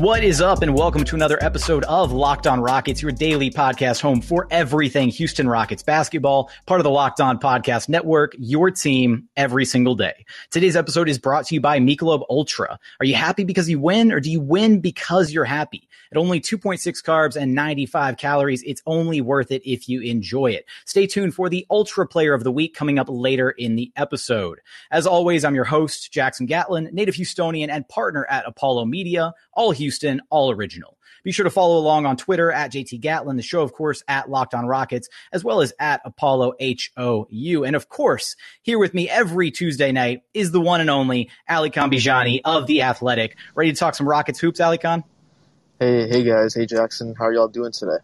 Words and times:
What 0.00 0.22
is 0.22 0.40
up, 0.40 0.62
and 0.62 0.76
welcome 0.76 1.02
to 1.02 1.16
another 1.16 1.42
episode 1.42 1.82
of 1.84 2.12
Locked 2.12 2.46
On 2.46 2.60
Rockets, 2.60 3.02
your 3.02 3.10
daily 3.10 3.50
podcast 3.50 4.00
home 4.00 4.20
for 4.20 4.46
everything 4.52 5.08
Houston 5.08 5.48
Rockets 5.48 5.82
basketball, 5.82 6.52
part 6.66 6.78
of 6.78 6.84
the 6.84 6.90
Locked 6.90 7.20
On 7.20 7.36
Podcast 7.36 7.88
Network, 7.88 8.36
your 8.38 8.70
team 8.70 9.28
every 9.36 9.64
single 9.64 9.96
day. 9.96 10.24
Today's 10.52 10.76
episode 10.76 11.08
is 11.08 11.18
brought 11.18 11.46
to 11.46 11.56
you 11.56 11.60
by 11.60 11.80
Michelob 11.80 12.24
Ultra. 12.30 12.78
Are 13.00 13.06
you 13.06 13.16
happy 13.16 13.42
because 13.42 13.68
you 13.68 13.80
win, 13.80 14.12
or 14.12 14.20
do 14.20 14.30
you 14.30 14.40
win 14.40 14.78
because 14.78 15.32
you're 15.32 15.44
happy? 15.44 15.88
At 16.10 16.18
only 16.18 16.40
2.6 16.40 17.02
carbs 17.02 17.36
and 17.36 17.54
95 17.54 18.16
calories, 18.16 18.62
it's 18.62 18.82
only 18.86 19.20
worth 19.20 19.50
it 19.50 19.62
if 19.64 19.88
you 19.88 20.00
enjoy 20.00 20.52
it. 20.52 20.66
Stay 20.84 21.06
tuned 21.06 21.34
for 21.34 21.48
the 21.48 21.66
Ultra 21.70 22.06
Player 22.06 22.34
of 22.34 22.44
the 22.44 22.52
Week 22.52 22.74
coming 22.74 22.98
up 22.98 23.08
later 23.10 23.50
in 23.50 23.76
the 23.76 23.92
episode. 23.96 24.60
As 24.90 25.06
always, 25.06 25.44
I'm 25.44 25.54
your 25.54 25.64
host, 25.64 26.12
Jackson 26.12 26.46
Gatlin, 26.46 26.90
native 26.92 27.14
Houstonian 27.14 27.68
and 27.68 27.88
partner 27.88 28.26
at 28.28 28.46
Apollo 28.46 28.86
Media, 28.86 29.34
all 29.52 29.70
Houston, 29.70 30.20
all 30.30 30.50
original. 30.50 30.98
Be 31.24 31.32
sure 31.32 31.44
to 31.44 31.50
follow 31.50 31.78
along 31.78 32.06
on 32.06 32.16
Twitter 32.16 32.50
at 32.50 32.72
JT 32.72 33.00
Gatlin, 33.00 33.36
the 33.36 33.42
show, 33.42 33.62
of 33.62 33.72
course, 33.72 34.02
at 34.08 34.30
Locked 34.30 34.54
On 34.54 34.66
Rockets, 34.66 35.08
as 35.32 35.44
well 35.44 35.60
as 35.60 35.72
at 35.78 36.00
Apollo 36.04 36.54
HOU. 36.60 37.64
And 37.64 37.76
of 37.76 37.88
course, 37.88 38.36
here 38.62 38.78
with 38.78 38.94
me 38.94 39.08
every 39.08 39.50
Tuesday 39.50 39.92
night 39.92 40.22
is 40.32 40.52
the 40.52 40.60
one 40.60 40.80
and 40.80 40.90
only 40.90 41.30
Alykhan 41.50 41.92
Bijani 41.92 42.40
of 42.44 42.66
The 42.66 42.82
Athletic. 42.82 43.36
Ready 43.54 43.72
to 43.72 43.78
talk 43.78 43.94
some 43.94 44.08
Rockets 44.08 44.38
hoops, 44.38 44.60
Alykhan? 44.60 45.02
Hey, 45.80 46.08
hey 46.08 46.24
guys. 46.24 46.54
Hey 46.56 46.66
Jackson. 46.66 47.14
How 47.16 47.26
are 47.26 47.34
y'all 47.34 47.48
doing 47.48 47.72
today? 47.72 47.98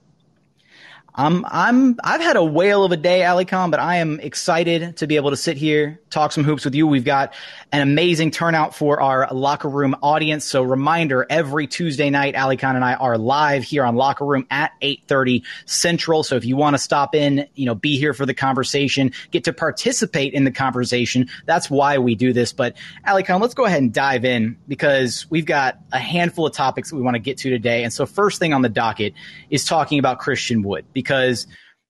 I'm 1.17 1.45
I'm 1.47 1.97
I've 2.03 2.21
had 2.21 2.35
a 2.35 2.43
whale 2.43 2.85
of 2.85 2.91
a 2.91 2.97
day, 2.97 3.21
Alykhan, 3.21 3.71
but 3.71 3.79
I 3.79 3.97
am 3.97 4.19
excited 4.19 4.97
to 4.97 5.07
be 5.07 5.15
able 5.15 5.31
to 5.31 5.37
sit 5.37 5.57
here, 5.57 6.01
talk 6.11 6.33
some 6.33 6.43
hoops 6.43 6.65
with 6.65 6.75
you. 6.75 6.89
We've 6.89 7.05
got 7.05 7.35
an 7.71 7.83
amazing 7.83 8.33
turnout 8.33 8.75
for 8.75 9.01
our 9.01 9.33
locker 9.33 9.69
room 9.69 9.95
audience. 10.03 10.45
So 10.45 10.63
reminder, 10.63 11.25
every 11.31 11.69
Tuesday 11.69 12.11
night, 12.11 12.35
Alykhan 12.35 12.75
and 12.75 12.85
I 12.85 12.95
are 12.95 13.17
live 13.17 13.63
here 13.63 13.85
on 13.85 13.95
Locker 13.95 14.25
Room 14.25 14.45
at 14.51 14.73
8:30 14.83 15.45
Central. 15.67 16.25
So 16.25 16.35
if 16.35 16.45
you 16.45 16.57
want 16.57 16.75
to 16.75 16.79
stop 16.79 17.15
in, 17.15 17.47
you 17.55 17.67
know, 17.67 17.77
be 17.77 17.97
here 17.97 18.13
for 18.13 18.27
the 18.27 18.35
conversation, 18.35 19.13
get 19.31 19.45
to 19.45 19.53
participate 19.53 20.33
in 20.33 20.43
the 20.43 20.51
conversation. 20.51 21.29
That's 21.47 21.71
why 21.71 21.99
we 21.99 22.17
do 22.17 22.33
this. 22.33 22.53
But 22.53 22.75
Alykhan, 23.07 23.41
let's 23.41 23.55
go 23.55 23.67
ahead 23.67 23.81
and 23.81 23.93
dive 23.93 24.25
in 24.25 24.57
because 24.67 25.31
we've 25.31 25.47
got 25.47 25.79
a 25.93 26.01
handful 26.01 26.45
of 26.45 26.55
topics 26.55 26.91
that 26.91 26.97
we 26.97 27.03
want 27.03 27.15
to 27.15 27.21
get 27.21 27.39
to 27.39 27.51
today. 27.51 27.85
And 27.85 27.93
so 27.93 28.05
first 28.05 28.41
thing 28.41 28.53
on 28.53 28.63
the 28.63 28.69
docket 28.69 29.15
is 29.49 29.65
talking 29.65 30.01
about 30.01 30.19
Christian 30.19 30.63
Wood 30.63 30.85
because 30.93 31.04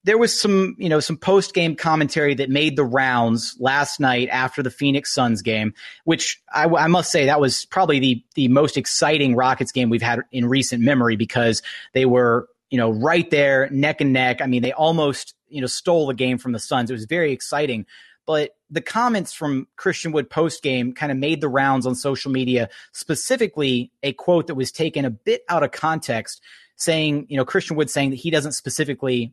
there 0.05 0.19
was 0.19 0.39
some, 0.39 0.77
you 0.79 0.89
know, 0.89 1.01
some 1.01 1.17
post 1.17 1.55
game 1.55 1.75
commentary 1.75 2.35
that 2.35 2.51
made 2.51 2.77
the 2.77 2.85
rounds 2.85 3.57
last 3.59 3.99
night 3.99 4.29
after 4.29 4.63
the 4.63 4.71
Phoenix 4.71 5.13
Suns 5.13 5.41
game, 5.41 5.73
which 6.05 6.43
I, 6.53 6.67
I, 6.67 6.87
must 6.89 7.11
say 7.11 7.25
that 7.25 7.41
was 7.41 7.65
probably 7.65 7.99
the 7.99 8.25
the 8.35 8.49
most 8.49 8.77
exciting 8.77 9.35
Rockets 9.35 9.73
game 9.73 9.89
we've 9.89 10.03
had 10.03 10.21
in 10.31 10.47
recent 10.47 10.83
memory 10.83 11.17
because 11.17 11.63
they 11.95 12.05
were, 12.05 12.49
you 12.69 12.77
know, 12.77 12.91
right 12.91 13.29
there 13.31 13.69
neck 13.71 14.03
and 14.03 14.13
neck. 14.13 14.43
I 14.43 14.47
mean, 14.47 14.63
they 14.63 14.73
almost, 14.73 15.35
you 15.49 15.63
know, 15.63 15.67
stole 15.67 16.07
the 16.07 16.15
game 16.15 16.37
from 16.37 16.53
the 16.53 16.59
Suns. 16.59 16.91
It 16.91 16.95
was 16.95 17.07
very 17.07 17.33
exciting. 17.33 17.87
But 18.27 18.57
the 18.71 18.81
comments 18.81 19.33
from 19.33 19.69
Christian 19.77 20.13
Wood 20.13 20.31
post 20.31 20.63
game 20.63 20.93
kind 20.93 21.13
of 21.13 21.19
made 21.19 21.41
the 21.41 21.49
rounds 21.49 21.87
on 21.87 21.95
social 21.95 22.31
media, 22.31 22.69
specifically 22.93 23.91
a 24.03 24.13
quote 24.13 24.47
that 24.47 24.55
was 24.55 24.73
taken 24.73 25.05
a 25.05 25.11
bit 25.11 25.45
out 25.49 25.63
of 25.63 25.73
context 25.73 26.41
saying, 26.77 27.27
you 27.29 27.37
know, 27.37 27.45
Christian 27.45 27.77
Wood 27.77 27.91
saying 27.91 28.11
that 28.11 28.17
he 28.17 28.31
doesn't 28.31 28.53
specifically 28.53 29.33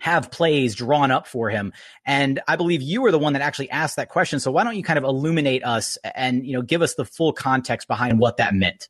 have 0.00 0.30
plays 0.30 0.74
drawn 0.74 1.10
up 1.10 1.26
for 1.26 1.50
him. 1.50 1.72
And 2.06 2.40
I 2.48 2.56
believe 2.56 2.80
you 2.80 3.02
were 3.02 3.10
the 3.10 3.18
one 3.18 3.34
that 3.34 3.42
actually 3.42 3.70
asked 3.70 3.96
that 3.96 4.08
question. 4.08 4.40
So 4.40 4.50
why 4.50 4.64
don't 4.64 4.76
you 4.76 4.82
kind 4.82 4.98
of 4.98 5.04
illuminate 5.04 5.62
us 5.62 5.98
and, 6.14 6.46
you 6.46 6.54
know, 6.54 6.62
give 6.62 6.80
us 6.82 6.94
the 6.94 7.04
full 7.04 7.32
context 7.32 7.86
behind 7.86 8.18
what 8.18 8.38
that 8.38 8.54
meant? 8.54 8.88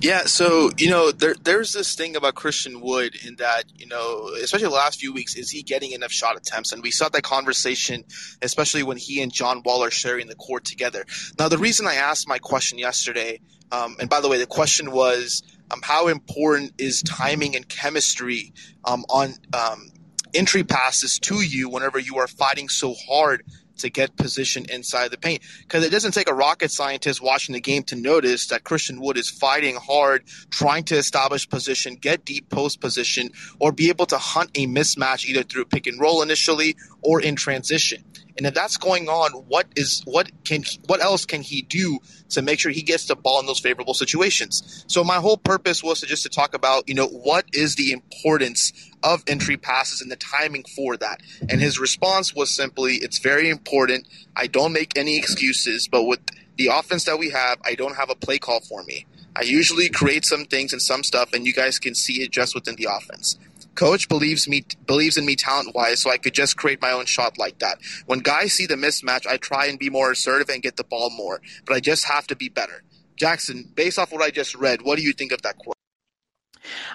Yeah, 0.00 0.22
so 0.26 0.70
you 0.78 0.88
know, 0.88 1.10
there, 1.10 1.34
there's 1.42 1.72
this 1.72 1.96
thing 1.96 2.14
about 2.14 2.36
Christian 2.36 2.80
Wood 2.80 3.16
in 3.26 3.34
that 3.36 3.64
you 3.74 3.86
know, 3.86 4.30
especially 4.40 4.68
the 4.68 4.74
last 4.74 5.00
few 5.00 5.12
weeks, 5.12 5.34
is 5.34 5.50
he 5.50 5.62
getting 5.62 5.90
enough 5.90 6.12
shot 6.12 6.36
attempts? 6.36 6.72
And 6.72 6.82
we 6.82 6.92
saw 6.92 7.08
that 7.08 7.22
conversation, 7.22 8.04
especially 8.42 8.84
when 8.84 8.96
he 8.96 9.20
and 9.20 9.32
John 9.32 9.62
Wall 9.64 9.82
are 9.82 9.90
sharing 9.90 10.28
the 10.28 10.36
court 10.36 10.64
together. 10.64 11.04
Now, 11.38 11.48
the 11.48 11.58
reason 11.58 11.86
I 11.86 11.96
asked 11.96 12.28
my 12.28 12.38
question 12.38 12.78
yesterday, 12.78 13.40
um, 13.72 13.96
and 13.98 14.08
by 14.08 14.20
the 14.20 14.28
way, 14.28 14.38
the 14.38 14.46
question 14.46 14.92
was, 14.92 15.42
um, 15.70 15.80
how 15.82 16.08
important 16.08 16.72
is 16.78 17.02
timing 17.02 17.56
and 17.56 17.68
chemistry 17.68 18.52
um, 18.84 19.04
on 19.08 19.34
um, 19.52 19.90
entry 20.34 20.64
passes 20.64 21.18
to 21.20 21.36
you 21.36 21.68
whenever 21.68 21.98
you 21.98 22.18
are 22.18 22.28
fighting 22.28 22.68
so 22.68 22.94
hard 23.08 23.44
to 23.78 23.90
get 23.90 24.16
position 24.16 24.66
inside 24.70 25.10
the 25.10 25.18
paint. 25.18 25.42
Because 25.62 25.84
it 25.84 25.90
doesn't 25.90 26.12
take 26.12 26.28
a 26.28 26.34
rocket 26.34 26.70
scientist 26.70 27.22
watching 27.22 27.54
the 27.54 27.60
game 27.60 27.82
to 27.84 27.96
notice 27.96 28.48
that 28.48 28.64
Christian 28.64 29.00
Wood 29.00 29.16
is 29.16 29.30
fighting 29.30 29.76
hard, 29.76 30.26
trying 30.50 30.84
to 30.84 30.96
establish 30.96 31.48
position, 31.48 31.94
get 31.94 32.24
deep 32.24 32.48
post 32.50 32.80
position, 32.80 33.30
or 33.58 33.72
be 33.72 33.88
able 33.88 34.06
to 34.06 34.18
hunt 34.18 34.50
a 34.54 34.66
mismatch 34.66 35.26
either 35.26 35.42
through 35.42 35.64
pick 35.64 35.86
and 35.86 36.00
roll 36.00 36.22
initially 36.22 36.76
or 37.02 37.20
in 37.20 37.36
transition. 37.36 38.04
And 38.40 38.46
if 38.46 38.54
that's 38.54 38.78
going 38.78 39.10
on, 39.10 39.32
what 39.32 39.66
is 39.76 40.00
what 40.06 40.32
can 40.46 40.64
what 40.86 41.02
else 41.02 41.26
can 41.26 41.42
he 41.42 41.60
do 41.60 41.98
to 42.30 42.40
make 42.40 42.58
sure 42.58 42.72
he 42.72 42.80
gets 42.80 43.04
the 43.04 43.14
ball 43.14 43.38
in 43.38 43.44
those 43.44 43.60
favorable 43.60 43.92
situations? 43.92 44.82
So 44.86 45.04
my 45.04 45.16
whole 45.16 45.36
purpose 45.36 45.82
was 45.82 46.00
to 46.00 46.06
just 46.06 46.22
to 46.22 46.30
talk 46.30 46.54
about, 46.54 46.88
you 46.88 46.94
know, 46.94 47.06
what 47.06 47.44
is 47.52 47.74
the 47.74 47.92
importance 47.92 48.72
of 49.02 49.22
entry 49.26 49.58
passes 49.58 50.00
and 50.00 50.10
the 50.10 50.16
timing 50.16 50.64
for 50.74 50.96
that. 50.96 51.20
And 51.50 51.60
his 51.60 51.78
response 51.78 52.34
was 52.34 52.48
simply, 52.50 52.94
it's 52.94 53.18
very 53.18 53.50
important. 53.50 54.08
I 54.34 54.46
don't 54.46 54.72
make 54.72 54.96
any 54.96 55.18
excuses, 55.18 55.86
but 55.86 56.04
with 56.04 56.20
the 56.56 56.68
offense 56.68 57.04
that 57.04 57.18
we 57.18 57.28
have, 57.28 57.58
I 57.62 57.74
don't 57.74 57.96
have 57.96 58.08
a 58.08 58.14
play 58.14 58.38
call 58.38 58.60
for 58.60 58.82
me. 58.84 59.04
I 59.36 59.42
usually 59.42 59.90
create 59.90 60.24
some 60.24 60.46
things 60.46 60.72
and 60.72 60.80
some 60.80 61.02
stuff, 61.02 61.34
and 61.34 61.46
you 61.46 61.52
guys 61.52 61.78
can 61.78 61.94
see 61.94 62.22
it 62.22 62.30
just 62.30 62.54
within 62.54 62.76
the 62.76 62.88
offense. 62.90 63.38
Coach 63.80 64.10
believes 64.10 64.46
me 64.46 64.62
believes 64.86 65.16
in 65.16 65.24
me 65.24 65.36
talent 65.36 65.74
wise, 65.74 66.02
so 66.02 66.10
I 66.10 66.18
could 66.18 66.34
just 66.34 66.58
create 66.58 66.82
my 66.82 66.90
own 66.90 67.06
shot 67.06 67.38
like 67.38 67.60
that. 67.60 67.78
When 68.04 68.18
guys 68.18 68.52
see 68.52 68.66
the 68.66 68.74
mismatch, 68.74 69.26
I 69.26 69.38
try 69.38 69.64
and 69.66 69.78
be 69.78 69.88
more 69.88 70.12
assertive 70.12 70.50
and 70.50 70.62
get 70.62 70.76
the 70.76 70.84
ball 70.84 71.08
more, 71.08 71.40
but 71.64 71.74
I 71.74 71.80
just 71.80 72.04
have 72.04 72.26
to 72.26 72.36
be 72.36 72.50
better. 72.50 72.82
Jackson, 73.16 73.72
based 73.74 73.98
off 73.98 74.12
what 74.12 74.20
I 74.20 74.30
just 74.30 74.54
read, 74.54 74.82
what 74.82 74.98
do 74.98 75.02
you 75.02 75.14
think 75.14 75.32
of 75.32 75.40
that 75.42 75.56
quote? 75.56 75.76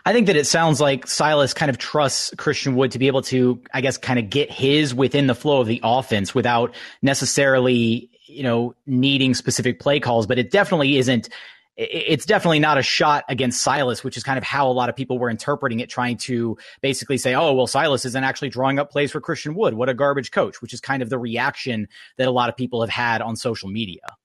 I 0.06 0.14
think 0.14 0.28
that 0.28 0.36
it 0.36 0.46
sounds 0.46 0.80
like 0.80 1.08
Silas 1.08 1.56
kind 1.56 1.72
of 1.72 1.80
trusts 1.80 2.32
Christian 2.38 2.76
Wood 2.76 2.92
to 2.92 3.00
be 3.00 3.08
able 3.08 3.24
to, 3.24 3.60
I 3.74 3.82
guess, 3.82 3.98
kind 3.98 4.20
of 4.20 4.30
get 4.30 4.52
his 4.52 4.94
within 4.94 5.26
the 5.26 5.34
flow 5.34 5.62
of 5.62 5.68
the 5.68 5.82
offense 5.84 6.36
without 6.36 6.76
necessarily, 7.02 8.12
you 8.28 8.44
know, 8.44 8.76
needing 8.86 9.34
specific 9.34 9.80
play 9.80 10.00
calls. 10.00 10.28
But 10.28 10.38
it 10.38 10.52
definitely 10.52 10.98
isn't. 10.98 11.30
It's 11.78 12.26
definitely 12.26 12.60
not 12.60 12.78
a 12.78 12.82
shot 12.82 13.26
against 13.28 13.62
Silas, 13.62 14.02
which 14.02 14.16
is 14.16 14.24
kind 14.24 14.38
of 14.38 14.46
how 14.46 14.70
a 14.70 14.72
lot 14.72 14.88
of 14.88 14.96
people 14.96 15.20
were 15.20 15.30
interpreting 15.30 15.82
it, 15.82 15.90
trying 15.90 16.16
to 16.20 16.58
basically 16.80 17.18
say, 17.18 17.36
oh, 17.36 17.54
well, 17.54 17.68
Silas 17.68 18.06
isn't 18.06 18.24
actually 18.24 18.50
drawing 18.50 18.80
up 18.80 18.92
plays 18.92 19.12
for 19.12 19.20
Christian 19.20 19.56
Wood. 19.56 19.74
What 19.74 19.90
a 19.90 19.94
garbage 19.94 20.32
coach, 20.32 20.62
which 20.62 20.74
is 20.74 20.80
kind 20.80 21.04
of 21.04 21.10
the 21.10 21.18
reaction 21.18 21.90
that 22.18 22.30
a 22.30 22.32
lot 22.32 22.48
of 22.48 22.56
people 22.56 22.80
have 22.80 22.90
had 22.90 23.22
on 23.22 23.36
social 23.36 23.68
media. 23.68 24.16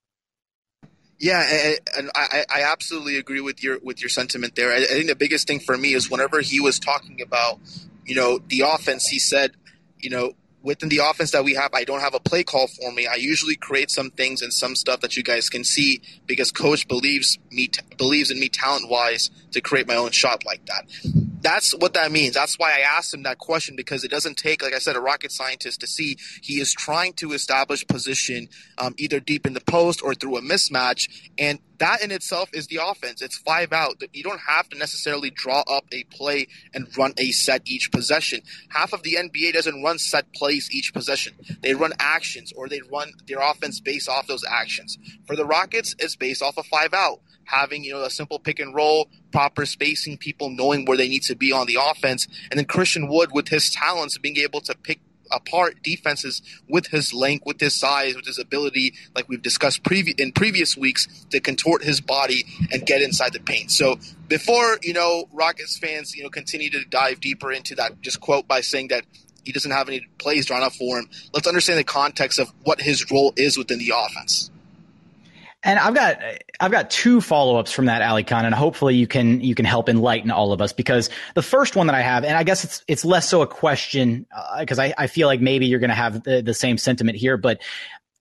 Yeah, 1.18 1.74
and 1.98 2.10
I, 2.14 2.44
I 2.48 2.62
absolutely 2.62 3.18
agree 3.18 3.42
with 3.42 3.62
your 3.62 3.78
with 3.82 4.00
your 4.00 4.08
sentiment 4.08 4.54
there. 4.54 4.72
I 4.72 4.84
think 4.84 5.08
the 5.08 5.14
biggest 5.16 5.46
thing 5.46 5.60
for 5.60 5.76
me 5.76 5.92
is 5.92 6.10
whenever 6.10 6.40
he 6.40 6.60
was 6.60 6.78
talking 6.78 7.20
about, 7.20 7.60
you 8.06 8.14
know, 8.14 8.38
the 8.38 8.62
offense, 8.62 9.06
he 9.06 9.18
said, 9.18 9.52
you 9.98 10.08
know, 10.08 10.32
within 10.62 10.88
the 10.88 10.98
offense 10.98 11.30
that 11.32 11.44
we 11.44 11.54
have, 11.54 11.72
I 11.74 11.84
don't 11.84 12.00
have 12.00 12.14
a 12.14 12.20
play 12.20 12.44
call 12.44 12.66
for 12.66 12.92
me. 12.92 13.06
I 13.06 13.14
usually 13.14 13.56
create 13.56 13.90
some 13.90 14.10
things 14.10 14.42
and 14.42 14.52
some 14.52 14.76
stuff 14.76 15.00
that 15.00 15.16
you 15.16 15.22
guys 15.22 15.48
can 15.48 15.64
see 15.64 16.02
because 16.26 16.52
coach 16.52 16.86
believes 16.88 17.38
me 17.50 17.70
believes 17.96 18.30
in 18.30 18.38
me 18.38 18.48
talent 18.48 18.88
wise 18.88 19.30
to 19.52 19.60
create 19.60 19.86
my 19.86 19.96
own 19.96 20.10
shot 20.10 20.44
like 20.44 20.64
that. 20.66 20.84
That's 21.42 21.72
what 21.72 21.94
that 21.94 22.12
means. 22.12 22.34
That's 22.34 22.58
why 22.58 22.72
I 22.72 22.80
asked 22.80 23.14
him 23.14 23.22
that 23.22 23.38
question 23.38 23.76
because 23.76 24.04
it 24.04 24.10
doesn't 24.10 24.36
take, 24.36 24.62
like 24.62 24.74
I 24.74 24.78
said, 24.78 24.96
a 24.96 25.00
rocket 25.00 25.32
scientist 25.32 25.80
to 25.80 25.86
see 25.86 26.16
he 26.42 26.60
is 26.60 26.72
trying 26.72 27.14
to 27.14 27.32
establish 27.32 27.86
position 27.86 28.48
um, 28.78 28.94
either 28.98 29.20
deep 29.20 29.46
in 29.46 29.54
the 29.54 29.60
post 29.60 30.02
or 30.02 30.14
through 30.14 30.36
a 30.36 30.42
mismatch, 30.42 31.08
and 31.38 31.58
that 31.78 32.02
in 32.02 32.10
itself 32.10 32.50
is 32.52 32.66
the 32.66 32.78
offense. 32.82 33.22
It's 33.22 33.38
five 33.38 33.72
out. 33.72 34.02
You 34.12 34.22
don't 34.22 34.40
have 34.40 34.68
to 34.68 34.78
necessarily 34.78 35.30
draw 35.30 35.62
up 35.66 35.84
a 35.92 36.04
play 36.04 36.46
and 36.74 36.86
run 36.96 37.14
a 37.16 37.30
set 37.30 37.62
each 37.64 37.90
possession. 37.90 38.42
Half 38.68 38.92
of 38.92 39.02
the 39.02 39.14
NBA 39.14 39.54
doesn't 39.54 39.82
run 39.82 39.98
set 39.98 40.30
plays 40.34 40.70
each 40.70 40.92
possession. 40.92 41.34
They 41.62 41.74
run 41.74 41.92
actions 41.98 42.52
or 42.54 42.68
they 42.68 42.82
run 42.92 43.12
their 43.26 43.40
offense 43.40 43.80
based 43.80 44.10
off 44.10 44.26
those 44.26 44.44
actions. 44.44 44.98
For 45.26 45.36
the 45.36 45.46
Rockets, 45.46 45.94
it's 45.98 46.16
based 46.16 46.42
off 46.42 46.58
a 46.58 46.60
of 46.60 46.66
five 46.66 46.92
out 46.92 47.20
having 47.50 47.84
you 47.84 47.92
know 47.92 48.02
a 48.02 48.10
simple 48.10 48.38
pick 48.38 48.58
and 48.58 48.74
roll, 48.74 49.08
proper 49.32 49.66
spacing, 49.66 50.16
people 50.18 50.50
knowing 50.50 50.84
where 50.84 50.96
they 50.96 51.08
need 51.08 51.22
to 51.24 51.34
be 51.34 51.52
on 51.52 51.66
the 51.66 51.78
offense, 51.80 52.26
and 52.50 52.58
then 52.58 52.64
Christian 52.64 53.08
Wood 53.08 53.30
with 53.32 53.48
his 53.48 53.70
talents 53.70 54.18
being 54.18 54.36
able 54.38 54.60
to 54.62 54.74
pick 54.74 55.00
apart 55.32 55.82
defenses 55.82 56.42
with 56.68 56.88
his 56.88 57.14
length, 57.14 57.44
with 57.46 57.60
his 57.60 57.78
size, 57.78 58.16
with 58.16 58.26
his 58.26 58.38
ability, 58.38 58.94
like 59.14 59.28
we've 59.28 59.42
discussed 59.42 59.82
previ- 59.82 60.18
in 60.18 60.32
previous 60.32 60.76
weeks, 60.76 61.06
to 61.30 61.40
contort 61.40 61.84
his 61.84 62.00
body 62.00 62.44
and 62.72 62.84
get 62.84 63.00
inside 63.00 63.32
the 63.32 63.40
paint. 63.40 63.70
So 63.70 63.98
before 64.28 64.78
you 64.82 64.92
know 64.92 65.28
Rockets 65.32 65.78
fans, 65.78 66.14
you 66.14 66.22
know, 66.22 66.30
continue 66.30 66.70
to 66.70 66.84
dive 66.84 67.20
deeper 67.20 67.52
into 67.52 67.74
that, 67.76 68.00
just 68.00 68.20
quote 68.20 68.48
by 68.48 68.60
saying 68.60 68.88
that 68.88 69.04
he 69.44 69.52
doesn't 69.52 69.70
have 69.70 69.88
any 69.88 70.06
plays 70.18 70.46
drawn 70.46 70.62
up 70.62 70.72
for 70.72 70.98
him. 70.98 71.08
Let's 71.32 71.46
understand 71.46 71.78
the 71.78 71.84
context 71.84 72.38
of 72.38 72.52
what 72.62 72.80
his 72.80 73.10
role 73.10 73.32
is 73.36 73.56
within 73.56 73.78
the 73.78 73.92
offense. 73.96 74.50
And 75.62 75.78
I've 75.78 75.94
got 75.94 76.18
I've 76.58 76.70
got 76.70 76.88
two 76.88 77.20
follow 77.20 77.56
ups 77.56 77.70
from 77.70 77.84
that, 77.86 78.00
Alykhan, 78.00 78.44
and 78.44 78.54
hopefully 78.54 78.94
you 78.94 79.06
can 79.06 79.42
you 79.42 79.54
can 79.54 79.66
help 79.66 79.90
enlighten 79.90 80.30
all 80.30 80.52
of 80.54 80.62
us 80.62 80.72
because 80.72 81.10
the 81.34 81.42
first 81.42 81.76
one 81.76 81.86
that 81.88 81.94
I 81.94 82.00
have, 82.00 82.24
and 82.24 82.34
I 82.34 82.44
guess 82.44 82.64
it's 82.64 82.82
it's 82.88 83.04
less 83.04 83.28
so 83.28 83.42
a 83.42 83.46
question 83.46 84.26
because 84.58 84.78
uh, 84.78 84.84
I, 84.84 84.94
I 84.96 85.06
feel 85.06 85.28
like 85.28 85.40
maybe 85.42 85.66
you're 85.66 85.78
going 85.78 85.90
to 85.90 85.94
have 85.96 86.22
the, 86.22 86.40
the 86.40 86.54
same 86.54 86.78
sentiment 86.78 87.18
here, 87.18 87.36
but 87.36 87.60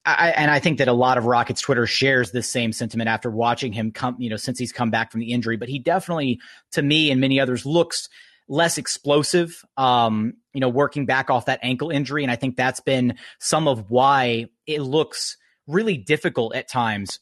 I, 0.05 0.29
and 0.31 0.51
I 0.51 0.59
think 0.59 0.79
that 0.79 0.87
a 0.87 0.93
lot 0.93 1.17
of 1.17 1.25
Rockets 1.25 1.61
Twitter 1.61 1.85
shares 1.85 2.31
this 2.31 2.49
same 2.49 2.73
sentiment 2.73 3.09
after 3.09 3.29
watching 3.29 3.71
him 3.71 3.91
come, 3.91 4.15
you 4.19 4.29
know, 4.29 4.37
since 4.37 4.59
he's 4.59 4.71
come 4.71 4.91
back 4.91 5.11
from 5.11 5.21
the 5.21 5.31
injury. 5.31 5.55
But 5.55 5.69
he 5.69 5.79
definitely, 5.79 6.39
to 6.71 6.81
me 6.81 7.11
and 7.11 7.21
many 7.21 7.39
others, 7.39 7.65
looks 7.65 8.09
less 8.49 8.77
explosive. 8.77 9.63
Um, 9.77 10.33
you 10.53 10.59
know, 10.59 10.69
working 10.69 11.05
back 11.05 11.29
off 11.29 11.45
that 11.45 11.59
ankle 11.63 11.89
injury, 11.89 12.23
and 12.23 12.31
I 12.31 12.35
think 12.35 12.57
that's 12.57 12.79
been 12.81 13.15
some 13.39 13.67
of 13.67 13.89
why 13.91 14.47
it 14.65 14.81
looks 14.81 15.37
really 15.67 15.97
difficult 15.97 16.55
at 16.55 16.67
times 16.67 17.19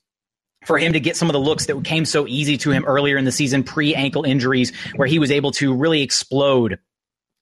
for 0.65 0.77
him 0.77 0.93
to 0.93 0.99
get 0.99 1.15
some 1.15 1.29
of 1.29 1.33
the 1.33 1.39
looks 1.39 1.67
that 1.67 1.83
came 1.83 2.05
so 2.05 2.27
easy 2.27 2.57
to 2.57 2.71
him 2.71 2.85
earlier 2.85 3.17
in 3.17 3.25
the 3.25 3.31
season, 3.31 3.63
pre 3.63 3.95
ankle 3.95 4.23
injuries, 4.23 4.73
where 4.95 5.07
he 5.07 5.19
was 5.19 5.31
able 5.31 5.51
to 5.51 5.73
really 5.73 6.01
explode 6.01 6.79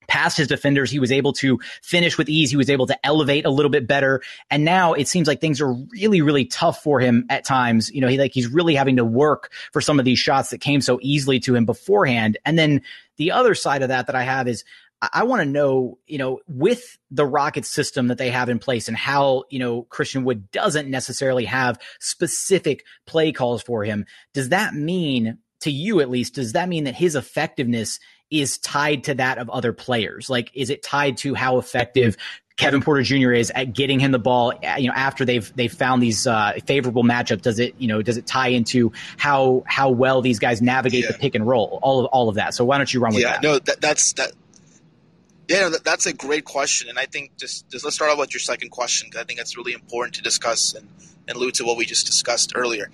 past 0.07 0.37
his 0.37 0.47
defenders. 0.47 0.91
He 0.91 0.99
was 0.99 1.11
able 1.11 1.33
to 1.33 1.59
finish 1.81 2.17
with 2.17 2.29
ease. 2.29 2.51
He 2.51 2.57
was 2.57 2.69
able 2.69 2.87
to 2.87 3.05
elevate 3.05 3.45
a 3.45 3.49
little 3.49 3.69
bit 3.69 3.87
better. 3.87 4.21
And 4.49 4.63
now 4.63 4.93
it 4.93 5.07
seems 5.07 5.27
like 5.27 5.41
things 5.41 5.61
are 5.61 5.73
really, 5.73 6.21
really 6.21 6.45
tough 6.45 6.83
for 6.83 6.99
him 6.99 7.25
at 7.29 7.45
times. 7.45 7.91
You 7.91 8.01
know, 8.01 8.07
he 8.07 8.17
like 8.17 8.33
he's 8.33 8.47
really 8.47 8.75
having 8.75 8.97
to 8.97 9.05
work 9.05 9.51
for 9.71 9.81
some 9.81 9.99
of 9.99 10.05
these 10.05 10.19
shots 10.19 10.49
that 10.49 10.59
came 10.59 10.81
so 10.81 10.99
easily 11.01 11.39
to 11.41 11.55
him 11.55 11.65
beforehand. 11.65 12.37
And 12.45 12.57
then 12.57 12.81
the 13.17 13.31
other 13.31 13.55
side 13.55 13.81
of 13.81 13.89
that 13.89 14.07
that 14.07 14.15
I 14.15 14.23
have 14.23 14.47
is 14.47 14.63
I 15.01 15.23
want 15.23 15.41
to 15.41 15.45
know, 15.45 15.99
you 16.07 16.17
know, 16.17 16.39
with 16.47 16.97
the 17.11 17.25
rocket 17.25 17.65
system 17.65 18.07
that 18.07 18.17
they 18.17 18.29
have 18.29 18.49
in 18.49 18.59
place 18.59 18.87
and 18.87 18.95
how, 18.95 19.43
you 19.49 19.59
know, 19.59 19.83
Christian 19.83 20.23
Wood 20.23 20.49
doesn't 20.51 20.89
necessarily 20.89 21.45
have 21.45 21.79
specific 21.99 22.85
play 23.05 23.31
calls 23.31 23.61
for 23.61 23.83
him, 23.83 24.05
does 24.33 24.49
that 24.49 24.73
mean 24.73 25.37
to 25.61 25.71
you 25.71 25.99
at 25.99 26.09
least, 26.09 26.35
does 26.35 26.53
that 26.53 26.69
mean 26.69 26.85
that 26.85 26.95
his 26.95 27.15
effectiveness 27.15 27.99
is 28.31 28.57
tied 28.57 29.03
to 29.05 29.13
that 29.15 29.37
of 29.37 29.49
other 29.49 29.73
players? 29.73 30.29
Like, 30.29 30.51
is 30.53 30.69
it 30.69 30.81
tied 30.81 31.17
to 31.17 31.35
how 31.35 31.57
effective 31.57 32.17
Kevin 32.57 32.81
Porter 32.81 33.03
Jr. 33.03 33.33
is 33.33 33.51
at 33.51 33.73
getting 33.73 33.99
him 33.99 34.11
the 34.11 34.19
ball, 34.19 34.53
you 34.77 34.87
know, 34.87 34.93
after 34.95 35.25
they've 35.25 35.53
they've 35.55 35.71
found 35.71 36.01
these 36.01 36.25
uh, 36.25 36.53
favorable 36.65 37.03
matchups. 37.03 37.41
Does 37.41 37.59
it, 37.59 37.75
you 37.77 37.87
know, 37.87 38.01
does 38.01 38.15
it 38.15 38.25
tie 38.25 38.47
into 38.47 38.93
how 39.17 39.63
how 39.67 39.89
well 39.89 40.21
these 40.21 40.39
guys 40.39 40.61
navigate 40.61 41.03
yeah. 41.03 41.11
the 41.11 41.17
pick 41.17 41.35
and 41.35 41.45
roll, 41.45 41.79
all 41.81 41.99
of 41.99 42.05
all 42.07 42.29
of 42.29 42.35
that? 42.35 42.53
So 42.53 42.63
why 42.63 42.77
don't 42.77 42.93
you 42.93 43.01
run 43.01 43.13
with 43.13 43.23
yeah, 43.23 43.33
that? 43.33 43.43
no, 43.43 43.59
that, 43.59 43.81
that's 43.81 44.13
that 44.13 44.31
yeah, 45.47 45.69
that's 45.83 46.05
a 46.05 46.13
great 46.13 46.45
question, 46.45 46.89
and 46.89 46.97
I 46.97 47.05
think 47.05 47.37
just, 47.37 47.69
just 47.69 47.83
let's 47.83 47.95
start 47.95 48.11
off 48.11 48.19
with 48.19 48.33
your 48.33 48.39
second 48.39 48.69
question 48.69 49.07
because 49.07 49.21
I 49.21 49.25
think 49.25 49.39
it's 49.39 49.57
really 49.57 49.73
important 49.73 50.15
to 50.15 50.21
discuss 50.21 50.73
and, 50.73 50.87
and 51.27 51.37
allude 51.37 51.55
to 51.55 51.65
what 51.65 51.77
we 51.77 51.85
just 51.85 52.05
discussed 52.05 52.53
earlier. 52.55 52.89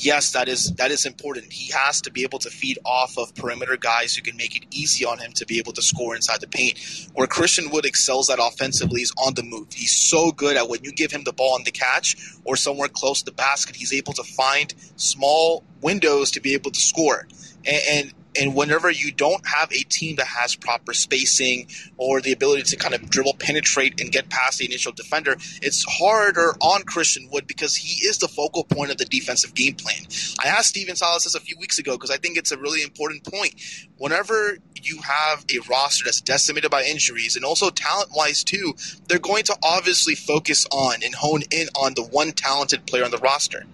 Yes, 0.00 0.30
that 0.32 0.48
is 0.48 0.72
that 0.74 0.92
is 0.92 1.04
important. 1.06 1.52
He 1.52 1.72
has 1.72 2.00
to 2.02 2.12
be 2.12 2.22
able 2.22 2.38
to 2.40 2.50
feed 2.50 2.78
off 2.84 3.18
of 3.18 3.34
perimeter 3.34 3.76
guys 3.76 4.14
who 4.14 4.22
can 4.22 4.36
make 4.36 4.54
it 4.54 4.64
easy 4.70 5.04
on 5.04 5.18
him 5.18 5.32
to 5.32 5.44
be 5.44 5.58
able 5.58 5.72
to 5.72 5.82
score 5.82 6.14
inside 6.14 6.40
the 6.40 6.46
paint. 6.46 6.78
Where 7.14 7.26
Christian 7.26 7.70
Wood 7.70 7.84
excels 7.84 8.30
at 8.30 8.38
offensively 8.40 9.02
is 9.02 9.12
on 9.18 9.34
the 9.34 9.42
move. 9.42 9.72
He's 9.72 9.96
so 9.96 10.30
good 10.30 10.56
at 10.56 10.68
when 10.68 10.84
you 10.84 10.92
give 10.92 11.10
him 11.10 11.24
the 11.24 11.32
ball 11.32 11.54
on 11.54 11.64
the 11.64 11.72
catch 11.72 12.16
or 12.44 12.54
somewhere 12.54 12.86
close 12.86 13.20
to 13.20 13.24
the 13.24 13.32
basket, 13.32 13.74
he's 13.74 13.92
able 13.92 14.12
to 14.12 14.22
find 14.22 14.72
small 14.94 15.64
windows 15.82 16.30
to 16.32 16.40
be 16.40 16.54
able 16.54 16.70
to 16.70 16.80
score. 16.80 17.26
And, 17.66 17.82
and 17.90 18.12
and 18.38 18.54
whenever 18.54 18.90
you 18.90 19.10
don't 19.10 19.44
have 19.46 19.70
a 19.72 19.82
team 19.84 20.16
that 20.16 20.26
has 20.26 20.54
proper 20.54 20.94
spacing 20.94 21.68
or 21.96 22.20
the 22.20 22.32
ability 22.32 22.62
to 22.62 22.76
kind 22.76 22.94
of 22.94 23.10
dribble, 23.10 23.34
penetrate, 23.34 24.00
and 24.00 24.12
get 24.12 24.30
past 24.30 24.58
the 24.58 24.64
initial 24.64 24.92
defender, 24.92 25.36
it's 25.60 25.84
harder 25.84 26.54
on 26.60 26.82
Christian 26.82 27.28
Wood 27.32 27.46
because 27.46 27.74
he 27.74 28.06
is 28.06 28.18
the 28.18 28.28
focal 28.28 28.62
point 28.64 28.92
of 28.92 28.98
the 28.98 29.04
defensive 29.04 29.54
game 29.54 29.74
plan. 29.74 30.06
I 30.42 30.48
asked 30.48 30.68
Stephen 30.68 30.94
Silas 30.94 31.24
this 31.24 31.34
a 31.34 31.40
few 31.40 31.56
weeks 31.58 31.78
ago 31.78 31.96
because 31.96 32.10
I 32.10 32.16
think 32.16 32.36
it's 32.36 32.52
a 32.52 32.58
really 32.58 32.82
important 32.82 33.24
point. 33.24 33.54
Whenever 33.96 34.58
you 34.80 35.00
have 35.02 35.44
a 35.52 35.58
roster 35.68 36.04
that's 36.04 36.20
decimated 36.20 36.70
by 36.70 36.84
injuries 36.84 37.34
and 37.34 37.44
also 37.44 37.70
talent 37.70 38.10
wise 38.14 38.44
too, 38.44 38.74
they're 39.08 39.18
going 39.18 39.44
to 39.44 39.56
obviously 39.62 40.14
focus 40.14 40.64
on 40.70 41.02
and 41.04 41.14
hone 41.14 41.42
in 41.50 41.68
on 41.74 41.94
the 41.94 42.04
one 42.04 42.30
talented 42.30 42.86
player 42.86 43.04
on 43.04 43.10
the 43.10 43.18
roster. 43.18 43.64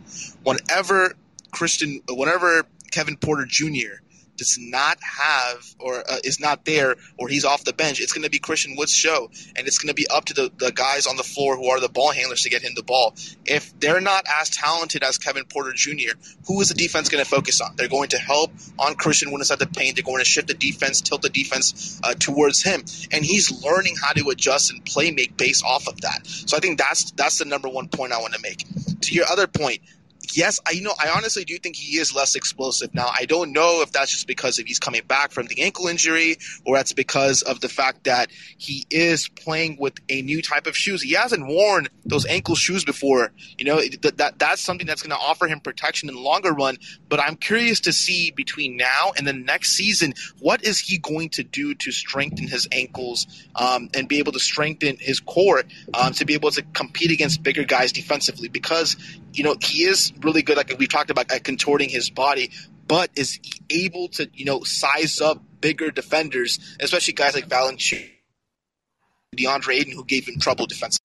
Whenever 0.42 1.12
Christian, 1.50 2.00
whenever 2.08 2.64
Kevin 2.90 3.16
Porter 3.16 3.44
Jr 3.44 4.03
does 4.36 4.58
not 4.60 4.98
have 5.02 5.64
or 5.78 5.98
uh, 5.98 6.18
is 6.24 6.40
not 6.40 6.64
there 6.64 6.96
or 7.18 7.28
he's 7.28 7.44
off 7.44 7.64
the 7.64 7.72
bench, 7.72 8.00
it's 8.00 8.12
going 8.12 8.24
to 8.24 8.30
be 8.30 8.38
Christian 8.38 8.76
Wood's 8.76 8.92
show. 8.92 9.30
And 9.56 9.66
it's 9.66 9.78
going 9.78 9.88
to 9.88 9.94
be 9.94 10.06
up 10.08 10.26
to 10.26 10.34
the, 10.34 10.52
the 10.58 10.72
guys 10.72 11.06
on 11.06 11.16
the 11.16 11.22
floor 11.22 11.56
who 11.56 11.68
are 11.68 11.80
the 11.80 11.88
ball 11.88 12.12
handlers 12.12 12.42
to 12.42 12.50
get 12.50 12.62
him 12.62 12.72
the 12.74 12.82
ball. 12.82 13.14
If 13.44 13.78
they're 13.78 14.00
not 14.00 14.24
as 14.28 14.50
talented 14.50 15.02
as 15.02 15.18
Kevin 15.18 15.44
Porter 15.44 15.72
Jr., 15.72 16.16
who 16.46 16.60
is 16.60 16.68
the 16.68 16.74
defense 16.74 17.08
going 17.08 17.22
to 17.24 17.30
focus 17.30 17.60
on? 17.60 17.76
They're 17.76 17.88
going 17.88 18.10
to 18.10 18.18
help 18.18 18.50
on 18.78 18.94
Christian 18.94 19.30
Wood 19.30 19.40
inside 19.40 19.58
the 19.58 19.66
paint. 19.66 19.96
They're 19.96 20.04
going 20.04 20.18
to 20.18 20.24
shift 20.24 20.48
the 20.48 20.54
defense, 20.54 21.00
tilt 21.00 21.22
the 21.22 21.30
defense 21.30 22.00
uh, 22.02 22.14
towards 22.14 22.62
him. 22.62 22.84
And 23.12 23.24
he's 23.24 23.62
learning 23.62 23.96
how 24.00 24.12
to 24.12 24.28
adjust 24.30 24.70
and 24.70 24.84
play 24.84 25.10
make 25.10 25.36
based 25.36 25.64
off 25.64 25.88
of 25.88 26.00
that. 26.02 26.26
So 26.26 26.56
I 26.56 26.60
think 26.60 26.78
that's 26.78 27.10
that's 27.12 27.38
the 27.38 27.44
number 27.44 27.68
one 27.68 27.88
point 27.88 28.12
I 28.12 28.20
want 28.20 28.34
to 28.34 28.40
make. 28.40 28.64
To 29.02 29.14
your 29.14 29.26
other 29.30 29.46
point, 29.46 29.80
yes, 30.32 30.60
I 30.66 30.72
you 30.72 30.82
know 30.82 30.94
I 30.98 31.10
honestly 31.10 31.44
do 31.44 31.58
think 31.58 31.76
he 31.76 31.98
is 31.98 32.14
less 32.14 32.34
explosive 32.34 32.94
now. 32.94 33.10
I 33.12 33.26
don't 33.26 33.52
know 33.52 33.82
if 33.82 33.92
that's 33.92 34.10
just 34.10 34.26
because 34.26 34.58
if 34.58 34.66
he's 34.66 34.78
coming 34.78 35.02
back 35.06 35.32
from 35.32 35.46
the 35.46 35.62
ankle 35.62 35.86
injury 35.86 36.36
or 36.64 36.76
that's 36.76 36.92
because 36.92 37.42
of 37.42 37.60
the 37.60 37.68
fact 37.68 38.04
that 38.04 38.30
he 38.56 38.86
is 38.90 39.28
playing 39.28 39.76
with 39.78 39.94
a 40.08 40.22
new 40.22 40.42
type 40.42 40.66
of 40.66 40.76
shoes. 40.76 41.02
He 41.02 41.12
hasn't 41.12 41.46
worn 41.46 41.88
those 42.04 42.26
ankle 42.26 42.54
shoes 42.54 42.84
before. 42.84 43.32
You 43.58 43.64
know 43.64 43.80
that, 44.02 44.18
that 44.18 44.38
that's 44.38 44.62
something 44.62 44.86
that's 44.86 45.02
going 45.02 45.16
to 45.18 45.24
offer 45.24 45.46
him 45.46 45.60
protection 45.60 46.08
in 46.08 46.14
the 46.14 46.20
longer 46.20 46.52
run. 46.52 46.78
But 47.08 47.20
I'm 47.20 47.36
curious 47.36 47.80
to 47.80 47.92
see 47.92 48.30
between 48.30 48.76
now 48.76 49.12
and 49.16 49.26
the 49.26 49.32
next 49.32 49.72
season 49.72 50.14
what 50.40 50.64
is 50.64 50.78
he 50.78 50.98
going 50.98 51.30
to 51.30 51.42
do 51.42 51.74
to 51.74 51.92
strengthen 51.92 52.48
his 52.48 52.68
ankles 52.72 53.26
um, 53.56 53.88
and 53.94 54.08
be 54.08 54.18
able 54.18 54.32
to 54.32 54.40
strengthen 54.40 54.96
his 54.98 55.20
core 55.20 55.62
um, 55.92 56.12
to 56.12 56.24
be 56.24 56.34
able 56.34 56.50
to 56.50 56.62
compete 56.72 57.10
against 57.10 57.42
bigger 57.42 57.64
guys 57.64 57.92
defensively 57.92 58.48
because 58.48 58.96
you 59.32 59.44
know 59.44 59.56
he 59.60 59.84
is 59.84 60.12
really 60.20 60.42
good, 60.42 60.56
like 60.56 60.74
we 60.78 60.86
talked 60.86 61.10
about, 61.10 61.30
at 61.30 61.44
contorting 61.44 61.88
his 61.88 62.10
body. 62.10 62.50
But 62.86 63.10
is 63.16 63.38
able 63.70 64.08
to, 64.08 64.28
you 64.34 64.44
know, 64.44 64.62
size 64.62 65.20
up 65.20 65.42
bigger 65.60 65.90
defenders, 65.90 66.76
especially 66.80 67.14
guys 67.14 67.34
like 67.34 67.48
Valanciunas, 67.48 68.10
DeAndre 69.36 69.74
Ayton, 69.74 69.92
who 69.94 70.04
gave 70.04 70.28
him 70.28 70.38
trouble 70.38 70.66
defensively? 70.66 71.03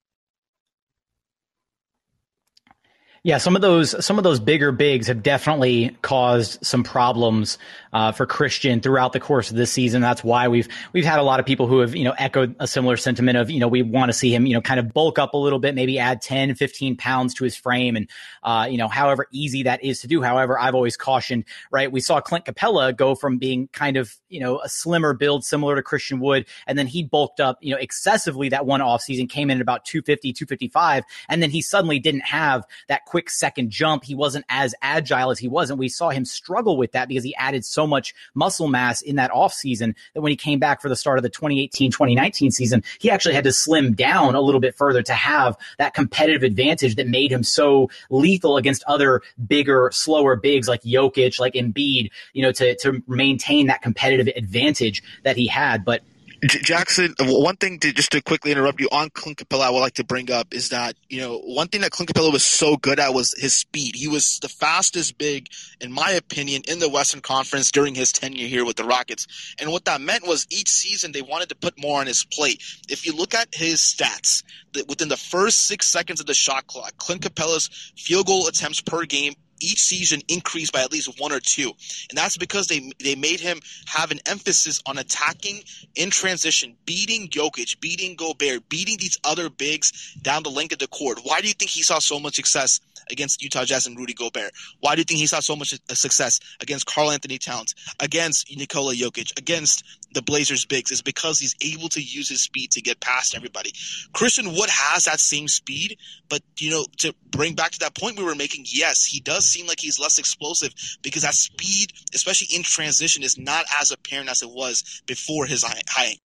Yeah, 3.21 3.37
some 3.37 3.57
of 3.57 3.61
those 3.61 4.05
some 4.05 4.17
of 4.17 4.23
those 4.23 4.39
bigger 4.39 4.71
bigs 4.71 5.07
have 5.07 5.21
definitely 5.21 5.97
caused 6.01 6.65
some 6.65 6.83
problems 6.83 7.57
uh, 7.91 8.13
for 8.13 8.25
Christian 8.25 8.79
throughout 8.79 9.11
the 9.11 9.19
course 9.19 9.51
of 9.51 9.57
this 9.57 9.71
season. 9.71 10.01
That's 10.01 10.23
why 10.23 10.47
we've 10.47 10.69
we've 10.93 11.03
had 11.03 11.19
a 11.19 11.23
lot 11.23 11.41
of 11.41 11.45
people 11.45 11.67
who 11.67 11.79
have 11.79 11.95
you 11.97 12.05
know 12.05 12.13
echoed 12.17 12.55
a 12.61 12.67
similar 12.67 12.95
sentiment 12.95 13.37
of 13.37 13.49
you 13.49 13.59
know 13.59 13.67
we 13.67 13.81
want 13.81 14.07
to 14.09 14.13
see 14.13 14.33
him 14.33 14.45
you 14.45 14.53
know 14.53 14.61
kind 14.61 14.79
of 14.79 14.93
bulk 14.93 15.19
up 15.19 15.33
a 15.33 15.37
little 15.37 15.59
bit, 15.59 15.75
maybe 15.75 15.99
add 15.99 16.21
10, 16.21 16.55
15 16.55 16.95
pounds 16.95 17.33
to 17.33 17.43
his 17.43 17.57
frame, 17.57 17.97
and 17.97 18.09
uh, 18.43 18.67
you 18.69 18.77
know 18.77 18.87
however 18.87 19.27
easy 19.31 19.63
that 19.63 19.83
is 19.83 19.99
to 19.99 20.07
do. 20.07 20.21
However, 20.21 20.57
I've 20.57 20.75
always 20.75 20.95
cautioned 20.95 21.43
right. 21.71 21.91
We 21.91 21.99
saw 21.99 22.21
Clint 22.21 22.45
Capela 22.45 22.95
go 22.95 23.15
from 23.15 23.37
being 23.37 23.67
kind 23.73 23.97
of 23.97 24.15
you 24.29 24.39
know 24.39 24.59
a 24.61 24.69
slimmer 24.69 25.13
build 25.13 25.43
similar 25.43 25.75
to 25.75 25.83
Christian 25.83 26.21
Wood, 26.21 26.45
and 26.67 26.77
then 26.77 26.87
he 26.87 27.03
bulked 27.03 27.41
up 27.41 27.57
you 27.59 27.73
know 27.73 27.81
excessively 27.81 28.47
that 28.47 28.65
one 28.65 28.79
off 28.79 29.01
season, 29.01 29.27
came 29.27 29.49
in 29.49 29.57
at 29.57 29.61
about 29.61 29.83
250, 29.83 30.31
255, 30.31 31.03
and 31.27 31.43
then 31.43 31.49
he 31.49 31.61
suddenly 31.61 31.99
didn't 31.99 32.21
have 32.21 32.63
that 32.87 33.05
quick 33.09 33.27
second 33.27 33.71
jump. 33.71 34.03
He 34.03 34.13
wasn't 34.13 34.45
as 34.49 34.75
agile 34.83 35.31
as 35.31 35.39
he 35.39 35.47
was. 35.47 35.71
And 35.71 35.79
we 35.79 35.89
saw 35.89 36.09
him 36.09 36.25
struggle 36.25 36.77
with 36.77 36.91
that 36.91 37.07
because 37.07 37.23
he 37.23 37.33
added 37.35 37.65
so 37.65 37.87
much 37.87 38.13
muscle 38.35 38.67
mass 38.67 39.01
in 39.01 39.15
that 39.15 39.31
offseason 39.31 39.95
that 40.13 40.21
when 40.21 40.29
he 40.29 40.35
came 40.35 40.59
back 40.59 40.79
for 40.79 40.89
the 40.89 40.95
start 40.95 41.17
of 41.17 41.23
the 41.23 41.29
2018 41.29 41.89
2019 41.91 42.51
season, 42.51 42.83
he 42.99 43.09
actually 43.09 43.33
had 43.33 43.45
to 43.45 43.51
slim 43.51 43.93
down 43.93 44.35
a 44.35 44.41
little 44.41 44.61
bit 44.61 44.75
further 44.75 45.01
to 45.01 45.13
have 45.13 45.57
that 45.79 45.95
competitive 45.95 46.43
advantage 46.43 46.97
that 46.97 47.07
made 47.07 47.31
him 47.31 47.41
so 47.41 47.89
lethal 48.11 48.57
against 48.57 48.83
other 48.83 49.23
bigger, 49.47 49.89
slower 49.91 50.35
bigs 50.35 50.67
like 50.67 50.83
Jokic, 50.83 51.39
like 51.39 51.55
Embiid, 51.55 52.11
you 52.33 52.43
know, 52.43 52.51
to, 52.51 52.75
to 52.75 53.01
maintain 53.07 53.65
that 53.67 53.81
competitive 53.81 54.31
advantage 54.35 55.01
that 55.23 55.35
he 55.35 55.47
had. 55.47 55.83
But 55.83 56.03
J- 56.45 56.59
Jackson, 56.61 57.15
one 57.19 57.57
thing 57.57 57.79
to 57.79 57.91
just 57.91 58.11
to 58.11 58.21
quickly 58.21 58.51
interrupt 58.51 58.79
you 58.79 58.87
on 58.91 59.09
Clint 59.09 59.37
Capela, 59.37 59.63
I 59.63 59.69
would 59.71 59.79
like 59.79 59.95
to 59.95 60.03
bring 60.03 60.31
up 60.31 60.53
is 60.53 60.69
that 60.69 60.95
you 61.09 61.21
know 61.21 61.39
one 61.39 61.67
thing 61.67 61.81
that 61.81 61.91
Clint 61.91 62.13
Capela 62.13 62.31
was 62.31 62.43
so 62.43 62.77
good 62.77 62.99
at 62.99 63.13
was 63.13 63.33
his 63.37 63.55
speed. 63.55 63.95
He 63.95 64.07
was 64.07 64.39
the 64.39 64.49
fastest 64.49 65.17
big, 65.17 65.47
in 65.81 65.91
my 65.91 66.11
opinion, 66.11 66.63
in 66.67 66.79
the 66.79 66.89
Western 66.89 67.21
Conference 67.21 67.71
during 67.71 67.95
his 67.95 68.11
tenure 68.11 68.47
here 68.47 68.65
with 68.65 68.77
the 68.77 68.83
Rockets. 68.83 69.27
And 69.59 69.71
what 69.71 69.85
that 69.85 70.01
meant 70.01 70.25
was 70.25 70.47
each 70.49 70.69
season 70.69 71.11
they 71.11 71.21
wanted 71.21 71.49
to 71.49 71.55
put 71.55 71.79
more 71.79 71.99
on 71.99 72.07
his 72.07 72.25
plate. 72.25 72.63
If 72.89 73.05
you 73.05 73.15
look 73.15 73.33
at 73.33 73.53
his 73.53 73.79
stats, 73.79 74.43
within 74.87 75.09
the 75.09 75.17
first 75.17 75.67
six 75.67 75.87
seconds 75.87 76.19
of 76.19 76.25
the 76.25 76.33
shot 76.33 76.67
clock, 76.67 76.97
Clint 76.97 77.21
Capela's 77.21 77.69
field 77.97 78.27
goal 78.27 78.47
attempts 78.47 78.81
per 78.81 79.05
game 79.05 79.33
each 79.59 79.81
season 79.81 80.21
increased 80.27 80.73
by 80.73 80.81
at 80.81 80.91
least 80.91 81.19
one 81.19 81.31
or 81.31 81.39
two. 81.39 81.73
And 82.09 82.17
that's 82.17 82.37
because 82.37 82.67
they 82.67 82.91
they 83.03 83.15
made 83.15 83.39
him 83.39 83.59
have 83.87 84.11
an 84.11 84.19
emphasis 84.25 84.81
on 84.85 84.97
attacking 84.97 85.63
in 85.95 86.09
transition, 86.09 86.75
beating 86.85 87.27
Jokic, 87.27 87.79
beating 87.79 88.15
Gobert, 88.15 88.69
beating 88.69 88.97
these 88.97 89.17
other 89.23 89.49
bigs 89.49 90.15
down 90.21 90.43
the 90.43 90.49
length 90.49 90.73
of 90.73 90.79
the 90.79 90.87
court. 90.87 91.19
Why 91.23 91.41
do 91.41 91.47
you 91.47 91.53
think 91.53 91.71
he 91.71 91.81
saw 91.81 91.99
so 91.99 92.19
much 92.19 92.35
success 92.35 92.79
against 93.11 93.41
Utah 93.41 93.65
Jazz 93.65 93.87
and 93.87 93.97
Rudy 93.97 94.13
Gobert? 94.13 94.51
Why 94.79 94.95
do 94.95 95.01
you 95.01 95.05
think 95.05 95.19
he 95.19 95.27
saw 95.27 95.39
so 95.39 95.55
much 95.55 95.73
success 95.93 96.39
against 96.61 96.85
Karl-Anthony 96.85 97.37
Towns, 97.37 97.73
against 97.99 98.55
Nikola 98.55 98.93
Jokic, 98.93 99.37
against 99.37 99.83
the 100.13 100.21
Blazers 100.21 100.65
bigs? 100.65 100.91
Is 100.91 101.01
because 101.01 101.39
he's 101.39 101.55
able 101.61 101.89
to 101.89 102.01
use 102.01 102.29
his 102.29 102.43
speed 102.43 102.71
to 102.71 102.81
get 102.81 102.99
past 102.99 103.35
everybody. 103.35 103.73
Christian 104.13 104.53
Wood 104.53 104.69
has 104.69 105.05
that 105.05 105.19
same 105.19 105.47
speed, 105.47 105.97
but 106.29 106.41
you 106.57 106.71
know, 106.71 106.85
to 106.97 107.13
bring 107.29 107.55
back 107.55 107.71
to 107.71 107.79
that 107.79 107.95
point 107.95 108.17
we 108.17 108.23
were 108.23 108.35
making, 108.35 108.65
yes, 108.67 109.05
he 109.05 109.19
does 109.19 109.45
seem 109.45 109.67
like 109.67 109.79
he's 109.79 109.99
less 109.99 110.17
explosive 110.17 110.73
because 111.01 111.23
that 111.23 111.33
speed, 111.33 111.93
especially 112.13 112.55
in 112.55 112.63
transition, 112.63 113.23
is 113.23 113.37
not 113.37 113.65
as 113.79 113.91
apparent 113.91 114.29
as 114.29 114.41
it 114.41 114.49
was 114.49 115.01
before 115.05 115.45
his 115.45 115.63
high. 115.63 116.15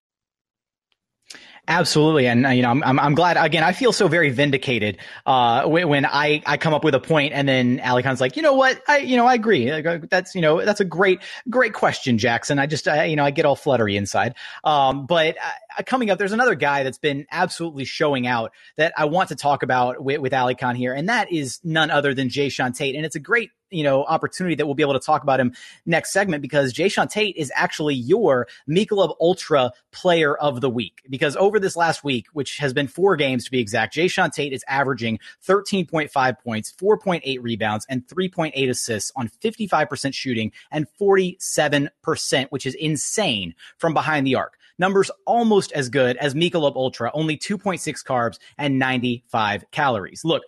Absolutely, 1.67 2.27
and 2.27 2.45
uh, 2.45 2.51
you 2.51 2.61
know, 2.61 2.69
I'm, 2.69 3.01
I'm 3.01 3.15
glad. 3.15 3.39
Again, 3.39 3.65
I 3.65 3.73
feel 3.73 3.91
so 3.91 4.07
very 4.07 4.29
vindicated 4.29 4.99
uh, 5.25 5.65
when, 5.65 5.89
when, 5.89 6.05
I 6.05 6.43
I 6.45 6.59
come 6.59 6.75
up 6.75 6.85
with 6.85 6.95
a 6.95 7.01
point, 7.01 7.33
and 7.33 7.49
then 7.49 7.79
Alykhan's 7.79 8.21
like, 8.21 8.37
you 8.37 8.43
know 8.43 8.53
what, 8.53 8.83
I 8.87 8.99
you 8.99 9.17
know 9.17 9.25
I 9.25 9.33
agree. 9.33 9.71
Uh, 9.71 10.01
that's 10.11 10.35
you 10.35 10.43
know 10.43 10.63
that's 10.63 10.81
a 10.81 10.85
great 10.85 11.21
great 11.49 11.73
question, 11.73 12.19
Jackson. 12.19 12.59
I 12.59 12.67
just 12.67 12.87
I, 12.87 13.05
you 13.05 13.17
know 13.17 13.25
I 13.25 13.31
get 13.31 13.47
all 13.47 13.57
fluttery 13.57 13.97
inside. 13.97 14.35
Um, 14.63 15.07
but 15.07 15.39
uh, 15.39 15.83
coming 15.85 16.11
up, 16.11 16.19
there's 16.19 16.33
another 16.33 16.55
guy 16.55 16.83
that's 16.83 16.99
been 16.99 17.27
absolutely 17.31 17.87
showing 17.87 18.27
out 18.27 18.53
that 18.77 18.93
I 18.99 19.07
want 19.07 19.31
to 19.31 19.35
talk 19.35 19.63
about 19.63 20.05
with, 20.05 20.21
with 20.21 20.33
Alykhan 20.35 20.77
here, 20.77 20.93
and 20.93 21.09
that 21.09 21.33
is 21.33 21.61
none 21.65 21.91
other 21.91 22.13
than 22.13 22.29
Jae'Sean 22.29 22.77
Tate, 22.77 22.95
and 22.95 23.07
it's 23.07 23.17
a 23.17 23.21
great 23.21 23.51
you 23.71 23.83
know 23.83 24.05
opportunity 24.05 24.55
that 24.55 24.67
we'll 24.67 24.75
be 24.75 24.83
able 24.83 24.95
to 24.95 25.01
talk 25.01 25.23
about 25.23 25.41
him 25.41 25.53
next 25.87 26.13
segment 26.13 26.43
because 26.43 26.73
Jae'Sean 26.73 27.11
Tate 27.11 27.37
is 27.37 27.53
actually 27.55 27.95
your 27.95 28.47
Michelob 28.69 29.15
Ultra 29.21 29.73
Player 29.93 30.37
of 30.37 30.61
the 30.61 30.71
Week 30.71 31.03
because 31.09 31.37
over 31.37 31.59
this 31.59 31.77
last 31.77 32.05
week, 32.05 32.27
which 32.33 32.59
has 32.59 32.73
been 32.73 32.89
four 32.89 33.17
games 33.17 33.45
to 33.45 33.51
be 33.51 33.61
exact, 33.61 33.95
Jae'Sean 33.95 34.33
Tate 34.33 34.53
is 34.53 34.65
averaging 34.69 35.19
13.5 35.47 36.39
points, 36.41 36.73
4.8 36.73 37.39
rebounds, 37.41 37.87
and 37.89 38.07
3.8 38.07 38.69
assists 38.69 39.13
on 39.17 39.29
55% 39.29 40.15
shooting 40.15 40.53
and 40.71 40.87
47%, 41.01 42.47
which 42.51 42.67
is 42.67 42.75
insane 42.75 43.55
from 43.79 43.95
behind 43.95 44.27
the 44.27 44.35
arc 44.37 44.59
numbers 44.79 45.11
almost 45.27 45.73
as 45.73 45.89
good 45.89 46.17
as 46.17 46.35
Michelob 46.35 46.77
Ultra, 46.77 47.11
only 47.15 47.37
2.6 47.37 48.05
carbs 48.05 48.39
and 48.59 48.79
95 48.79 49.71
calories. 49.71 50.25
Look, 50.25 50.43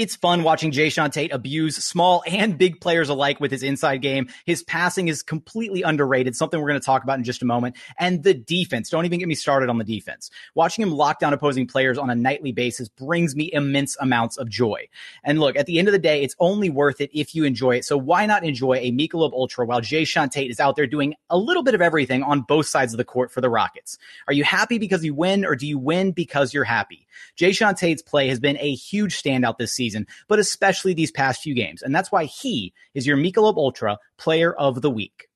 it's 0.00 0.16
fun 0.16 0.42
watching 0.44 0.70
Jae'Sean 0.70 1.12
Tate 1.12 1.30
abuse 1.30 1.76
small 1.76 2.22
and 2.26 2.56
big 2.56 2.80
players 2.80 3.10
alike 3.10 3.38
with 3.38 3.50
his 3.50 3.62
inside 3.62 3.98
game. 3.98 4.28
His 4.46 4.62
passing 4.62 5.08
is 5.08 5.22
completely 5.22 5.82
underrated, 5.82 6.34
something 6.34 6.58
we're 6.58 6.68
going 6.68 6.80
to 6.80 6.84
talk 6.84 7.04
about 7.04 7.18
in 7.18 7.24
just 7.24 7.42
a 7.42 7.44
moment. 7.44 7.76
And 7.98 8.22
the 8.22 8.32
defense, 8.32 8.88
don't 8.88 9.04
even 9.04 9.18
get 9.18 9.28
me 9.28 9.34
started 9.34 9.68
on 9.68 9.76
the 9.76 9.84
defense. 9.84 10.30
Watching 10.54 10.82
him 10.82 10.92
lock 10.92 11.20
down 11.20 11.34
opposing 11.34 11.66
players 11.66 11.98
on 11.98 12.08
a 12.08 12.14
nightly 12.14 12.50
basis 12.50 12.88
brings 12.88 13.36
me 13.36 13.50
immense 13.52 13.94
amounts 14.00 14.38
of 14.38 14.48
joy. 14.48 14.88
And 15.22 15.38
look, 15.38 15.54
at 15.54 15.66
the 15.66 15.78
end 15.78 15.86
of 15.86 15.92
the 15.92 15.98
day, 15.98 16.22
it's 16.22 16.34
only 16.38 16.70
worth 16.70 17.02
it 17.02 17.10
if 17.12 17.34
you 17.34 17.44
enjoy 17.44 17.76
it. 17.76 17.84
So 17.84 17.98
why 17.98 18.24
not 18.24 18.42
enjoy 18.42 18.76
a 18.76 18.92
Michelob 18.92 19.34
Ultra 19.34 19.66
while 19.66 19.82
Jae'Sean 19.82 20.30
Tate 20.30 20.50
is 20.50 20.60
out 20.60 20.76
there 20.76 20.86
doing 20.86 21.14
a 21.28 21.36
little 21.36 21.62
bit 21.62 21.74
of 21.74 21.82
everything 21.82 22.22
on 22.22 22.40
both 22.40 22.66
sides 22.66 22.94
of 22.94 22.96
the 22.96 23.04
court 23.04 23.30
for 23.30 23.42
the 23.42 23.50
Rockets? 23.50 23.98
Are 24.28 24.32
you 24.32 24.44
happy 24.44 24.78
because 24.78 25.04
you 25.04 25.12
win 25.12 25.44
or 25.44 25.56
do 25.56 25.66
you 25.66 25.78
win 25.78 26.12
because 26.12 26.54
you're 26.54 26.64
happy? 26.64 27.06
Jae'Sean 27.36 27.76
Tate's 27.76 28.02
play 28.02 28.28
has 28.28 28.40
been 28.40 28.56
a 28.58 28.74
huge 28.74 29.20
standout 29.20 29.58
this 29.58 29.72
season, 29.72 29.89
but 30.28 30.38
especially 30.38 30.94
these 30.94 31.10
past 31.10 31.42
few 31.42 31.54
games. 31.54 31.82
And 31.82 31.94
that's 31.94 32.12
why 32.12 32.24
he 32.24 32.72
is 32.94 33.06
your 33.06 33.16
Michelob 33.16 33.56
Ultra 33.56 33.98
Player 34.18 34.52
of 34.54 34.82
the 34.82 34.90
Week. 34.90 35.29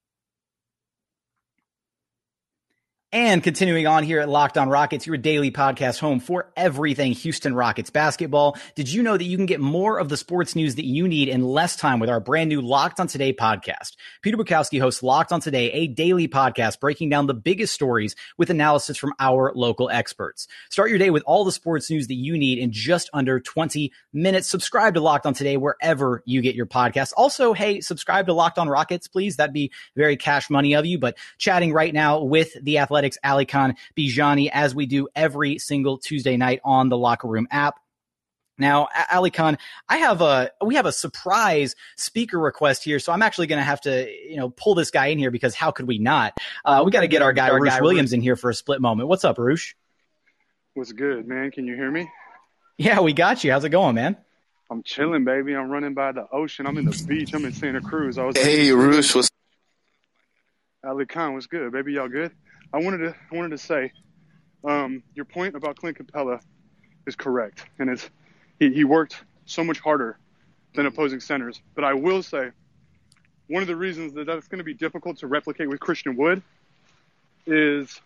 And 3.14 3.44
continuing 3.44 3.86
on 3.86 4.02
here 4.02 4.18
at 4.18 4.28
Locked 4.28 4.58
On 4.58 4.68
Rockets, 4.68 5.06
your 5.06 5.16
daily 5.16 5.52
podcast 5.52 6.00
home 6.00 6.18
for 6.18 6.50
everything 6.56 7.12
Houston 7.12 7.54
Rockets 7.54 7.88
basketball. 7.88 8.58
Did 8.74 8.92
you 8.92 9.04
know 9.04 9.16
that 9.16 9.22
you 9.22 9.36
can 9.36 9.46
get 9.46 9.60
more 9.60 10.00
of 10.00 10.08
the 10.08 10.16
sports 10.16 10.56
news 10.56 10.74
that 10.74 10.84
you 10.84 11.06
need 11.06 11.28
in 11.28 11.44
less 11.44 11.76
time 11.76 12.00
with 12.00 12.10
our 12.10 12.18
brand 12.18 12.48
new 12.48 12.60
Locked 12.60 12.98
On 12.98 13.06
Today 13.06 13.32
podcast? 13.32 13.92
Peter 14.20 14.36
Bukowski 14.36 14.80
hosts 14.80 15.00
Locked 15.00 15.30
On 15.30 15.40
Today, 15.40 15.70
a 15.70 15.86
daily 15.86 16.26
podcast 16.26 16.80
breaking 16.80 17.08
down 17.08 17.28
the 17.28 17.34
biggest 17.34 17.72
stories 17.72 18.16
with 18.36 18.50
analysis 18.50 18.96
from 18.96 19.12
our 19.20 19.52
local 19.54 19.88
experts. 19.88 20.48
Start 20.68 20.90
your 20.90 20.98
day 20.98 21.10
with 21.10 21.22
all 21.24 21.44
the 21.44 21.52
sports 21.52 21.88
news 21.88 22.08
that 22.08 22.14
you 22.14 22.36
need 22.36 22.58
in 22.58 22.72
just 22.72 23.10
under 23.14 23.38
20 23.38 23.92
minutes. 24.12 24.48
Subscribe 24.48 24.94
to 24.94 25.00
Locked 25.00 25.26
On 25.26 25.34
Today 25.34 25.56
wherever 25.56 26.20
you 26.26 26.42
get 26.42 26.56
your 26.56 26.66
podcasts. 26.66 27.12
Also, 27.16 27.52
hey, 27.52 27.80
subscribe 27.80 28.26
to 28.26 28.32
Locked 28.32 28.58
On 28.58 28.68
Rockets, 28.68 29.06
please. 29.06 29.36
That'd 29.36 29.54
be 29.54 29.70
very 29.94 30.16
cash 30.16 30.50
money 30.50 30.74
of 30.74 30.84
you. 30.84 30.98
But 30.98 31.16
chatting 31.38 31.72
right 31.72 31.94
now 31.94 32.20
with 32.20 32.52
the 32.60 32.78
athletic 32.78 33.03
Athletics, 33.04 33.18
Alykhan 33.24 33.76
Bijani, 33.96 34.50
as 34.52 34.74
we 34.74 34.86
do 34.86 35.08
every 35.14 35.58
single 35.58 35.98
Tuesday 35.98 36.36
night 36.36 36.60
on 36.64 36.88
the 36.88 36.96
Locker 36.96 37.28
Room 37.28 37.46
app. 37.50 37.78
Now, 38.56 38.88
Alykhan, 39.10 39.58
I 39.88 39.98
have 39.98 40.20
a 40.20 40.50
we 40.64 40.76
have 40.76 40.86
a 40.86 40.92
surprise 40.92 41.74
speaker 41.96 42.38
request 42.38 42.84
here, 42.84 43.00
so 43.00 43.12
I'm 43.12 43.22
actually 43.22 43.48
going 43.48 43.58
to 43.58 43.64
have 43.64 43.80
to 43.82 44.08
you 44.08 44.36
know 44.36 44.50
pull 44.50 44.76
this 44.76 44.92
guy 44.92 45.06
in 45.06 45.18
here 45.18 45.32
because 45.32 45.54
how 45.54 45.72
could 45.72 45.88
we 45.88 45.98
not? 45.98 46.38
Uh, 46.64 46.82
we 46.84 46.92
got 46.92 47.00
to 47.00 47.08
get 47.08 47.20
our 47.20 47.32
guy, 47.32 47.50
our 47.50 47.60
Roosh 47.60 47.70
guy 47.70 47.80
Williams 47.80 48.12
in 48.12 48.20
here 48.20 48.36
for 48.36 48.50
a 48.50 48.54
split 48.54 48.80
moment. 48.80 49.08
What's 49.08 49.24
up, 49.24 49.38
Roosh? 49.38 49.74
What's 50.74 50.92
good, 50.92 51.26
man? 51.26 51.50
Can 51.50 51.66
you 51.66 51.74
hear 51.74 51.90
me? 51.90 52.08
Yeah, 52.76 53.00
we 53.00 53.12
got 53.12 53.42
you. 53.42 53.50
How's 53.50 53.64
it 53.64 53.70
going, 53.70 53.96
man? 53.96 54.16
I'm 54.70 54.82
chilling, 54.82 55.24
baby. 55.24 55.54
I'm 55.54 55.68
running 55.68 55.94
by 55.94 56.12
the 56.12 56.26
ocean. 56.32 56.66
I'm 56.66 56.78
in 56.78 56.84
the 56.84 57.04
beach. 57.06 57.34
I'm 57.34 57.44
in 57.44 57.52
Santa 57.52 57.80
Cruz. 57.80 58.18
I 58.18 58.24
was 58.24 58.36
hey, 58.36 58.72
Roosh, 58.72 59.14
what's 59.14 59.30
Alykhan, 60.84 61.34
what's 61.34 61.46
good, 61.46 61.72
baby? 61.72 61.94
Y'all 61.94 62.08
good? 62.08 62.32
I 62.72 62.78
wanted 62.78 62.98
to 62.98 63.14
I 63.32 63.36
wanted 63.36 63.50
to 63.50 63.58
say 63.58 63.92
um, 64.64 65.02
your 65.14 65.24
point 65.24 65.54
about 65.54 65.76
Clint 65.76 65.98
Capela 65.98 66.40
is 67.06 67.16
correct, 67.16 67.64
and 67.78 67.90
it's 67.90 68.08
he, 68.58 68.72
he 68.72 68.84
worked 68.84 69.22
so 69.46 69.64
much 69.64 69.80
harder 69.80 70.18
than 70.74 70.86
opposing 70.86 71.20
centers. 71.20 71.60
But 71.74 71.84
I 71.84 71.94
will 71.94 72.22
say 72.22 72.50
one 73.48 73.62
of 73.62 73.68
the 73.68 73.76
reasons 73.76 74.14
that 74.14 74.26
that's 74.26 74.48
going 74.48 74.58
to 74.58 74.64
be 74.64 74.74
difficult 74.74 75.18
to 75.18 75.26
replicate 75.26 75.68
with 75.68 75.80
Christian 75.80 76.16
Wood 76.16 76.42
is 77.46 78.00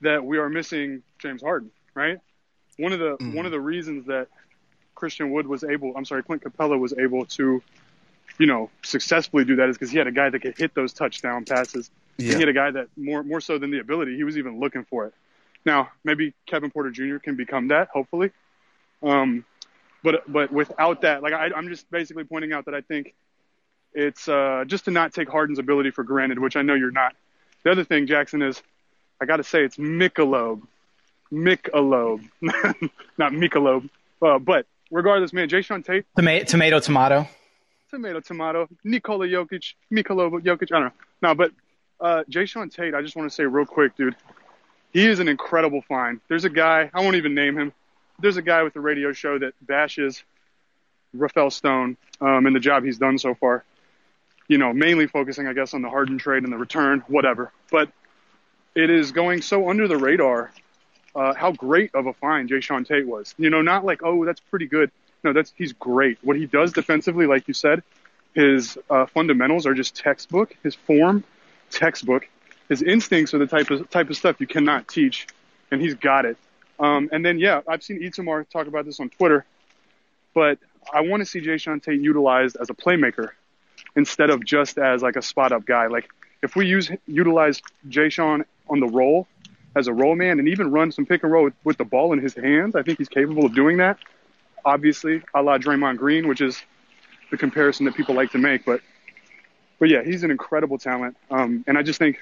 that 0.00 0.24
we 0.24 0.38
are 0.38 0.48
missing 0.48 1.02
James 1.18 1.42
Harden, 1.42 1.70
right? 1.94 2.18
One 2.78 2.92
of 2.92 2.98
the 2.98 3.16
mm. 3.16 3.34
one 3.34 3.46
of 3.46 3.52
the 3.52 3.60
reasons 3.60 4.06
that 4.06 4.28
Christian 4.94 5.30
Wood 5.30 5.46
was 5.46 5.62
able, 5.62 5.92
I'm 5.96 6.04
sorry, 6.04 6.22
Clint 6.22 6.42
Capela 6.42 6.78
was 6.78 6.94
able 6.98 7.26
to, 7.26 7.62
you 8.38 8.46
know, 8.46 8.70
successfully 8.82 9.44
do 9.44 9.56
that 9.56 9.68
is 9.68 9.76
because 9.76 9.90
he 9.90 9.98
had 9.98 10.06
a 10.06 10.12
guy 10.12 10.30
that 10.30 10.40
could 10.40 10.56
hit 10.56 10.74
those 10.74 10.92
touchdown 10.92 11.44
passes 11.44 11.90
yeah. 12.18 12.34
He 12.34 12.40
had 12.40 12.48
a 12.48 12.52
guy 12.52 12.70
that 12.70 12.88
more 12.96 13.22
more 13.22 13.40
so 13.40 13.58
than 13.58 13.70
the 13.70 13.78
ability, 13.78 14.16
he 14.16 14.24
was 14.24 14.38
even 14.38 14.58
looking 14.58 14.84
for 14.84 15.06
it. 15.06 15.14
Now, 15.64 15.90
maybe 16.04 16.32
Kevin 16.46 16.70
Porter 16.70 16.90
Jr. 16.90 17.18
can 17.18 17.36
become 17.36 17.68
that, 17.68 17.88
hopefully. 17.92 18.30
Um, 19.02 19.44
but 20.02 20.30
but 20.30 20.52
without 20.52 21.02
that, 21.02 21.22
like 21.22 21.34
I, 21.34 21.50
I'm 21.54 21.68
just 21.68 21.90
basically 21.90 22.24
pointing 22.24 22.52
out 22.52 22.66
that 22.66 22.74
I 22.74 22.80
think 22.80 23.14
it's 23.92 24.28
uh, 24.28 24.64
just 24.66 24.86
to 24.86 24.90
not 24.90 25.12
take 25.12 25.28
Harden's 25.28 25.58
ability 25.58 25.90
for 25.90 26.04
granted, 26.04 26.38
which 26.38 26.56
I 26.56 26.62
know 26.62 26.74
you're 26.74 26.90
not. 26.90 27.14
The 27.64 27.72
other 27.72 27.84
thing, 27.84 28.06
Jackson, 28.06 28.42
is 28.42 28.62
I 29.20 29.26
got 29.26 29.36
to 29.36 29.44
say 29.44 29.64
it's 29.64 29.76
Michelob, 29.76 30.62
Michelob, 31.32 32.26
not 32.40 33.32
Michelob. 33.32 33.90
Uh, 34.22 34.38
but 34.38 34.66
regardless, 34.90 35.32
man, 35.32 35.48
Jae'Sean 35.48 35.84
Tate. 35.84 36.06
Tomato, 36.16 36.44
tomato, 36.46 36.80
tomato. 36.80 37.28
Tomato, 37.90 38.20
tomato. 38.20 38.68
Nikola 38.84 39.26
Jokic, 39.26 39.74
Michelob 39.92 40.42
Jokic. 40.42 40.72
I 40.72 40.80
don't 40.80 40.84
know. 40.84 40.92
No, 41.22 41.34
but 41.34 41.52
uh, 42.00 42.24
Jae'Sean 42.30 42.72
Tate, 42.72 42.94
I 42.94 43.02
just 43.02 43.16
want 43.16 43.30
to 43.30 43.34
say 43.34 43.44
real 43.44 43.66
quick, 43.66 43.96
dude. 43.96 44.16
He 44.92 45.06
is 45.06 45.20
an 45.20 45.28
incredible 45.28 45.82
find. 45.82 46.20
There's 46.28 46.44
a 46.44 46.50
guy, 46.50 46.90
I 46.92 47.00
won't 47.02 47.16
even 47.16 47.34
name 47.34 47.56
him. 47.56 47.72
There's 48.18 48.36
a 48.36 48.42
guy 48.42 48.62
with 48.62 48.74
a 48.76 48.80
radio 48.80 49.12
show 49.12 49.38
that 49.38 49.52
bashes 49.60 50.22
Rafael 51.12 51.50
Stone 51.50 51.96
um, 52.20 52.46
and 52.46 52.56
the 52.56 52.60
job 52.60 52.84
he's 52.84 52.98
done 52.98 53.18
so 53.18 53.34
far. 53.34 53.64
You 54.48 54.58
know, 54.58 54.72
mainly 54.72 55.06
focusing, 55.06 55.46
I 55.46 55.52
guess, 55.52 55.74
on 55.74 55.82
the 55.82 55.90
Harden 55.90 56.18
trade 56.18 56.44
and 56.44 56.52
the 56.52 56.56
return, 56.56 57.04
whatever. 57.08 57.52
But 57.70 57.90
it 58.74 58.90
is 58.90 59.12
going 59.12 59.42
so 59.42 59.68
under 59.68 59.88
the 59.88 59.96
radar 59.96 60.52
uh, 61.14 61.34
how 61.34 61.52
great 61.52 61.94
of 61.94 62.06
a 62.06 62.12
find 62.12 62.48
Jae'Sean 62.48 62.86
Tate 62.86 63.06
was. 63.06 63.34
You 63.38 63.50
know, 63.50 63.62
not 63.62 63.84
like, 63.84 64.02
oh, 64.02 64.24
that's 64.24 64.40
pretty 64.40 64.66
good. 64.66 64.90
No, 65.26 65.32
that's 65.32 65.52
he's 65.56 65.72
great. 65.72 66.18
What 66.22 66.36
he 66.36 66.46
does 66.46 66.72
defensively, 66.72 67.26
like 67.26 67.48
you 67.48 67.54
said, 67.54 67.82
his 68.32 68.78
uh, 68.88 69.06
fundamentals 69.06 69.66
are 69.66 69.74
just 69.74 69.96
textbook. 69.96 70.54
His 70.62 70.76
form, 70.76 71.24
textbook. 71.68 72.28
His 72.68 72.80
instincts 72.80 73.34
are 73.34 73.38
the 73.38 73.48
type 73.48 73.72
of 73.72 73.90
type 73.90 74.08
of 74.08 74.16
stuff 74.16 74.36
you 74.38 74.46
cannot 74.46 74.86
teach, 74.86 75.26
and 75.72 75.82
he's 75.82 75.94
got 75.94 76.26
it. 76.26 76.36
Um, 76.78 77.08
and 77.10 77.26
then, 77.26 77.40
yeah, 77.40 77.62
I've 77.66 77.82
seen 77.82 78.00
Itamar 78.00 78.48
talk 78.48 78.68
about 78.68 78.84
this 78.84 79.00
on 79.00 79.08
Twitter, 79.08 79.44
but 80.32 80.58
I 80.94 81.00
want 81.00 81.22
to 81.22 81.26
see 81.26 81.40
Jae'Sean 81.40 81.82
Tate 81.82 82.00
utilized 82.00 82.56
as 82.60 82.70
a 82.70 82.74
playmaker 82.74 83.30
instead 83.96 84.30
of 84.30 84.44
just 84.44 84.78
as 84.78 85.02
like 85.02 85.16
a 85.16 85.22
spot 85.22 85.50
up 85.50 85.66
guy. 85.66 85.88
Like 85.88 86.08
if 86.40 86.54
we 86.54 86.68
use 86.68 86.88
utilize 87.08 87.60
Jae'Sean 87.88 88.44
on 88.68 88.78
the 88.78 88.86
roll 88.86 89.26
as 89.74 89.88
a 89.88 89.92
roll 89.92 90.14
man 90.14 90.38
and 90.38 90.46
even 90.46 90.70
run 90.70 90.92
some 90.92 91.04
pick 91.04 91.24
and 91.24 91.32
roll 91.32 91.42
with, 91.42 91.54
with 91.64 91.78
the 91.78 91.84
ball 91.84 92.12
in 92.12 92.20
his 92.20 92.34
hands, 92.34 92.76
I 92.76 92.84
think 92.84 92.98
he's 92.98 93.08
capable 93.08 93.44
of 93.44 93.52
doing 93.52 93.78
that. 93.78 93.98
Obviously, 94.66 95.22
a 95.32 95.42
la 95.42 95.56
Draymond 95.58 95.96
Green, 95.96 96.28
which 96.28 96.40
is 96.42 96.60
the 97.30 97.36
comparison 97.36 97.86
that 97.86 97.94
people 97.94 98.14
like 98.14 98.32
to 98.32 98.38
make, 98.38 98.64
but 98.64 98.80
but 99.78 99.88
yeah, 99.88 100.02
he's 100.02 100.24
an 100.24 100.30
incredible 100.30 100.76
talent. 100.76 101.16
Um, 101.30 101.64
and 101.66 101.78
I 101.78 101.82
just 101.82 101.98
think 101.98 102.18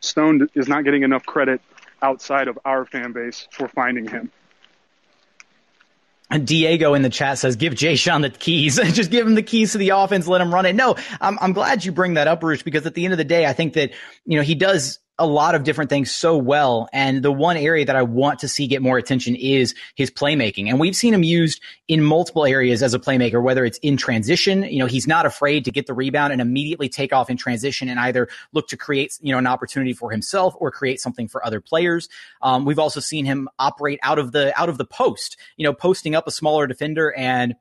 Stone 0.00 0.48
is 0.54 0.68
not 0.68 0.84
getting 0.84 1.02
enough 1.02 1.24
credit 1.24 1.60
outside 2.02 2.48
of 2.48 2.58
our 2.64 2.84
fan 2.84 3.12
base 3.12 3.48
for 3.52 3.68
finding 3.68 4.06
him. 4.06 4.30
Diego 6.44 6.94
in 6.94 7.02
the 7.02 7.10
chat 7.10 7.38
says, 7.38 7.56
give 7.56 7.74
Jae'Sean 7.74 8.22
the 8.22 8.30
keys. 8.30 8.76
Just 8.94 9.10
give 9.10 9.26
him 9.26 9.34
the 9.34 9.42
keys 9.42 9.72
to 9.72 9.78
the 9.78 9.88
offense. 9.90 10.28
Let 10.28 10.40
him 10.40 10.54
run 10.54 10.64
it. 10.64 10.76
No, 10.76 10.94
I'm, 11.20 11.36
I'm 11.40 11.52
glad 11.52 11.84
you 11.84 11.90
bring 11.90 12.14
that 12.14 12.28
up, 12.28 12.42
Roosh, 12.44 12.62
because 12.62 12.86
at 12.86 12.94
the 12.94 13.04
end 13.04 13.12
of 13.12 13.18
the 13.18 13.24
day, 13.24 13.46
I 13.46 13.52
think 13.52 13.72
that, 13.72 13.90
you 14.24 14.36
know, 14.36 14.44
he 14.44 14.54
does 14.54 15.00
a 15.20 15.26
lot 15.26 15.54
of 15.54 15.64
different 15.64 15.90
things 15.90 16.10
so 16.10 16.36
well. 16.36 16.88
And 16.92 17.22
the 17.22 17.30
one 17.30 17.58
area 17.58 17.84
that 17.84 17.94
I 17.94 18.02
want 18.02 18.40
to 18.40 18.48
see 18.48 18.66
get 18.66 18.80
more 18.80 18.96
attention 18.96 19.36
is 19.36 19.74
his 19.94 20.10
playmaking. 20.10 20.68
And 20.68 20.80
we've 20.80 20.96
seen 20.96 21.12
him 21.12 21.22
used 21.22 21.60
in 21.88 22.02
multiple 22.02 22.46
areas 22.46 22.82
as 22.82 22.94
a 22.94 22.98
playmaker, 22.98 23.42
whether 23.42 23.64
it's 23.64 23.78
in 23.78 23.98
transition, 23.98 24.62
you 24.62 24.78
know, 24.78 24.86
he's 24.86 25.06
not 25.06 25.26
afraid 25.26 25.66
to 25.66 25.70
get 25.70 25.86
the 25.86 25.92
rebound 25.92 26.32
and 26.32 26.40
immediately 26.40 26.88
take 26.88 27.12
off 27.12 27.28
in 27.28 27.36
transition 27.36 27.90
and 27.90 28.00
either 28.00 28.28
look 28.52 28.66
to 28.68 28.78
create, 28.78 29.18
you 29.20 29.30
know, 29.30 29.38
an 29.38 29.46
opportunity 29.46 29.92
for 29.92 30.10
himself 30.10 30.54
or 30.58 30.70
create 30.70 31.00
something 31.00 31.28
for 31.28 31.44
other 31.44 31.60
players. 31.60 32.08
Um, 32.40 32.64
we've 32.64 32.78
also 32.78 32.98
seen 32.98 33.26
him 33.26 33.48
operate 33.58 34.00
out 34.02 34.18
of 34.18 34.32
the, 34.32 34.58
out 34.58 34.70
of 34.70 34.78
the 34.78 34.86
post, 34.86 35.36
you 35.58 35.64
know, 35.64 35.74
posting 35.74 36.14
up 36.14 36.26
a 36.26 36.30
smaller 36.30 36.66
defender 36.66 37.12
and 37.14 37.54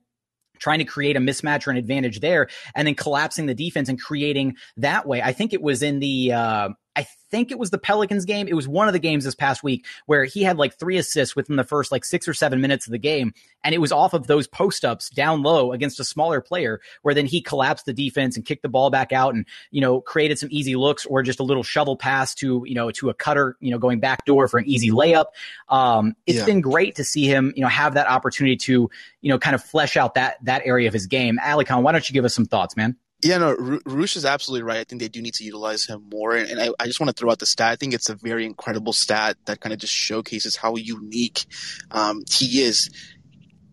trying 0.60 0.80
to 0.80 0.86
create 0.86 1.16
a 1.16 1.20
mismatch 1.20 1.68
or 1.68 1.72
an 1.72 1.78
advantage 1.78 2.20
there 2.20 2.48
and 2.76 2.88
then 2.88 2.96
collapsing 2.96 3.46
the 3.46 3.56
defense 3.56 3.90
and 3.90 4.00
creating 4.00 4.56
that 4.78 5.08
way. 5.08 5.22
I 5.22 5.34
think 5.34 5.54
it 5.54 5.62
was 5.62 5.82
in 5.82 6.00
the, 6.00 6.34
uh, 6.34 6.70
I 7.00 7.08
think 7.32 7.50
it 7.50 7.58
was 7.58 7.70
the 7.70 7.78
Pelicans 7.78 8.26
game. 8.26 8.50
It 8.50 8.56
was 8.56 8.68
one 8.68 8.90
of 8.90 8.94
the 8.94 9.00
games 9.00 9.24
this 9.24 9.34
past 9.34 9.64
week 9.64 9.86
where 10.06 10.26
he 10.26 10.44
had 10.44 10.58
like 10.58 10.78
three 10.78 10.98
assists 10.98 11.34
within 11.34 11.56
the 11.56 11.64
first 11.64 11.94
like 11.94 12.04
six 12.04 12.28
or 12.28 12.34
seven 12.34 12.60
minutes 12.60 12.88
of 12.88 12.92
the 12.92 12.98
game. 12.98 13.34
And 13.64 13.74
it 13.74 13.78
was 13.78 13.94
off 13.94 14.14
of 14.14 14.28
those 14.28 14.48
post 14.48 14.84
ups 14.84 15.10
down 15.10 15.42
low 15.42 15.72
against 15.72 16.02
a 16.02 16.04
smaller 16.04 16.42
player 16.42 16.82
where 17.02 17.16
then 17.16 17.26
he 17.26 17.42
collapsed 17.42 17.86
the 17.86 17.94
defense 17.94 18.36
and 18.36 18.46
kicked 18.46 18.64
the 18.64 18.68
ball 18.68 18.90
back 18.90 19.14
out 19.14 19.34
and, 19.34 19.46
you 19.72 19.80
know, 19.80 20.02
created 20.02 20.40
some 20.40 20.50
easy 20.52 20.76
looks 20.76 21.06
or 21.06 21.24
just 21.24 21.40
a 21.40 21.44
little 21.44 21.64
shovel 21.64 21.96
pass 21.96 22.36
to, 22.36 22.64
you 22.66 22.76
know, 22.76 22.92
to 22.92 23.10
a 23.10 23.14
cutter, 23.14 23.56
you 23.62 23.72
know, 23.72 23.78
going 23.78 24.02
back 24.02 24.26
door 24.26 24.50
for 24.50 24.58
an 24.58 24.68
easy 24.68 24.92
layup. 24.92 25.28
Um, 25.70 26.18
it's 26.26 26.40
yeah. 26.40 26.46
been 26.46 26.60
great 26.60 26.96
to 26.96 27.06
see 27.06 27.28
him, 27.28 27.54
you 27.56 27.62
know, 27.62 27.70
have 27.70 27.94
that 27.94 28.08
opportunity 28.08 28.58
to, 28.58 28.90
you 29.22 29.30
know, 29.30 29.40
kind 29.40 29.56
of 29.56 29.64
flesh 29.64 29.96
out 29.96 30.16
that, 30.16 30.44
that 30.44 30.64
area 30.66 30.90
of 30.90 30.94
his 30.94 31.08
game. 31.08 31.40
Alykhan, 31.42 31.82
why 31.82 31.94
don't 31.94 32.10
you 32.10 32.14
give 32.14 32.26
us 32.26 32.36
some 32.36 32.46
thoughts, 32.46 32.76
man? 32.76 32.98
Yeah, 33.22 33.38
no, 33.38 33.54
Roosh 33.86 34.16
is 34.16 34.24
absolutely 34.24 34.64
right. 34.64 34.78
I 34.78 34.86
think 34.86 35.02
they 35.02 35.10
do 35.10 35.22
need 35.22 35.34
to 35.36 35.44
utilize 35.44 35.86
him 35.86 36.08
more. 36.10 36.36
And, 36.36 36.60
I, 36.60 36.70
I, 36.80 36.86
just 36.86 37.02
want 37.02 37.10
to 37.10 37.14
throw 37.14 37.30
out 37.30 37.40
the 37.40 37.46
stat. 37.46 37.70
I 37.70 37.76
think 37.76 37.94
it's 37.94 38.10
a 38.10 38.16
very 38.16 38.46
incredible 38.46 38.94
stat 38.94 39.36
that 39.46 39.60
kind 39.60 39.74
of 39.74 39.80
just 39.80 39.94
showcases 39.94 40.56
how 40.56 40.78
unique 40.78 41.46
um, 41.92 42.24
he 42.32 42.62
is. 42.62 42.90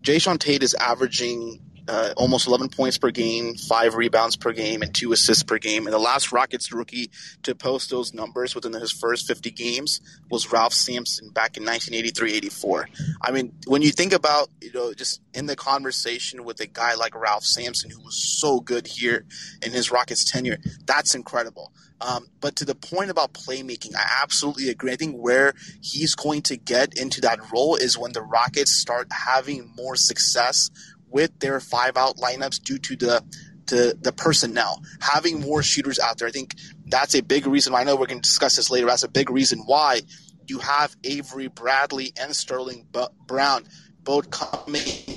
Jae'Sean 0.01 0.37
Tate 0.37 0.63
is 0.63 0.73
averaging 0.73 1.61
uh, 1.87 2.13
almost 2.17 2.47
11 2.47 2.69
points 2.69 2.97
per 2.97 3.11
game, 3.11 3.55
five 3.55 3.95
rebounds 3.95 4.35
per 4.35 4.51
game, 4.51 4.81
and 4.81 4.93
two 4.93 5.11
assists 5.11 5.43
per 5.43 5.57
game. 5.57 5.85
And 5.85 5.93
the 5.93 5.99
last 5.99 6.31
Rockets 6.31 6.71
rookie 6.71 7.09
to 7.43 7.55
post 7.55 7.89
those 7.89 8.13
numbers 8.13 8.55
within 8.55 8.73
his 8.73 8.91
first 8.91 9.27
50 9.27 9.51
games 9.51 10.01
was 10.29 10.51
Ralph 10.51 10.73
Sampson 10.73 11.29
back 11.29 11.57
in 11.57 11.63
1983-84. 11.63 12.85
I 13.21 13.31
mean, 13.31 13.53
when 13.65 13.81
you 13.81 13.91
think 13.91 14.13
about, 14.13 14.49
you 14.61 14.71
know, 14.73 14.93
just 14.93 15.21
in 15.33 15.45
the 15.45 15.55
conversation 15.55 16.43
with 16.43 16.59
a 16.59 16.67
guy 16.67 16.95
like 16.95 17.15
Ralph 17.15 17.43
Sampson, 17.43 17.89
who 17.89 18.01
was 18.01 18.39
so 18.39 18.59
good 18.59 18.87
here 18.87 19.25
in 19.63 19.71
his 19.71 19.91
Rockets 19.91 20.29
tenure, 20.29 20.57
that's 20.85 21.15
incredible. 21.15 21.71
Um, 21.99 22.27
but 22.41 22.55
to 22.57 22.65
the 22.65 22.75
point 22.75 23.09
about 23.09 23.33
playmaking, 23.33 23.95
I 23.95 24.21
absolutely 24.21 24.69
agree. 24.69 24.91
I 24.91 24.97
think 24.97 25.15
where 25.17 25.53
he's 25.81 26.13
going 26.15 26.43
to 26.43 26.57
get 26.57 26.97
into 26.97 27.21
that 27.21 27.51
role 27.51 27.75
is 27.75 27.97
when 27.97 28.11
the 28.11 28.21
Rockets 28.21 28.71
start 28.71 29.07
having 29.11 29.71
more 29.75 29.95
success 29.95 30.69
with 31.09 31.39
their 31.39 31.59
five 31.59 31.97
out 31.97 32.17
lineups 32.17 32.61
due 32.61 32.77
to 32.77 32.95
the 32.95 33.23
to 33.67 33.93
the 33.99 34.13
personnel 34.13 34.81
having 35.01 35.41
more 35.41 35.61
shooters 35.61 35.99
out 35.99 36.17
there. 36.17 36.27
I 36.27 36.31
think 36.31 36.55
that's 36.85 37.15
a 37.15 37.21
big 37.21 37.45
reason. 37.45 37.75
I 37.75 37.83
know 37.83 37.95
we're 37.95 38.05
going 38.05 38.21
to 38.21 38.27
discuss 38.27 38.55
this 38.55 38.69
later. 38.69 38.87
That's 38.87 39.03
a 39.03 39.09
big 39.09 39.29
reason 39.29 39.59
why 39.65 40.01
you 40.47 40.59
have 40.59 40.95
Avery 41.03 41.47
Bradley 41.47 42.13
and 42.19 42.35
Sterling 42.35 42.87
Brown 43.25 43.65
both 44.03 44.29
coming 44.29 44.81
in 45.07 45.16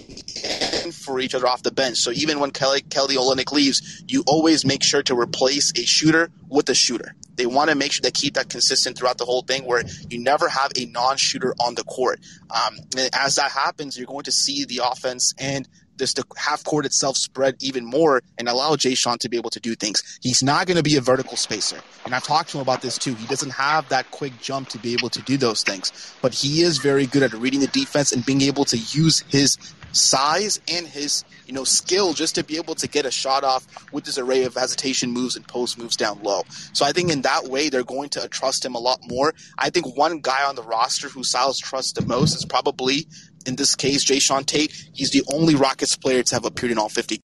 for 0.92 1.20
each 1.20 1.34
other 1.34 1.46
off 1.46 1.62
the 1.62 1.70
bench. 1.70 1.98
So 1.98 2.10
even 2.10 2.40
when 2.40 2.50
Kelly 2.50 2.82
Kelly 2.82 3.16
Olynyk 3.16 3.52
leaves, 3.52 4.02
you 4.06 4.24
always 4.26 4.64
make 4.64 4.82
sure 4.82 5.02
to 5.04 5.18
replace 5.18 5.72
a 5.76 5.84
shooter 5.84 6.30
with 6.48 6.68
a 6.68 6.74
shooter. 6.74 7.14
They 7.36 7.46
want 7.46 7.70
to 7.70 7.76
make 7.76 7.92
sure 7.92 8.02
they 8.02 8.10
keep 8.10 8.34
that 8.34 8.50
consistent 8.50 8.98
throughout 8.98 9.16
the 9.16 9.24
whole 9.24 9.42
thing, 9.42 9.64
where 9.64 9.82
you 10.10 10.18
never 10.18 10.48
have 10.48 10.72
a 10.76 10.84
non-shooter 10.86 11.54
on 11.58 11.74
the 11.74 11.84
court. 11.84 12.20
Um, 12.50 12.76
as 13.14 13.36
that 13.36 13.50
happens, 13.50 13.96
you're 13.96 14.06
going 14.06 14.24
to 14.24 14.32
see 14.32 14.66
the 14.66 14.82
offense 14.84 15.32
and 15.38 15.66
just 16.00 16.16
the 16.16 16.24
half 16.36 16.64
court 16.64 16.86
itself 16.86 17.16
spread 17.16 17.56
even 17.60 17.84
more 17.84 18.22
and 18.38 18.48
allow 18.48 18.70
Jae'Sean 18.70 19.18
to 19.18 19.28
be 19.28 19.36
able 19.36 19.50
to 19.50 19.60
do 19.60 19.74
things. 19.74 20.18
He's 20.22 20.42
not 20.42 20.66
going 20.66 20.78
to 20.78 20.82
be 20.82 20.96
a 20.96 21.00
vertical 21.00 21.36
spacer. 21.36 21.78
And 22.06 22.14
I've 22.14 22.24
talked 22.24 22.48
to 22.50 22.56
him 22.56 22.62
about 22.62 22.80
this 22.80 22.96
too. 22.96 23.14
He 23.14 23.26
doesn't 23.26 23.50
have 23.50 23.86
that 23.90 24.10
quick 24.10 24.32
jump 24.40 24.70
to 24.70 24.78
be 24.78 24.94
able 24.94 25.10
to 25.10 25.20
do 25.22 25.36
those 25.36 25.62
things. 25.62 25.92
But 26.22 26.32
he 26.32 26.62
is 26.62 26.78
very 26.78 27.06
good 27.06 27.22
at 27.22 27.34
reading 27.34 27.60
the 27.60 27.66
defense 27.66 28.12
and 28.12 28.24
being 28.24 28.40
able 28.40 28.64
to 28.64 28.78
use 28.78 29.20
his 29.28 29.58
size 29.92 30.60
and 30.68 30.86
his 30.86 31.24
you 31.46 31.52
know 31.52 31.64
skill 31.64 32.12
just 32.12 32.36
to 32.36 32.44
be 32.44 32.56
able 32.56 32.74
to 32.76 32.88
get 32.88 33.06
a 33.06 33.10
shot 33.10 33.44
off 33.44 33.66
with 33.92 34.04
this 34.04 34.18
array 34.18 34.44
of 34.44 34.54
hesitation 34.54 35.10
moves 35.10 35.36
and 35.36 35.46
post 35.48 35.78
moves 35.78 35.96
down 35.96 36.18
low. 36.22 36.42
So 36.72 36.84
I 36.84 36.92
think 36.92 37.10
in 37.10 37.22
that 37.22 37.44
way 37.44 37.68
they're 37.68 37.82
going 37.84 38.08
to 38.10 38.28
trust 38.28 38.64
him 38.64 38.74
a 38.74 38.78
lot 38.78 39.00
more. 39.08 39.34
I 39.58 39.70
think 39.70 39.96
one 39.96 40.20
guy 40.20 40.44
on 40.44 40.54
the 40.54 40.62
roster 40.62 41.08
who 41.08 41.24
Silas 41.24 41.58
trusts 41.58 41.92
the 41.92 42.06
most 42.06 42.36
is 42.36 42.44
probably 42.44 43.06
in 43.46 43.56
this 43.56 43.74
case, 43.74 44.04
Jae'Sean 44.04 44.46
Tate, 44.46 44.72
he's 44.92 45.10
the 45.10 45.22
only 45.32 45.54
Rockets 45.54 45.96
player 45.96 46.22
to 46.22 46.34
have 46.34 46.44
appeared 46.44 46.72
in 46.72 46.78
all 46.78 46.88
50 46.88 47.20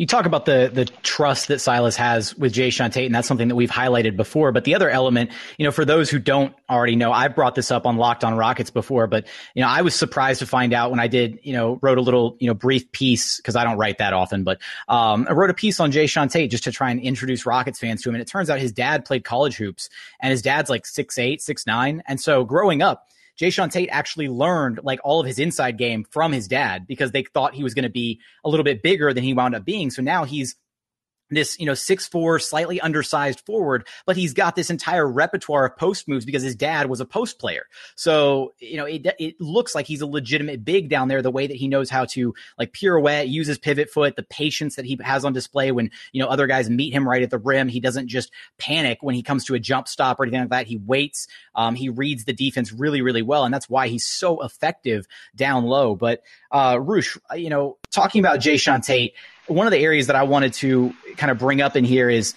you 0.00 0.06
talk 0.06 0.24
about 0.24 0.46
the 0.46 0.70
the 0.72 0.86
trust 0.86 1.48
that 1.48 1.58
Silas 1.60 1.94
has 1.94 2.34
with 2.34 2.54
Jae'Sean 2.54 2.90
Tate, 2.90 3.04
and 3.04 3.14
that's 3.14 3.28
something 3.28 3.48
that 3.48 3.54
we've 3.54 3.70
highlighted 3.70 4.16
before. 4.16 4.50
But 4.50 4.64
the 4.64 4.74
other 4.74 4.88
element, 4.88 5.30
you 5.58 5.66
know, 5.66 5.70
for 5.70 5.84
those 5.84 6.08
who 6.08 6.18
don't 6.18 6.54
already 6.70 6.96
know, 6.96 7.12
I've 7.12 7.34
brought 7.34 7.54
this 7.54 7.70
up 7.70 7.84
on 7.84 7.98
Locked 7.98 8.24
On 8.24 8.34
Rockets 8.34 8.70
before, 8.70 9.06
but 9.06 9.26
you 9.54 9.60
know, 9.60 9.68
I 9.68 9.82
was 9.82 9.94
surprised 9.94 10.38
to 10.38 10.46
find 10.46 10.72
out 10.72 10.90
when 10.90 11.00
I 11.00 11.06
did, 11.06 11.38
you 11.42 11.52
know, 11.52 11.78
wrote 11.82 11.98
a 11.98 12.00
little, 12.00 12.38
you 12.40 12.46
know, 12.46 12.54
brief 12.54 12.90
piece 12.92 13.36
because 13.36 13.56
I 13.56 13.64
don't 13.64 13.76
write 13.76 13.98
that 13.98 14.14
often, 14.14 14.42
but 14.42 14.62
um, 14.88 15.26
I 15.28 15.32
wrote 15.32 15.50
a 15.50 15.54
piece 15.54 15.80
on 15.80 15.92
Jae'Sean 15.92 16.32
Tate 16.32 16.50
just 16.50 16.64
to 16.64 16.72
try 16.72 16.90
and 16.90 16.98
introduce 16.98 17.44
Rockets 17.44 17.78
fans 17.78 18.00
to 18.00 18.08
him. 18.08 18.14
And 18.14 18.22
it 18.22 18.26
turns 18.26 18.48
out 18.48 18.58
his 18.58 18.72
dad 18.72 19.04
played 19.04 19.22
college 19.24 19.58
hoops, 19.58 19.90
and 20.18 20.30
his 20.30 20.40
dad's 20.40 20.70
like 20.70 20.86
six 20.86 21.18
eight, 21.18 21.42
six 21.42 21.66
nine, 21.66 22.02
and 22.06 22.18
so 22.18 22.42
growing 22.42 22.80
up 22.80 23.06
Jae'Sean 23.40 23.70
Tate 23.70 23.88
actually 23.90 24.28
learned 24.28 24.80
like 24.82 25.00
all 25.02 25.20
of 25.20 25.26
his 25.26 25.38
inside 25.38 25.78
game 25.78 26.04
from 26.10 26.32
his 26.32 26.46
dad 26.46 26.86
because 26.86 27.12
they 27.12 27.22
thought 27.22 27.54
he 27.54 27.62
was 27.62 27.72
going 27.72 27.84
to 27.84 27.88
be 27.88 28.20
a 28.44 28.50
little 28.50 28.64
bit 28.64 28.82
bigger 28.82 29.14
than 29.14 29.24
he 29.24 29.32
wound 29.32 29.54
up 29.54 29.64
being. 29.64 29.90
So 29.90 30.02
now 30.02 30.24
he's 30.24 30.56
this, 31.30 31.58
you 31.58 31.66
know, 31.66 31.74
six 31.74 32.06
four, 32.06 32.38
slightly 32.38 32.80
undersized 32.80 33.40
forward, 33.46 33.86
but 34.06 34.16
he's 34.16 34.34
got 34.34 34.56
this 34.56 34.70
entire 34.70 35.08
repertoire 35.08 35.66
of 35.66 35.76
post 35.76 36.08
moves 36.08 36.24
because 36.24 36.42
his 36.42 36.56
dad 36.56 36.88
was 36.88 37.00
a 37.00 37.04
post 37.04 37.38
player. 37.38 37.66
So, 37.94 38.54
you 38.58 38.76
know, 38.76 38.84
it, 38.84 39.06
it 39.18 39.40
looks 39.40 39.74
like 39.74 39.86
he's 39.86 40.00
a 40.00 40.06
legitimate 40.06 40.64
big 40.64 40.88
down 40.88 41.08
there, 41.08 41.22
the 41.22 41.30
way 41.30 41.46
that 41.46 41.56
he 41.56 41.68
knows 41.68 41.90
how 41.90 42.04
to 42.06 42.34
like 42.58 42.72
pirouette, 42.72 43.28
use 43.28 43.46
his 43.46 43.58
pivot 43.58 43.90
foot, 43.90 44.16
the 44.16 44.22
patience 44.22 44.76
that 44.76 44.84
he 44.84 44.98
has 45.02 45.24
on 45.24 45.32
display 45.32 45.72
when, 45.72 45.90
you 46.12 46.20
know, 46.22 46.28
other 46.28 46.46
guys 46.46 46.68
meet 46.68 46.92
him 46.92 47.08
right 47.08 47.22
at 47.22 47.30
the 47.30 47.38
rim. 47.38 47.68
He 47.68 47.80
doesn't 47.80 48.08
just 48.08 48.30
panic 48.58 48.98
when 49.00 49.14
he 49.14 49.22
comes 49.22 49.44
to 49.46 49.54
a 49.54 49.58
jump 49.58 49.88
stop 49.88 50.18
or 50.18 50.24
anything 50.24 50.40
like 50.40 50.50
that. 50.50 50.66
He 50.66 50.76
waits. 50.76 51.26
Um, 51.54 51.74
he 51.74 51.88
reads 51.88 52.24
the 52.24 52.32
defense 52.32 52.72
really, 52.72 53.02
really 53.02 53.22
well. 53.22 53.44
And 53.44 53.54
that's 53.54 53.68
why 53.68 53.88
he's 53.88 54.06
so 54.06 54.42
effective 54.42 55.06
down 55.36 55.64
low. 55.64 55.94
But, 55.94 56.22
uh, 56.50 56.78
Roosh, 56.80 57.16
you 57.34 57.50
know, 57.50 57.78
talking 57.90 58.20
about 58.20 58.40
Jae'Sean 58.40 58.84
Tate, 58.84 59.14
one 59.46 59.66
of 59.66 59.72
the 59.72 59.78
areas 59.78 60.06
that 60.06 60.16
I 60.16 60.22
wanted 60.22 60.52
to 60.54 60.94
kind 61.20 61.30
of 61.30 61.38
bring 61.38 61.60
up 61.60 61.76
in 61.76 61.84
here 61.84 62.08
is 62.08 62.34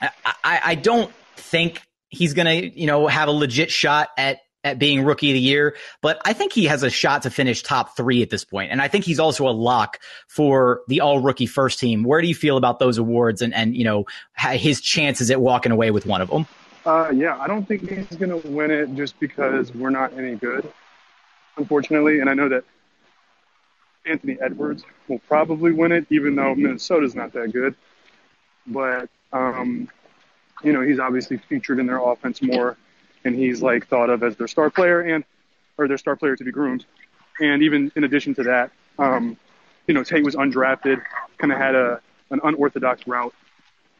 I, 0.00 0.10
I, 0.44 0.60
I 0.64 0.74
don't 0.74 1.12
think 1.36 1.82
he's 2.10 2.34
going 2.34 2.46
to, 2.46 2.78
you 2.78 2.86
know, 2.86 3.06
have 3.06 3.28
a 3.28 3.32
legit 3.32 3.70
shot 3.70 4.10
at 4.16 4.40
at 4.64 4.78
being 4.78 5.02
rookie 5.04 5.30
of 5.30 5.34
the 5.34 5.40
year, 5.40 5.74
but 6.02 6.22
I 6.24 6.34
think 6.34 6.52
he 6.52 6.66
has 6.66 6.84
a 6.84 6.90
shot 6.90 7.22
to 7.22 7.30
finish 7.30 7.64
top 7.64 7.96
three 7.96 8.22
at 8.22 8.30
this 8.30 8.44
point. 8.44 8.70
And 8.70 8.80
I 8.80 8.86
think 8.86 9.04
he's 9.04 9.18
also 9.18 9.48
a 9.48 9.50
lock 9.50 9.98
for 10.28 10.82
the 10.86 11.00
all 11.00 11.18
rookie 11.18 11.46
first 11.46 11.80
team. 11.80 12.04
Where 12.04 12.22
do 12.22 12.28
you 12.28 12.34
feel 12.36 12.56
about 12.56 12.78
those 12.78 12.96
awards 12.96 13.42
and, 13.42 13.52
and, 13.54 13.74
you 13.74 13.82
know, 13.82 14.04
his 14.36 14.80
chances 14.80 15.32
at 15.32 15.40
walking 15.40 15.72
away 15.72 15.90
with 15.90 16.06
one 16.06 16.20
of 16.20 16.30
them? 16.30 16.46
Uh, 16.86 17.10
yeah, 17.12 17.36
I 17.40 17.48
don't 17.48 17.66
think 17.66 17.88
he's 17.90 18.16
going 18.16 18.40
to 18.40 18.48
win 18.48 18.70
it 18.70 18.94
just 18.94 19.18
because 19.18 19.74
we're 19.74 19.90
not 19.90 20.16
any 20.16 20.36
good, 20.36 20.72
unfortunately. 21.56 22.20
And 22.20 22.30
I 22.30 22.34
know 22.34 22.48
that 22.48 22.62
Anthony 24.06 24.38
Edwards 24.40 24.84
will 25.08 25.18
probably 25.26 25.72
win 25.72 25.90
it, 25.90 26.06
even 26.08 26.36
though 26.36 26.54
Minnesota's 26.54 27.16
not 27.16 27.32
that 27.32 27.52
good. 27.52 27.74
But, 28.66 29.08
um, 29.32 29.88
you 30.62 30.72
know, 30.72 30.82
he's 30.82 30.98
obviously 30.98 31.38
featured 31.38 31.78
in 31.78 31.86
their 31.86 31.98
offense 31.98 32.40
more 32.42 32.76
and 33.24 33.34
he's 33.34 33.62
like 33.62 33.86
thought 33.86 34.10
of 34.10 34.22
as 34.22 34.36
their 34.36 34.48
star 34.48 34.70
player 34.70 35.00
and 35.00 35.24
or 35.78 35.88
their 35.88 35.98
star 35.98 36.16
player 36.16 36.36
to 36.36 36.44
be 36.44 36.52
groomed. 36.52 36.84
And 37.40 37.62
even 37.62 37.90
in 37.96 38.04
addition 38.04 38.34
to 38.36 38.42
that, 38.44 38.70
um, 38.98 39.36
you 39.86 39.94
know, 39.94 40.04
Tate 40.04 40.24
was 40.24 40.36
undrafted, 40.36 41.02
kind 41.38 41.52
of 41.52 41.58
had 41.58 41.74
a 41.74 42.00
an 42.30 42.40
unorthodox 42.44 43.06
route 43.06 43.34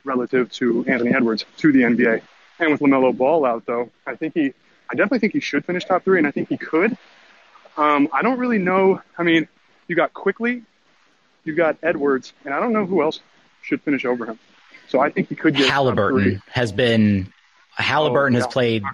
relative 0.04 0.50
to 0.52 0.84
Anthony 0.86 1.14
Edwards 1.14 1.44
to 1.58 1.72
the 1.72 1.80
NBA. 1.80 2.22
And 2.58 2.72
with 2.72 2.80
LaMelo 2.80 3.16
Ball 3.16 3.44
out, 3.44 3.66
though, 3.66 3.90
I 4.06 4.16
think 4.16 4.34
he, 4.34 4.52
I 4.90 4.94
definitely 4.94 5.18
think 5.20 5.34
he 5.34 5.40
should 5.40 5.64
finish 5.64 5.84
top 5.84 6.04
three, 6.04 6.18
and 6.18 6.26
I 6.26 6.30
think 6.30 6.48
he 6.48 6.56
could. 6.56 6.96
Um, 7.76 8.08
I 8.12 8.22
don't 8.22 8.38
really 8.38 8.58
know. 8.58 9.00
I 9.18 9.22
mean, 9.22 9.48
you 9.88 9.96
got 9.96 10.12
quickly, 10.12 10.62
you 11.44 11.54
got 11.54 11.76
Edwards, 11.82 12.32
and 12.44 12.54
I 12.54 12.60
don't 12.60 12.72
know 12.72 12.86
who 12.86 13.02
else 13.02 13.20
should 13.62 13.82
finish 13.82 14.04
over 14.04 14.26
him. 14.26 14.38
So 14.92 15.00
I 15.00 15.08
think 15.08 15.30
he 15.30 15.36
could 15.36 15.56
get 15.56 15.70
Halliburton 15.70 16.42
has 16.50 16.70
been 16.70 17.32
Halliburton 17.70 18.36
oh, 18.36 18.38
yeah. 18.38 18.44
has 18.44 18.52
played 18.52 18.82
okay. 18.82 18.92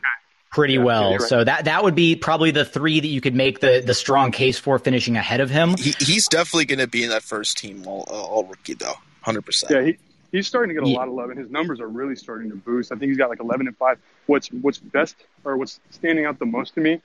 pretty 0.52 0.74
yeah, 0.74 0.84
well. 0.84 1.10
Right. 1.10 1.22
So 1.22 1.42
that 1.42 1.64
that 1.64 1.82
would 1.82 1.96
be 1.96 2.14
probably 2.14 2.52
the 2.52 2.64
three 2.64 3.00
that 3.00 3.08
you 3.08 3.20
could 3.20 3.34
make 3.34 3.58
the 3.58 3.82
the 3.84 3.94
strong 3.94 4.30
case 4.30 4.60
for 4.60 4.78
finishing 4.78 5.16
ahead 5.16 5.40
of 5.40 5.50
him. 5.50 5.76
He, 5.76 5.92
he's 5.98 6.28
definitely 6.28 6.66
going 6.66 6.78
to 6.78 6.86
be 6.86 7.02
in 7.02 7.10
that 7.10 7.24
first 7.24 7.58
team 7.58 7.84
all, 7.84 8.04
uh, 8.08 8.12
all 8.12 8.44
rookie 8.44 8.74
though, 8.74 8.94
hundred 9.22 9.42
percent. 9.42 9.72
Yeah, 9.72 9.82
he, 9.86 9.98
he's 10.30 10.46
starting 10.46 10.68
to 10.72 10.80
get 10.80 10.86
a 10.86 10.90
yeah. 10.92 10.98
lot 10.98 11.08
of 11.08 11.14
love, 11.14 11.30
and 11.30 11.38
his 11.40 11.50
numbers 11.50 11.80
are 11.80 11.88
really 11.88 12.14
starting 12.14 12.48
to 12.50 12.56
boost. 12.56 12.92
I 12.92 12.94
think 12.94 13.08
he's 13.08 13.18
got 13.18 13.28
like 13.28 13.40
eleven 13.40 13.66
and 13.66 13.76
five. 13.76 13.98
What's 14.26 14.46
what's 14.52 14.78
best 14.78 15.16
or 15.42 15.56
what's 15.56 15.80
standing 15.90 16.26
out 16.26 16.38
the 16.38 16.46
most 16.46 16.74
to 16.74 16.80
me, 16.80 17.00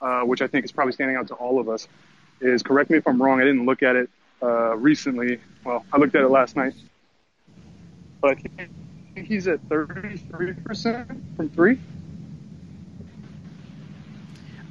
uh, 0.00 0.22
which 0.22 0.40
I 0.40 0.46
think 0.46 0.64
is 0.64 0.72
probably 0.72 0.94
standing 0.94 1.16
out 1.16 1.28
to 1.28 1.34
all 1.34 1.60
of 1.60 1.68
us, 1.68 1.88
is 2.40 2.62
correct 2.62 2.88
me 2.88 2.96
if 2.96 3.06
I'm 3.06 3.20
wrong. 3.20 3.38
I 3.38 3.44
didn't 3.44 3.66
look 3.66 3.82
at 3.82 3.96
it 3.96 4.08
uh, 4.42 4.74
recently. 4.78 5.40
Well, 5.62 5.84
I 5.92 5.98
looked 5.98 6.14
at 6.14 6.22
it 6.22 6.28
last 6.28 6.56
night, 6.56 6.72
but 8.20 8.38
think 9.20 9.28
he's 9.28 9.48
at 9.48 9.66
33% 9.68 11.36
from 11.36 11.48
three. 11.50 11.78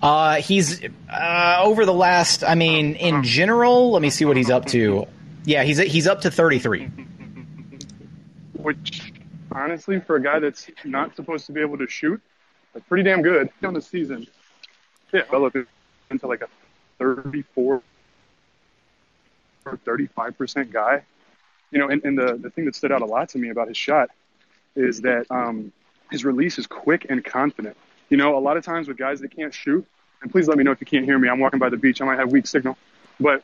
Uh, 0.02 0.36
he's 0.36 0.82
uh, 1.10 1.62
over 1.62 1.86
the 1.86 1.94
last. 1.94 2.44
I 2.44 2.56
mean, 2.56 2.96
in 2.96 3.24
general, 3.24 3.92
let 3.92 4.02
me 4.02 4.10
see 4.10 4.26
what 4.26 4.38
he's 4.38 4.50
up 4.50 4.66
to. 4.68 5.08
Yeah, 5.44 5.64
he's 5.64 5.78
he's 5.78 6.08
up 6.08 6.22
to 6.22 6.32
33. 6.32 6.86
Which, 8.54 9.14
honestly, 9.52 10.00
for 10.00 10.16
a 10.16 10.22
guy 10.22 10.40
that's 10.40 10.70
not 10.86 11.16
supposed 11.16 11.46
to 11.48 11.52
be 11.52 11.60
able 11.60 11.78
to 11.80 11.88
shoot, 11.88 12.22
that's 12.74 12.86
pretty 12.88 13.04
damn 13.04 13.22
good 13.22 13.50
on 13.62 13.74
the 13.74 13.82
season. 13.82 14.26
Yeah, 15.12 15.24
develop 15.24 15.56
into 16.10 16.28
like 16.28 16.42
a 16.42 16.48
34 17.00 17.82
or 19.66 19.78
35 19.78 20.38
percent 20.38 20.72
guy. 20.72 21.04
You 21.72 21.80
know, 21.80 21.90
and, 21.90 22.04
and 22.04 22.18
the 22.18 22.38
the 22.38 22.50
thing 22.50 22.66
that 22.66 22.76
stood 22.76 22.92
out 22.92 23.02
a 23.02 23.06
lot 23.06 23.30
to 23.30 23.38
me 23.38 23.50
about 23.50 23.68
his 23.68 23.78
shot 23.78 24.10
is 24.76 25.02
that 25.02 25.30
um, 25.30 25.72
his 26.12 26.26
release 26.26 26.58
is 26.58 26.68
quick 26.68 27.06
and 27.10 27.24
confident. 27.24 27.78
You 28.10 28.18
know, 28.18 28.38
a 28.38 28.40
lot 28.40 28.58
of 28.58 28.66
times 28.66 28.88
with 28.88 28.98
guys 28.98 29.20
that 29.22 29.36
can't 29.36 29.54
shoot, 29.54 29.86
and 30.22 30.32
please 30.32 30.48
let 30.48 30.58
me 30.58 30.64
know 30.64 30.72
if 30.72 30.82
you 30.82 30.88
can't 30.88 31.06
hear 31.06 31.20
me. 31.20 31.30
I'm 31.30 31.40
walking 31.40 31.60
by 31.60 31.70
the 31.70 31.78
beach. 31.78 32.02
I 32.02 32.06
might 32.06 32.18
have 32.18 32.32
weak 32.32 32.48
signal. 32.48 32.78
But 33.20 33.44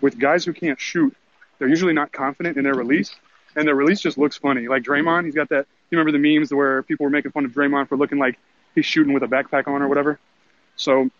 with 0.00 0.18
guys 0.18 0.44
who 0.44 0.52
can't 0.52 0.80
shoot, 0.80 1.16
they're 1.58 1.68
usually 1.68 1.94
not 1.94 2.12
confident 2.12 2.56
in 2.56 2.64
their 2.64 2.74
release, 2.74 3.14
and 3.56 3.66
their 3.66 3.74
release 3.74 4.00
just 4.00 4.18
looks 4.18 4.36
funny. 4.36 4.68
Like 4.68 4.82
Draymond, 4.82 5.24
he's 5.24 5.34
got 5.34 5.48
that. 5.48 5.66
You 5.90 5.98
remember 5.98 6.16
the 6.16 6.38
memes 6.38 6.52
where 6.52 6.82
people 6.82 7.04
were 7.04 7.10
making 7.10 7.32
fun 7.32 7.44
of 7.44 7.52
Draymond 7.52 7.88
for 7.88 7.96
looking 7.96 8.18
like 8.18 8.38
he's 8.74 8.86
shooting 8.86 9.12
with 9.12 9.22
a 9.22 9.26
backpack 9.28 9.68
on 9.68 9.82
or 9.82 9.88
whatever. 9.88 10.18
So 10.76 11.10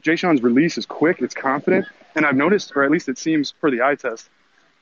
Jae'Sean's 0.00 0.42
release 0.42 0.78
is 0.78 0.86
quick, 0.86 1.20
it's 1.20 1.34
confident, 1.34 1.86
and 2.14 2.24
I've 2.26 2.36
noticed, 2.36 2.72
or 2.76 2.84
at 2.84 2.90
least 2.90 3.08
it 3.08 3.18
seems 3.18 3.54
for 3.60 3.70
the 3.70 3.82
eye 3.82 3.94
test, 3.94 4.28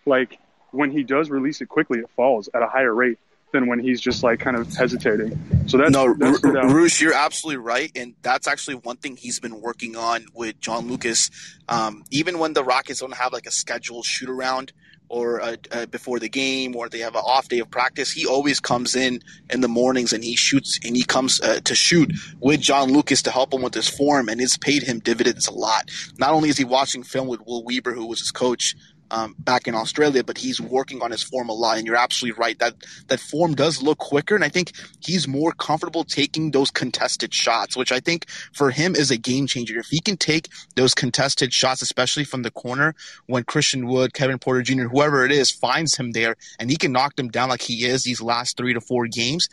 like 0.07 0.39
when 0.73 0.91
he 0.91 1.03
does 1.03 1.31
release 1.31 1.61
it 1.61 1.69
quickly, 1.69 2.01
it 2.01 2.11
falls 2.17 2.49
at 2.55 2.63
a 2.63 2.67
higher 2.67 2.95
rate 2.95 3.19
than 3.53 3.67
when 3.67 3.79
he's 3.79 4.01
just 4.01 4.23
like 4.23 4.41
kind 4.41 4.57
of 4.57 4.75
hesitating. 4.75 5.39
So 5.67 5.77
that's 5.77 5.91
no, 5.91 6.15
that's 6.15 6.43
R- 6.43 6.69
Roosh, 6.69 7.01
you're 7.01 7.15
absolutely 7.15 7.63
right, 7.63 7.93
and 7.95 8.15
that's 8.23 8.49
actually 8.49 8.77
one 8.77 8.97
thing 8.97 9.17
he's 9.17 9.39
been 9.39 9.61
working 9.61 9.95
on 9.95 10.27
with 10.35 10.61
John 10.61 10.89
Lucas. 10.89 11.31
Um, 11.69 12.05
even 12.11 12.39
when 12.39 12.55
the 12.55 12.65
Rockets 12.65 13.01
don't 13.01 13.15
have 13.15 13.33
like 13.33 13.47
a 13.47 13.53
scheduled 13.53 14.07
shoot 14.07 14.29
around 14.29 14.73
or 15.09 15.43
uh, 15.43 15.57
uh, 15.71 15.85
before 15.87 16.19
the 16.19 16.29
game, 16.29 16.75
or 16.75 16.89
they 16.89 17.01
have 17.01 17.15
an 17.15 17.21
off 17.23 17.47
day 17.49 17.59
of 17.59 17.71
practice, 17.71 18.11
he 18.11 18.25
always 18.25 18.61
comes 18.61 18.97
in 18.97 19.21
in 19.51 19.61
the 19.61 19.69
mornings 19.69 20.15
and 20.15 20.25
he 20.25 20.35
shoots 20.35 20.81
and 20.83 20.97
he 20.97 21.05
comes 21.05 21.39
uh, 21.43 21.61
to 21.65 21.75
shoot 21.75 22.11
with 22.41 22.61
John 22.61 22.91
Lucas 22.91 23.21
to 23.23 23.31
help 23.31 23.53
him 23.53 23.61
with 23.61 23.75
his 23.75 23.89
form, 23.89 24.31
and 24.31 24.41
it's 24.41 24.57
paid 24.57 24.83
him 24.83 25.01
dividends 25.01 25.49
a 25.49 25.53
lot. 25.53 25.91
Not 26.19 26.31
only 26.31 26.49
is 26.49 26.57
he 26.57 26.65
watching 26.65 27.03
film 27.03 27.29
with 27.29 27.47
Will 27.47 27.63
Weaver, 27.63 27.93
who 27.93 28.07
was 28.07 28.21
his 28.21 28.31
coach 28.31 28.75
um, 29.13 29.37
back 29.39 29.69
in 29.69 29.75
Australia, 29.75 30.25
but 30.25 30.39
he's 30.39 30.61
working 30.61 31.03
on 31.03 31.11
his 31.11 31.23
form 31.23 31.49
a 31.49 31.53
lot. 31.53 31.79
And 31.79 31.87
you're 31.87 31.97
absolutely 31.97 32.41
right 32.41 32.59
that 32.59 32.75
that 33.09 33.21
form 33.21 33.55
does 33.55 33.83
look 33.83 33.99
quicker, 33.99 34.35
and 34.35 34.43
I 34.43 34.49
think 34.49 34.73
he's 35.01 35.29
more 35.29 35.53
comfortable 35.53 36.03
taking 36.03 36.51
those 36.51 36.71
contested 36.71 37.33
shots, 37.33 37.77
which 37.77 37.93
I 37.93 38.01
think 38.01 38.29
for 38.53 38.71
him 38.71 38.97
is 38.97 39.11
a 39.11 39.19
game 39.19 39.47
changer. 39.47 39.79
If 39.79 39.87
he 39.87 40.01
can 40.01 40.17
take 40.17 40.49
those 40.75 40.95
contested 40.95 41.53
shots, 41.53 41.83
especially 41.83 42.25
from 42.25 42.43
the 42.43 42.51
corner, 42.51 42.95
when 43.27 43.45
Christian 43.45 43.87
Wood, 43.87 44.15
Kevin 44.15 44.39
Porter 44.39 44.63
Jr., 44.63 44.89
whoever 44.89 45.25
it 45.25 45.33
is, 45.33 45.51
finds 45.51 45.97
him 45.97 46.13
there, 46.13 46.35
and 46.59 46.71
he 46.71 46.77
can 46.77 46.91
knock 46.91 47.17
them 47.17 47.29
down 47.29 47.51
like 47.51 47.63
he 47.63 47.85
is 47.85 48.03
these 48.03 48.23
last 48.23 48.57
three 48.57 48.73
to 48.73 48.81
four 48.81 49.07
games, 49.07 49.49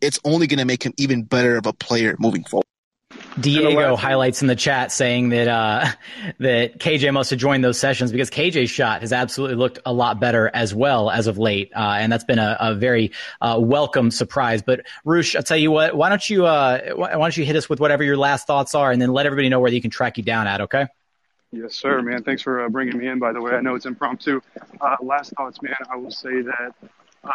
it's 0.00 0.20
only 0.24 0.46
going 0.46 0.58
to 0.58 0.64
make 0.64 0.82
him 0.82 0.92
even 0.98 1.22
better 1.22 1.56
of 1.56 1.66
a 1.66 1.72
player 1.72 2.16
moving 2.18 2.44
forward. 2.44 2.66
Diego 3.40 3.96
highlights 3.96 4.42
in 4.42 4.48
the 4.48 4.56
chat 4.56 4.92
saying 4.92 5.30
that 5.30 5.48
uh, 5.48 5.86
that 6.38 6.78
KJ 6.78 7.12
must 7.12 7.30
have 7.30 7.38
joined 7.38 7.64
those 7.64 7.78
sessions 7.78 8.12
because 8.12 8.30
KJ's 8.30 8.70
shot 8.70 9.00
has 9.00 9.12
absolutely 9.12 9.56
looked 9.56 9.78
a 9.84 9.92
lot 9.92 10.20
better 10.20 10.50
as 10.52 10.74
well 10.74 11.10
as 11.10 11.26
of 11.26 11.38
late, 11.38 11.72
uh, 11.74 11.96
and 11.98 12.12
that's 12.12 12.24
been 12.24 12.38
a, 12.38 12.56
a 12.60 12.74
very 12.74 13.12
uh, 13.40 13.58
welcome 13.60 14.10
surprise. 14.10 14.62
But 14.62 14.86
Roosh, 15.04 15.34
I'll 15.36 15.42
tell 15.42 15.56
you 15.56 15.70
what, 15.70 15.96
why 15.96 16.08
don't 16.08 16.28
you 16.28 16.46
uh, 16.46 16.94
why 16.94 17.12
don't 17.12 17.36
you 17.36 17.44
hit 17.44 17.56
us 17.56 17.68
with 17.68 17.80
whatever 17.80 18.04
your 18.04 18.16
last 18.16 18.46
thoughts 18.46 18.74
are, 18.74 18.90
and 18.90 19.00
then 19.00 19.12
let 19.12 19.26
everybody 19.26 19.48
know 19.48 19.60
where 19.60 19.70
they 19.70 19.80
can 19.80 19.90
track 19.90 20.16
you 20.16 20.24
down 20.24 20.46
at. 20.46 20.60
Okay. 20.62 20.86
Yes, 21.52 21.74
sir, 21.74 22.02
man. 22.02 22.24
Thanks 22.24 22.42
for 22.42 22.64
uh, 22.64 22.68
bringing 22.68 22.98
me 22.98 23.06
in. 23.06 23.20
By 23.20 23.32
the 23.32 23.40
way, 23.40 23.52
I 23.52 23.60
know 23.60 23.76
it's 23.76 23.86
impromptu. 23.86 24.40
Uh, 24.80 24.96
last 25.00 25.32
thoughts, 25.36 25.62
man. 25.62 25.76
I 25.88 25.96
will 25.96 26.10
say 26.10 26.42
that 26.42 26.74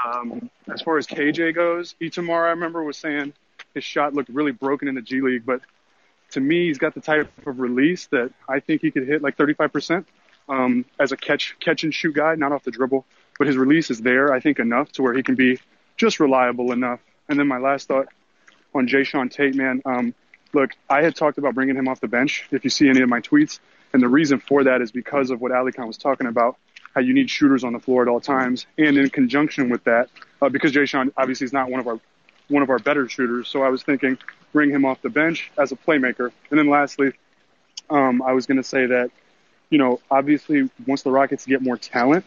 um, 0.06 0.50
as 0.72 0.82
far 0.82 0.98
as 0.98 1.08
KJ 1.08 1.56
goes, 1.56 1.96
Itamar, 2.02 2.48
I 2.48 2.50
remember 2.50 2.84
was 2.84 2.98
saying 2.98 3.34
his 3.74 3.84
shot 3.84 4.14
looked 4.14 4.30
really 4.30 4.52
broken 4.52 4.88
in 4.88 4.96
the 4.96 5.02
G 5.02 5.22
League, 5.22 5.46
but 5.46 5.62
to 6.32 6.40
me, 6.40 6.68
he's 6.68 6.78
got 6.78 6.94
the 6.94 7.02
type 7.02 7.32
of 7.46 7.60
release 7.60 8.08
that 8.08 8.32
I 8.48 8.60
think 8.60 8.82
he 8.82 8.92
could 8.92 9.08
hit 9.08 9.22
like 9.22 9.38
35% 9.38 10.06
um, 10.48 10.86
as 11.00 11.12
a 11.12 11.18
catch 11.18 11.56
catch 11.60 11.84
and 11.84 11.94
shoot 11.94 12.16
guy, 12.16 12.36
not 12.36 12.52
off 12.52 12.64
the 12.64 12.72
dribble. 12.72 13.06
But 13.38 13.48
his 13.48 13.58
release 13.58 13.90
is 13.90 14.02
there, 14.02 14.34
I 14.34 14.40
think, 14.40 14.60
enough 14.60 14.92
to 14.94 15.02
where 15.02 15.14
he 15.14 15.24
can 15.24 15.36
be 15.36 15.60
just 15.96 16.20
reliable 16.20 16.72
enough. 16.72 17.00
And 17.30 17.40
then 17.40 17.48
my 17.48 17.58
last 17.58 17.88
thought 17.88 18.08
on 18.74 18.88
Jae'Sean 18.88 19.32
Tate, 19.32 19.56
man. 19.56 19.82
Um, 19.86 20.14
look, 20.54 20.72
I 20.90 21.02
had 21.04 21.16
talked 21.16 21.38
about 21.38 21.56
bringing 21.56 21.76
him 21.76 21.88
off 21.88 22.02
the 22.02 22.08
bench. 22.08 22.48
If 22.52 22.64
you 22.64 22.70
see 22.70 22.90
any 22.90 23.02
of 23.02 23.10
my 23.10 23.22
tweets, 23.22 23.60
and 23.94 24.02
the 24.02 24.08
reason 24.08 24.40
for 24.40 24.66
that 24.66 24.82
is 24.82 24.92
because 24.92 25.32
of 25.32 25.42
what 25.42 25.52
Alykhan 25.52 25.88
was 25.88 25.98
talking 25.98 26.28
about, 26.28 26.58
how 26.94 27.02
you 27.02 27.14
need 27.14 27.30
shooters 27.30 27.64
on 27.64 27.74
the 27.74 27.80
floor 27.80 28.02
at 28.02 28.08
all 28.08 28.20
times, 28.20 28.66
and 28.78 28.98
in 28.98 29.10
conjunction 29.10 29.70
with 29.70 29.84
that, 29.86 30.10
uh, 30.42 30.50
because 30.50 30.72
Jae'Sean 30.72 31.12
obviously 31.18 31.46
is 31.46 31.54
not 31.54 31.70
one 31.70 31.80
of 31.80 31.88
our 31.88 32.00
one 32.50 32.64
of 32.64 32.70
our 32.70 32.80
better 32.80 33.08
shooters. 33.08 33.48
So 33.48 33.62
I 33.62 33.70
was 33.70 33.84
thinking 33.84 34.18
bring 34.52 34.70
him 34.70 34.86
off 34.86 35.02
the 35.02 35.10
bench 35.10 35.52
as 35.58 35.72
a 35.72 35.76
playmaker. 35.76 36.32
And 36.50 36.60
then 36.60 36.70
lastly, 36.70 37.14
um, 37.90 38.22
I 38.22 38.34
was 38.34 38.46
going 38.46 38.58
to 38.58 38.64
say 38.64 38.86
that, 38.88 39.12
you 39.70 39.78
know, 39.78 40.00
obviously 40.10 40.70
once 40.88 41.04
the 41.04 41.12
Rockets 41.12 41.46
get 41.46 41.62
more 41.62 41.78
talent 41.78 42.26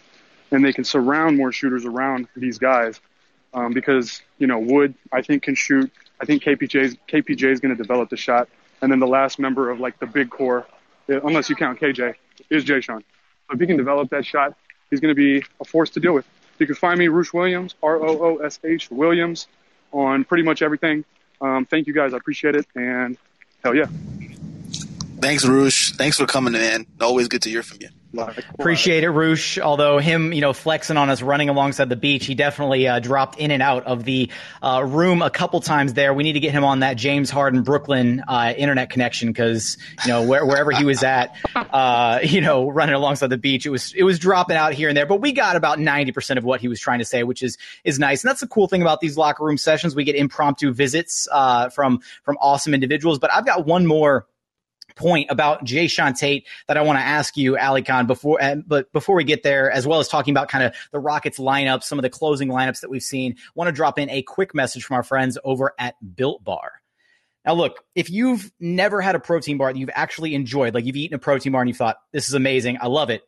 and 0.51 0.65
they 0.65 0.73
can 0.73 0.85
surround 0.85 1.37
more 1.37 1.53
shooters 1.53 1.85
around 1.85 2.29
these 2.37 2.59
guys, 2.59 3.01
um, 3.55 3.73
because, 3.73 4.23
you 4.39 4.47
know, 4.47 4.59
Wood, 4.59 4.95
I 5.13 5.23
think 5.23 5.43
can 5.43 5.55
shoot. 5.55 5.91
I 6.21 6.25
think 6.25 6.43
KPJ, 6.43 6.99
KPJ 7.09 7.53
is 7.53 7.61
going 7.61 7.77
to 7.77 7.81
develop 7.83 8.11
the 8.11 8.17
shot. 8.17 8.49
And 8.81 8.91
then 8.91 8.99
the 8.99 9.07
last 9.07 9.39
member 9.39 9.71
of 9.71 9.81
like 9.81 9.99
the 9.99 10.07
big 10.07 10.31
core, 10.31 10.67
uh, 11.09 11.21
unless 11.23 11.51
you 11.51 11.57
count 11.57 11.81
KJ, 11.81 12.15
is 12.51 12.65
Jae'Sean. 12.65 12.99
So 12.99 13.55
if 13.55 13.61
he 13.61 13.67
can 13.67 13.77
develop 13.77 14.11
that 14.11 14.25
shot, 14.25 14.57
he's 14.91 15.01
going 15.01 15.15
to 15.15 15.21
be 15.21 15.45
a 15.61 15.65
force 15.65 15.91
to 15.91 16.01
deal 16.01 16.15
with. 16.15 16.27
You 16.59 16.67
can 16.67 16.75
find 16.75 16.99
me, 16.99 17.09
Roosh 17.09 17.33
Williams, 17.33 17.75
R 17.83 17.97
O 17.97 18.19
O 18.23 18.37
S 18.37 18.61
H 18.65 18.91
Williams, 18.91 19.49
on 19.93 20.25
pretty 20.25 20.45
much 20.45 20.63
everything. 20.63 21.05
Um, 21.43 21.67
thank 21.67 21.87
you 21.87 21.93
guys. 21.93 22.15
I 22.15 22.17
appreciate 22.17 22.55
it. 22.55 22.67
And 22.75 23.19
hell 23.63 23.75
yeah. 23.75 23.87
Thanks, 25.21 25.45
Roosh. 25.45 25.93
Thanks 25.93 26.19
for 26.19 26.27
coming 26.27 26.53
man. 26.55 26.87
Always 27.01 27.29
good 27.29 27.43
to 27.43 27.51
hear 27.51 27.63
from 27.63 27.79
you. 27.81 27.89
Appreciate 28.59 29.05
it, 29.05 29.11
Roosh. 29.11 29.59
Although 29.59 29.99
him, 29.99 30.33
you 30.33 30.41
know, 30.41 30.53
flexing 30.53 30.97
on 30.97 31.09
us 31.09 31.23
running 31.23 31.49
alongside 31.49 31.89
the 31.89 31.97
beach, 31.97 32.27
he 32.27 32.35
definitely 32.35 32.87
uh, 32.87 33.01
dropped 33.01 33.39
in 33.39 33.51
and 33.51 33.63
out 33.63 33.85
of 33.85 34.05
the 34.05 34.31
uh, 34.63 34.85
room 34.87 35.23
a 35.23 35.31
couple 35.31 35.61
times 35.61 35.95
there. 35.95 36.13
We 36.13 36.23
need 36.23 36.35
to 36.35 36.41
get 36.41 36.53
him 36.53 36.65
on 36.65 36.81
that 36.81 36.97
James 36.97 37.31
Harden 37.31 37.63
Brooklyn 37.63 38.23
uh, 38.29 38.53
internet 38.57 38.91
connection 38.91 39.29
because 39.29 39.79
you 40.05 40.13
know 40.13 40.23
where, 40.27 40.45
wherever 40.45 40.71
he 40.73 40.85
was 40.85 41.03
at, 41.03 41.35
uh, 41.55 42.21
you 42.23 42.41
know, 42.41 42.69
running 42.69 42.95
alongside 42.95 43.29
the 43.29 43.39
beach, 43.39 43.65
it 43.65 43.71
was 43.71 43.95
it 43.95 44.03
was 44.03 44.19
dropping 44.19 44.57
out 44.57 44.75
here 44.75 44.89
and 44.89 44.97
there. 44.97 45.07
But 45.07 45.21
we 45.21 45.33
got 45.33 45.57
about 45.57 45.79
ninety 45.79 46.13
percent 46.13 46.39
of 46.39 46.45
what 46.45 46.61
he 46.61 46.69
was 46.69 46.81
trying 46.81 46.99
to 46.99 47.05
say, 47.05 47.23
which 47.23 47.43
is 47.43 47.57
is 47.85 47.99
nice. 47.99 48.23
And 48.23 48.29
that's 48.29 48.41
the 48.41 48.47
cool 48.47 48.69
thing 48.69 48.83
about 48.83 49.01
these 49.01 49.17
locker 49.17 49.45
room 49.45 49.57
sessions. 49.57 49.95
We 49.95 50.05
get 50.05 50.17
impromptu 50.17 50.73
visits 50.73 51.29
uh, 51.33 51.71
from 51.71 52.01
from 52.23 52.37
awesome 52.41 52.75
individuals. 52.75 53.19
But 53.19 53.33
I've 53.33 53.47
got 53.47 53.67
one 53.67 53.87
more 53.87 54.27
point 54.95 55.29
about 55.31 55.65
Jae'Sean 55.65 56.19
Tate 56.19 56.47
that 56.69 56.77
I 56.77 56.83
want 56.83 56.99
to 56.99 57.03
ask 57.03 57.37
you, 57.37 57.55
Alykhan, 57.55 58.07
before, 58.07 58.39
but 58.67 58.93
before 58.93 59.17
we 59.17 59.25
get 59.25 59.43
there, 59.43 59.71
as 59.71 59.87
well 59.87 60.01
as 60.01 60.09
talking 60.09 60.33
about 60.33 60.49
kind 60.49 60.65
of 60.65 60.75
the 60.93 60.99
Rockets 60.99 61.39
lineup, 61.39 61.83
some 61.83 61.99
of 61.99 62.03
the 62.03 62.11
closing 62.11 62.49
lineups 62.49 62.81
that 62.81 62.91
we've 62.91 63.03
seen, 63.03 63.37
want 63.55 63.69
to 63.69 63.73
drop 63.73 63.99
in 63.99 64.11
a 64.11 64.23
quick 64.23 64.55
message 64.55 64.85
from 64.85 64.97
our 64.97 65.03
friends 65.03 65.39
over 65.45 65.75
at 65.79 65.95
Built 66.17 66.45
Bar. 66.45 66.73
Now, 67.45 67.55
look, 67.55 67.83
if 67.95 68.09
you've 68.09 68.53
never 68.61 69.01
had 69.01 69.17
a 69.17 69.21
protein 69.21 69.59
bar 69.59 69.73
that 69.73 69.79
you've 69.79 69.91
actually 69.93 70.35
enjoyed, 70.35 70.75
like 70.75 70.85
you've 70.85 70.97
eaten 70.97 71.17
a 71.17 71.19
protein 71.19 71.53
bar 71.53 71.63
and 71.63 71.69
you 71.69 71.75
thought, 71.75 71.97
this 72.13 72.29
is 72.29 72.35
amazing, 72.35 72.79
I 72.81 72.87
love 72.87 73.11
it, 73.11 73.23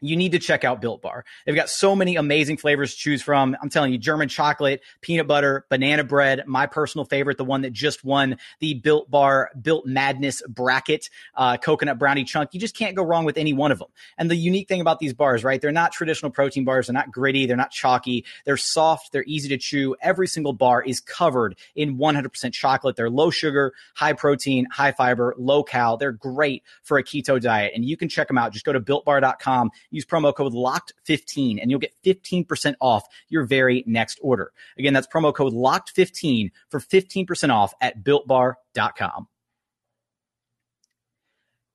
you 0.00 0.16
need 0.16 0.32
to 0.32 0.38
check 0.38 0.64
out 0.64 0.80
Built 0.80 1.02
Bar. 1.02 1.24
They've 1.44 1.54
got 1.54 1.68
so 1.68 1.96
many 1.96 2.16
amazing 2.16 2.56
flavors 2.58 2.94
to 2.94 2.98
choose 2.98 3.22
from. 3.22 3.56
I'm 3.62 3.70
telling 3.70 3.92
you, 3.92 3.98
German 3.98 4.28
chocolate, 4.28 4.82
peanut 5.00 5.26
butter, 5.26 5.66
banana 5.68 6.04
bread, 6.04 6.44
my 6.46 6.66
personal 6.66 7.04
favorite, 7.04 7.38
the 7.38 7.44
one 7.44 7.62
that 7.62 7.72
just 7.72 8.04
won 8.04 8.36
the 8.60 8.74
Built 8.74 9.10
Bar 9.10 9.50
Built 9.60 9.86
Madness 9.86 10.42
bracket, 10.48 11.08
uh, 11.34 11.56
coconut 11.56 11.98
brownie 11.98 12.24
chunk. 12.24 12.52
You 12.52 12.60
just 12.60 12.76
can't 12.76 12.94
go 12.94 13.02
wrong 13.02 13.24
with 13.24 13.38
any 13.38 13.52
one 13.52 13.72
of 13.72 13.78
them. 13.78 13.88
And 14.18 14.30
the 14.30 14.36
unique 14.36 14.68
thing 14.68 14.80
about 14.80 14.98
these 14.98 15.14
bars, 15.14 15.44
right? 15.44 15.60
They're 15.60 15.72
not 15.72 15.92
traditional 15.92 16.30
protein 16.30 16.64
bars. 16.64 16.86
They're 16.86 16.94
not 16.94 17.10
gritty. 17.10 17.46
They're 17.46 17.56
not 17.56 17.70
chalky. 17.70 18.24
They're 18.44 18.56
soft. 18.56 19.12
They're 19.12 19.24
easy 19.26 19.48
to 19.48 19.56
chew. 19.56 19.96
Every 20.00 20.28
single 20.28 20.52
bar 20.52 20.82
is 20.82 21.00
covered 21.00 21.56
in 21.74 21.96
100% 21.98 22.52
chocolate. 22.52 22.96
They're 22.96 23.10
low 23.10 23.30
sugar, 23.30 23.72
high 23.94 24.12
protein, 24.12 24.66
high 24.70 24.92
fiber, 24.92 25.34
low 25.38 25.62
cal. 25.62 25.96
They're 25.96 26.12
great 26.12 26.62
for 26.82 26.98
a 26.98 27.02
keto 27.02 27.40
diet. 27.40 27.72
And 27.74 27.84
you 27.84 27.96
can 27.96 28.08
check 28.08 28.28
them 28.28 28.38
out. 28.38 28.52
Just 28.52 28.64
go 28.64 28.72
to 28.72 28.80
builtbar.com 28.80 29.70
Use 29.90 30.04
promo 30.04 30.34
code 30.34 30.52
LOCKED15 30.52 31.60
and 31.60 31.70
you'll 31.70 31.80
get 31.80 31.94
15% 32.04 32.74
off 32.80 33.06
your 33.28 33.44
very 33.44 33.84
next 33.86 34.18
order. 34.22 34.52
Again, 34.78 34.92
that's 34.92 35.06
promo 35.06 35.34
code 35.34 35.52
LOCKED15 35.52 36.50
for 36.70 36.80
15% 36.80 37.50
off 37.50 37.74
at 37.80 38.02
builtbar.com. 38.04 39.28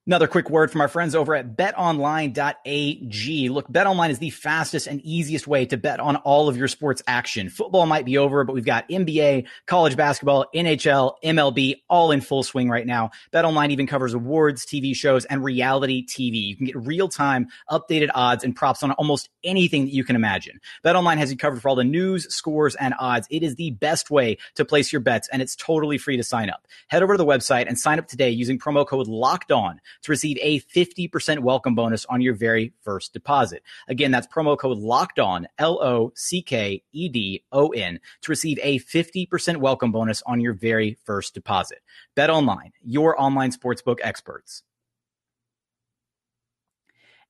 Another 0.08 0.26
quick 0.26 0.50
word 0.50 0.72
from 0.72 0.82
our 0.82 0.88
friends 0.88 1.14
over 1.14 1.36
at 1.36 1.56
betonline.ag. 1.56 3.50
Look, 3.50 3.68
betonline 3.72 4.10
is 4.10 4.18
the 4.18 4.32
fastest 4.32 4.88
and 4.88 5.00
easiest 5.02 5.46
way 5.46 5.68
to 5.68 5.78
bet 5.78 6.00
on 6.00 6.16
all 6.16 6.50
of 6.50 6.58
your 6.58 6.68
sports 6.68 7.04
action. 7.06 7.50
Football 7.50 7.86
might 7.86 8.04
be 8.04 8.18
over, 8.18 8.44
but 8.44 8.54
we've 8.54 8.66
got 8.66 8.90
NBA, 8.90 9.46
college 9.68 9.96
basketball, 9.96 10.48
NHL, 10.56 11.18
MLB 11.24 11.82
all 11.88 12.10
in 12.10 12.20
full 12.20 12.42
swing 12.42 12.68
right 12.68 12.88
now. 12.88 13.12
Betonline 13.32 13.70
even 13.70 13.86
covers 13.86 14.16
awards, 14.16 14.66
TV 14.66 14.96
shows, 14.96 15.26
and 15.26 15.44
reality 15.44 16.04
TV. 16.04 16.48
You 16.48 16.56
can 16.58 16.66
get 16.66 16.78
real-time 16.78 17.50
updated 17.70 18.10
odds 18.16 18.44
and 18.44 18.56
props 18.56 18.82
on 18.82 18.94
almost 18.94 19.30
anything 19.44 19.86
that 19.86 19.94
you 19.94 20.04
can 20.04 20.16
imagine. 20.16 20.60
BetOnline 20.84 21.18
has 21.18 21.30
you 21.30 21.38
covered 21.38 21.62
for 21.62 21.70
all 21.70 21.76
the 21.76 21.84
news, 21.84 22.26
scores, 22.34 22.74
and 22.74 22.96
odds. 23.00 23.28
It 23.30 23.44
is 23.44 23.56
the 23.56 23.70
best 23.70 24.10
way 24.10 24.40
to 24.56 24.66
place 24.66 24.92
your 24.92 25.02
bets, 25.02 25.30
and 25.32 25.44
it's 25.44 25.56
totally 25.56 26.00
free 26.00 26.18
to 26.18 26.24
sign 26.24 26.50
up. 26.50 26.66
Head 26.88 27.04
over 27.04 27.14
to 27.14 27.18
the 27.20 27.26
website 27.26 27.68
and 27.68 27.78
sign 27.78 28.00
up 28.00 28.08
today 28.08 28.32
using 28.32 28.58
promo 28.58 28.84
code 28.84 29.08
LOCKED 29.08 29.52
ON 29.52 29.80
to 30.04 30.12
receive 30.12 30.38
a 30.42 30.60
50% 30.62 31.40
welcome 31.40 31.76
bonus 31.76 32.06
on 32.06 32.22
your 32.22 32.34
very 32.34 32.74
first 32.82 33.14
deposit. 33.14 33.64
Again, 33.88 34.12
that's 34.12 34.28
promo 34.28 34.58
code 34.58 34.78
locked 34.78 35.20
on, 35.20 35.48
L 35.58 35.82
O 35.82 36.12
C 36.16 36.42
K 36.42 36.84
E 36.92 37.10
D 37.10 37.44
O 37.52 37.70
N, 37.70 38.00
to 38.22 38.32
receive 38.32 38.60
a 38.62 38.80
50% 38.80 39.58
welcome 39.58 39.92
bonus 39.92 40.22
on 40.26 40.40
your 40.40 40.54
very 40.54 40.98
first 41.04 41.34
deposit. 41.34 41.80
Bet 42.16 42.30
online, 42.30 42.72
your 42.84 43.20
online 43.22 43.52
sportsbook 43.52 44.00
experts. 44.02 44.64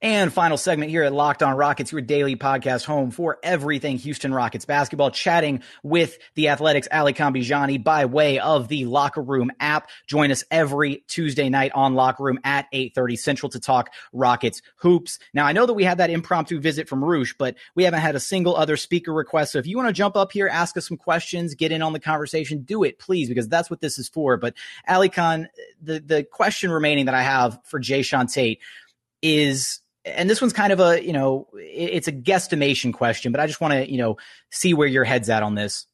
And 0.04 0.34
final 0.34 0.58
segment 0.58 0.90
here 0.90 1.04
at 1.04 1.14
Locked 1.14 1.44
On 1.44 1.56
Rockets, 1.56 1.92
your 1.92 2.02
daily 2.02 2.36
podcast 2.36 2.86
home 2.86 3.12
for 3.12 3.38
everything 3.44 4.00
Houston 4.00 4.34
Rockets 4.34 4.66
basketball, 4.66 5.12
chatting 5.12 5.62
with 5.84 6.18
the 6.34 6.48
Athletics 6.48 6.88
Alykhan 6.92 7.36
Bijani 7.36 7.84
by 7.84 8.06
way 8.06 8.40
of 8.40 8.68
the 8.68 8.86
Locker 8.86 9.22
Room 9.22 9.52
app. 9.60 9.92
Join 10.08 10.32
us 10.32 10.44
every 10.50 11.04
Tuesday 11.08 11.50
night 11.50 11.72
on 11.76 11.94
Locker 11.94 12.24
Room 12.24 12.40
at 12.44 12.66
8:30 12.74 13.16
Central 13.16 13.52
to 13.52 13.60
talk 13.60 13.94
Rockets 14.12 14.64
hoops. 14.78 15.20
Now, 15.36 15.46
I 15.46 15.52
know 15.52 15.68
that 15.68 15.74
we 15.74 15.84
had 15.84 16.00
that 16.00 16.10
impromptu 16.10 16.60
visit 16.60 16.90
from 16.90 17.06
Roosh, 17.06 17.36
but 17.38 17.56
we 17.76 17.84
haven't 17.84 18.02
had 18.02 18.16
a 18.16 18.20
single 18.20 18.56
other 18.56 18.78
speaker 18.78 19.14
request. 19.14 19.52
So 19.52 19.60
if 19.60 19.68
you 19.68 19.78
want 19.78 19.90
to 19.90 19.94
jump 19.94 20.16
up 20.16 20.32
here, 20.32 20.48
ask 20.48 20.76
us 20.78 20.88
some 20.88 20.98
questions, 20.98 21.54
get 21.54 21.72
in 21.72 21.84
on 21.84 21.94
the 21.94 22.00
conversation, 22.00 22.64
do 22.64 22.84
it, 22.84 22.98
please, 22.98 23.30
because 23.30 23.48
that's 23.48 23.70
what 23.70 23.82
this 23.82 24.00
is 24.00 24.10
for. 24.10 24.36
But 24.38 24.56
Alykhan, 24.90 25.46
the 25.80 26.00
the 26.00 26.24
question 26.24 26.72
remaining 26.72 27.06
that 27.06 27.14
I 27.14 27.22
have 27.22 27.60
for 27.66 27.80
Jae'Sean 27.80 28.34
Tate 28.34 28.62
is 29.22 29.82
and 30.06 30.30
this 30.30 30.42
one's 30.42 30.54
kind 30.54 30.74
of 30.74 30.80
a 30.80 31.04
you 31.04 31.14
know 31.14 31.48
it's 31.54 32.08
a 32.08 32.12
guesstimation 32.12 32.94
question 32.94 33.32
but 33.32 33.42
i 33.42 33.48
just 33.48 33.62
want 33.62 33.74
to 33.74 33.92
you 33.92 33.98
know 33.98 34.18
see 34.52 34.74
where 34.74 34.88
your 34.88 35.04
head's 35.04 35.30
at 35.30 35.44
on 35.44 35.56
this 35.56 35.86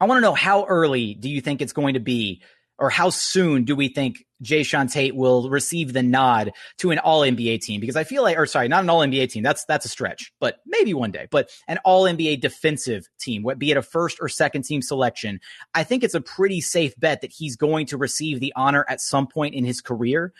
i 0.00 0.06
want 0.06 0.18
to 0.18 0.22
know 0.22 0.34
how 0.34 0.64
early 0.66 1.14
do 1.14 1.28
you 1.28 1.40
think 1.40 1.60
it's 1.60 1.72
going 1.72 1.94
to 1.94 2.00
be 2.00 2.42
or 2.82 2.90
how 2.90 3.10
soon 3.10 3.64
do 3.64 3.76
we 3.76 3.86
think 3.86 4.24
Jae'Sean 4.42 4.90
Tate 4.92 5.14
will 5.14 5.48
receive 5.48 5.92
the 5.92 6.02
nod 6.02 6.52
to 6.78 6.90
an 6.90 6.98
all 6.98 7.20
NBA 7.20 7.60
team? 7.60 7.80
Because 7.80 7.94
I 7.94 8.02
feel 8.02 8.24
like, 8.24 8.36
or 8.36 8.44
sorry, 8.44 8.66
not 8.66 8.82
an 8.82 8.90
all 8.90 9.00
NBA 9.00 9.30
team. 9.30 9.44
That's, 9.44 9.64
that's 9.66 9.84
a 9.84 9.88
stretch, 9.88 10.32
but 10.40 10.56
maybe 10.66 10.92
one 10.92 11.12
day, 11.12 11.28
but 11.30 11.48
an 11.68 11.78
all 11.84 12.04
NBA 12.06 12.40
defensive 12.40 13.06
team, 13.20 13.46
be 13.56 13.70
it 13.70 13.76
a 13.76 13.82
first 13.82 14.18
or 14.20 14.28
second 14.28 14.64
team 14.64 14.82
selection. 14.82 15.40
I 15.74 15.84
think 15.84 16.02
it's 16.02 16.14
a 16.14 16.20
pretty 16.20 16.60
safe 16.60 16.98
bet 16.98 17.20
that 17.20 17.30
he's 17.30 17.54
going 17.54 17.86
to 17.86 17.96
receive 17.96 18.40
the 18.40 18.52
honor 18.56 18.84
at 18.88 19.00
some 19.00 19.28
point 19.28 19.54
in 19.54 19.64
his 19.64 19.80
career. 19.80 20.32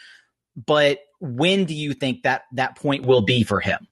But 0.56 0.98
when 1.22 1.64
do 1.66 1.74
you 1.74 1.94
think 1.94 2.24
that 2.24 2.42
that 2.52 2.76
point 2.76 3.06
will 3.06 3.22
be 3.22 3.44
for 3.44 3.60
him? 3.60 3.86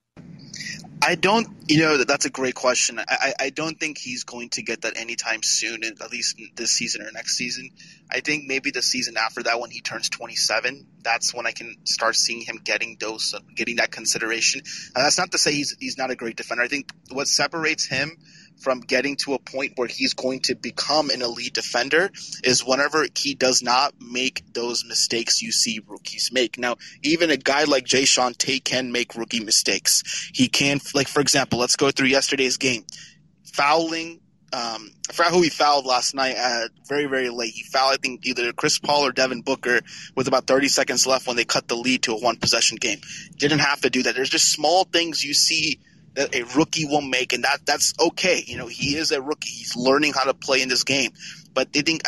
I 1.02 1.14
don't, 1.14 1.48
you 1.66 1.78
know, 1.78 2.04
that's 2.04 2.26
a 2.26 2.30
great 2.30 2.54
question. 2.54 2.98
I, 2.98 3.32
I 3.40 3.50
don't 3.50 3.80
think 3.80 3.96
he's 3.96 4.24
going 4.24 4.50
to 4.50 4.62
get 4.62 4.82
that 4.82 4.98
anytime 4.98 5.40
soon, 5.42 5.82
at 5.82 6.10
least 6.10 6.38
this 6.56 6.72
season 6.72 7.02
or 7.02 7.10
next 7.12 7.36
season. 7.36 7.70
I 8.10 8.20
think 8.20 8.44
maybe 8.46 8.70
the 8.70 8.82
season 8.82 9.16
after 9.16 9.44
that, 9.44 9.60
when 9.60 9.70
he 9.70 9.80
turns 9.80 10.10
27, 10.10 10.86
that's 11.02 11.32
when 11.32 11.46
I 11.46 11.52
can 11.52 11.76
start 11.84 12.16
seeing 12.16 12.42
him 12.42 12.60
getting 12.62 12.98
those, 13.00 13.34
getting 13.56 13.76
that 13.76 13.90
consideration. 13.90 14.60
And 14.94 15.04
that's 15.04 15.16
not 15.16 15.32
to 15.32 15.38
say 15.38 15.52
he's 15.52 15.74
he's 15.80 15.96
not 15.96 16.10
a 16.10 16.16
great 16.16 16.36
defender. 16.36 16.64
I 16.64 16.68
think 16.68 16.90
what 17.10 17.28
separates 17.28 17.86
him 17.86 18.18
from 18.60 18.80
getting 18.80 19.16
to 19.16 19.34
a 19.34 19.38
point 19.38 19.72
where 19.76 19.88
he's 19.88 20.14
going 20.14 20.40
to 20.40 20.54
become 20.54 21.10
an 21.10 21.22
elite 21.22 21.54
defender 21.54 22.10
is 22.44 22.64
whenever 22.64 23.06
he 23.16 23.34
does 23.34 23.62
not 23.62 23.94
make 24.00 24.42
those 24.52 24.84
mistakes 24.84 25.42
you 25.42 25.52
see 25.52 25.80
rookies 25.86 26.30
make. 26.32 26.58
Now, 26.58 26.76
even 27.02 27.30
a 27.30 27.36
guy 27.36 27.64
like 27.64 27.84
Jae'Sean 27.84 28.36
Tate 28.36 28.64
can 28.64 28.92
make 28.92 29.14
rookie 29.16 29.44
mistakes. 29.44 30.30
He 30.34 30.48
can, 30.48 30.80
like, 30.94 31.08
for 31.08 31.20
example, 31.20 31.58
let's 31.58 31.76
go 31.76 31.90
through 31.90 32.08
yesterday's 32.08 32.56
game. 32.56 32.84
Fouling 33.52 34.20
um, 34.52 34.90
I 35.08 35.12
forgot 35.12 35.32
who 35.32 35.42
he 35.42 35.48
fouled 35.48 35.86
last 35.86 36.14
night 36.14 36.34
at 36.34 36.70
very, 36.88 37.06
very 37.06 37.30
late. 37.30 37.52
He 37.52 37.62
fouled, 37.62 37.92
I 37.92 37.96
think, 37.96 38.26
either 38.26 38.52
Chris 38.52 38.80
Paul 38.80 39.06
or 39.06 39.12
Devin 39.12 39.42
Booker 39.42 39.80
with 40.16 40.26
about 40.26 40.46
30 40.46 40.68
seconds 40.68 41.06
left 41.06 41.26
when 41.26 41.36
they 41.36 41.44
cut 41.44 41.68
the 41.68 41.76
lead 41.76 42.02
to 42.04 42.14
a 42.14 42.18
one 42.18 42.36
possession 42.36 42.76
game. 42.76 43.00
Didn't 43.36 43.60
have 43.60 43.80
to 43.82 43.90
do 43.90 44.02
that. 44.02 44.16
There's 44.16 44.30
just 44.30 44.52
small 44.52 44.84
things 44.84 45.22
you 45.22 45.34
see 45.34 45.78
that 46.20 46.34
a 46.34 46.42
rookie 46.56 46.84
will 46.84 47.00
make, 47.00 47.32
and 47.32 47.44
that 47.44 47.64
that's 47.64 47.94
okay. 47.98 48.44
You 48.46 48.58
know, 48.58 48.66
he 48.66 48.96
is 48.96 49.10
a 49.10 49.22
rookie; 49.22 49.50
he's 49.50 49.74
learning 49.76 50.12
how 50.12 50.24
to 50.24 50.34
play 50.34 50.60
in 50.60 50.68
this 50.68 50.84
game. 50.84 51.12
But 51.52 51.72
they 51.72 51.80
think, 51.80 52.02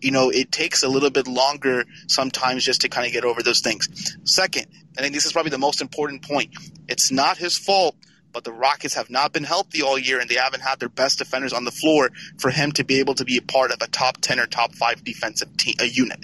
you 0.00 0.10
know, 0.10 0.30
it 0.30 0.50
takes 0.50 0.82
a 0.82 0.88
little 0.88 1.10
bit 1.10 1.28
longer 1.28 1.84
sometimes 2.08 2.64
just 2.64 2.80
to 2.80 2.88
kind 2.88 3.06
of 3.06 3.12
get 3.12 3.24
over 3.24 3.42
those 3.42 3.60
things. 3.60 4.16
Second, 4.24 4.66
I 4.96 5.02
think 5.02 5.14
this 5.14 5.24
is 5.24 5.32
probably 5.32 5.50
the 5.50 5.58
most 5.58 5.80
important 5.80 6.22
point. 6.22 6.50
It's 6.88 7.12
not 7.12 7.38
his 7.38 7.56
fault 7.56 7.94
but 8.32 8.44
the 8.44 8.52
Rockets 8.52 8.94
have 8.94 9.10
not 9.10 9.32
been 9.32 9.44
healthy 9.44 9.82
all 9.82 9.98
year 9.98 10.20
and 10.20 10.28
they 10.28 10.36
haven't 10.36 10.60
had 10.60 10.78
their 10.78 10.88
best 10.88 11.18
defenders 11.18 11.52
on 11.52 11.64
the 11.64 11.70
floor 11.70 12.10
for 12.38 12.50
him 12.50 12.72
to 12.72 12.84
be 12.84 13.00
able 13.00 13.14
to 13.14 13.24
be 13.24 13.36
a 13.38 13.42
part 13.42 13.70
of 13.70 13.78
a 13.80 13.86
top 13.88 14.18
10 14.20 14.38
or 14.38 14.46
top 14.46 14.74
5 14.74 15.02
defensive 15.02 15.56
team, 15.56 15.74
a 15.80 15.86
unit. 15.86 16.18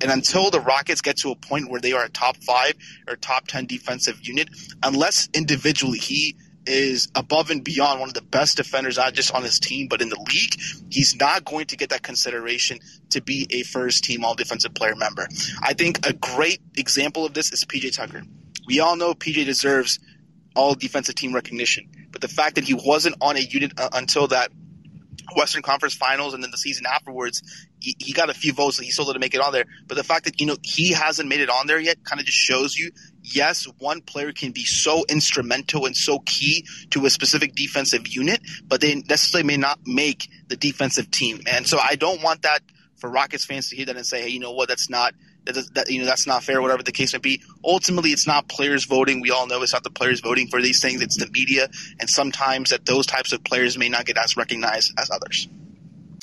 And 0.00 0.10
until 0.10 0.50
the 0.50 0.60
Rockets 0.60 1.00
get 1.00 1.18
to 1.18 1.30
a 1.30 1.36
point 1.36 1.70
where 1.70 1.80
they 1.80 1.92
are 1.92 2.04
a 2.04 2.08
top 2.08 2.36
5 2.36 2.74
or 3.08 3.16
top 3.16 3.46
10 3.48 3.66
defensive 3.66 4.20
unit, 4.22 4.48
unless 4.82 5.28
individually 5.34 5.98
he 5.98 6.36
is 6.66 7.08
above 7.14 7.50
and 7.50 7.64
beyond 7.64 8.00
one 8.00 8.08
of 8.08 8.14
the 8.14 8.22
best 8.22 8.56
defenders, 8.56 8.96
not 8.96 9.14
just 9.14 9.34
on 9.34 9.42
his 9.42 9.60
team, 9.60 9.88
but 9.88 10.02
in 10.02 10.08
the 10.08 10.18
league. 10.18 10.60
He's 10.90 11.16
not 11.16 11.44
going 11.44 11.66
to 11.66 11.76
get 11.76 11.90
that 11.90 12.02
consideration 12.02 12.78
to 13.10 13.22
be 13.22 13.46
a 13.50 13.62
first 13.62 14.04
team 14.04 14.24
all 14.24 14.34
defensive 14.34 14.74
player 14.74 14.94
member. 14.94 15.28
I 15.62 15.72
think 15.74 16.06
a 16.06 16.12
great 16.12 16.60
example 16.76 17.24
of 17.24 17.34
this 17.34 17.52
is 17.52 17.64
PJ 17.64 17.96
Tucker. 17.96 18.22
We 18.66 18.80
all 18.80 18.96
know 18.96 19.14
PJ 19.14 19.44
deserves 19.44 19.98
all 20.54 20.74
defensive 20.74 21.14
team 21.14 21.34
recognition, 21.34 22.08
but 22.10 22.20
the 22.20 22.28
fact 22.28 22.56
that 22.56 22.64
he 22.64 22.74
wasn't 22.74 23.16
on 23.20 23.36
a 23.36 23.40
unit 23.40 23.72
uh, 23.78 23.90
until 23.92 24.28
that 24.28 24.50
Western 25.34 25.62
Conference 25.62 25.94
Finals 25.94 26.34
and 26.34 26.42
then 26.42 26.50
the 26.50 26.58
season 26.58 26.86
afterwards, 26.86 27.42
he, 27.80 27.96
he 27.98 28.12
got 28.12 28.30
a 28.30 28.34
few 28.34 28.52
votes, 28.52 28.78
he 28.78 28.90
still 28.90 29.06
didn't 29.06 29.20
make 29.20 29.34
it 29.34 29.40
on 29.40 29.52
there. 29.52 29.64
But 29.86 29.96
the 29.96 30.04
fact 30.04 30.24
that 30.24 30.40
you 30.40 30.46
know 30.46 30.56
he 30.62 30.92
hasn't 30.92 31.28
made 31.28 31.40
it 31.40 31.50
on 31.50 31.66
there 31.66 31.80
yet 31.80 32.04
kind 32.04 32.20
of 32.20 32.26
just 32.26 32.38
shows 32.38 32.76
you, 32.76 32.90
yes, 33.26 33.64
one 33.78 34.00
player 34.00 34.32
can 34.32 34.52
be 34.52 34.64
so 34.64 35.04
instrumental 35.08 35.86
and 35.86 35.96
so 35.96 36.20
key 36.20 36.66
to 36.90 37.04
a 37.06 37.10
specific 37.10 37.54
defensive 37.54 38.06
unit, 38.08 38.40
but 38.66 38.80
they 38.80 38.94
necessarily 38.94 39.46
may 39.46 39.56
not 39.56 39.80
make 39.86 40.28
the 40.48 40.56
defensive 40.56 41.10
team. 41.10 41.40
And 41.46 41.66
so 41.66 41.78
I 41.78 41.96
don't 41.96 42.22
want 42.22 42.42
that 42.42 42.60
for 42.96 43.10
Rockets 43.10 43.44
fans 43.44 43.70
to 43.70 43.76
hear 43.76 43.86
that 43.86 43.96
and 43.96 44.06
say, 44.06 44.22
hey, 44.22 44.28
you 44.28 44.40
know 44.40 44.52
what, 44.52 44.68
that's 44.68 44.88
not 44.88 45.14
that, 45.44 45.86
you 45.88 46.00
know 46.00 46.06
that's 46.06 46.26
not 46.26 46.42
fair, 46.42 46.60
whatever 46.60 46.82
the 46.82 46.92
case 46.92 47.12
may 47.12 47.20
be. 47.20 47.40
Ultimately, 47.64 48.10
it's 48.10 48.26
not 48.26 48.48
players 48.48 48.84
voting. 48.84 49.20
We 49.20 49.30
all 49.30 49.46
know 49.46 49.62
it's 49.62 49.72
not 49.72 49.84
the 49.84 49.90
players 49.90 50.20
voting 50.20 50.48
for 50.48 50.60
these 50.60 50.82
things. 50.82 51.02
It's 51.02 51.18
the 51.18 51.28
media, 51.30 51.68
and 52.00 52.10
sometimes 52.10 52.70
that 52.70 52.84
those 52.84 53.06
types 53.06 53.32
of 53.32 53.44
players 53.44 53.78
may 53.78 53.88
not 53.88 54.06
get 54.06 54.18
as 54.18 54.36
recognized 54.36 54.92
as 54.98 55.08
others. 55.10 55.48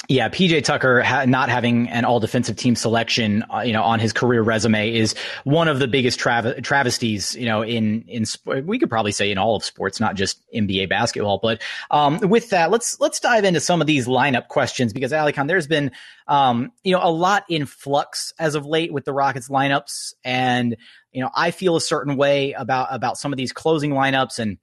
Yeah, 0.10 0.28
PJ 0.28 0.66
Tucker 0.66 1.02
ha- 1.02 1.24
not 1.26 1.48
having 1.48 1.88
an 1.88 2.04
all 2.04 2.20
defensive 2.20 2.58
team 2.58 2.76
selection, 2.76 3.46
uh, 3.54 3.62
you 3.62 3.72
know, 3.72 3.84
on 3.84 4.02
his 4.02 4.12
career 4.12 4.42
resume 4.42 4.94
is 4.94 5.16
one 5.46 5.70
of 5.70 5.80
the 5.80 5.88
biggest 5.88 6.20
trav- 6.20 6.62
travesties, 6.62 7.36
you 7.36 7.46
know, 7.46 7.62
in 7.62 8.04
in 8.10 8.26
sp- 8.28 8.66
we 8.66 8.78
could 8.78 8.90
probably 8.90 9.14
say 9.14 9.32
in 9.32 9.38
all 9.38 9.56
of 9.56 9.64
sports, 9.64 10.02
not 10.02 10.16
just 10.16 10.44
NBA 10.54 10.90
basketball. 10.90 11.40
But 11.42 11.62
um, 11.90 12.20
with 12.20 12.50
that, 12.50 12.70
let's 12.70 13.00
let's 13.00 13.22
dive 13.22 13.46
into 13.46 13.62
some 13.62 13.80
of 13.80 13.88
these 13.88 14.06
lineup 14.06 14.50
questions 14.50 14.92
because 14.92 15.14
Alykhan, 15.14 15.48
there's 15.48 15.68
been 15.68 15.92
um, 16.28 16.74
you 16.84 16.92
know 16.92 17.00
a 17.02 17.12
lot 17.12 17.46
in 17.48 17.66
flux 17.66 18.34
as 18.38 18.56
of 18.56 18.66
late 18.66 18.92
with 18.92 19.06
the 19.06 19.14
Rockets 19.14 19.48
lineups, 19.48 20.16
and 20.26 20.76
you 21.14 21.22
know 21.22 21.30
I 21.34 21.52
feel 21.52 21.78
a 21.78 21.82
certain 21.82 22.18
way 22.18 22.52
about 22.52 22.90
about 22.92 23.18
some 23.18 23.32
of 23.32 23.38
these 23.38 23.54
closing 23.54 23.92
lineups 23.92 24.38
and 24.40 24.58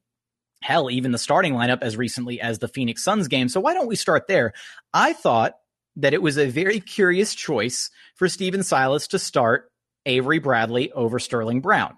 hell, 0.62 0.90
even 0.90 1.12
the 1.12 1.18
starting 1.18 1.54
lineup 1.54 1.82
as 1.82 1.96
recently 1.96 2.40
as 2.40 2.58
the 2.58 2.68
Phoenix 2.68 3.02
Suns 3.02 3.28
game. 3.28 3.48
So 3.48 3.60
why 3.60 3.74
don't 3.74 3.88
we 3.88 3.96
start 3.96 4.26
there? 4.26 4.52
I 4.92 5.12
thought 5.12 5.54
that 5.96 6.14
it 6.14 6.22
was 6.22 6.38
a 6.38 6.48
very 6.48 6.80
curious 6.80 7.34
choice 7.34 7.90
for 8.14 8.28
Stephen 8.28 8.62
Silas 8.62 9.08
to 9.08 9.18
start 9.18 9.70
Avery 10.06 10.38
Bradley 10.38 10.92
over 10.92 11.18
Sterling 11.18 11.60
Brown. 11.60 11.96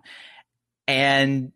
And 0.86 1.52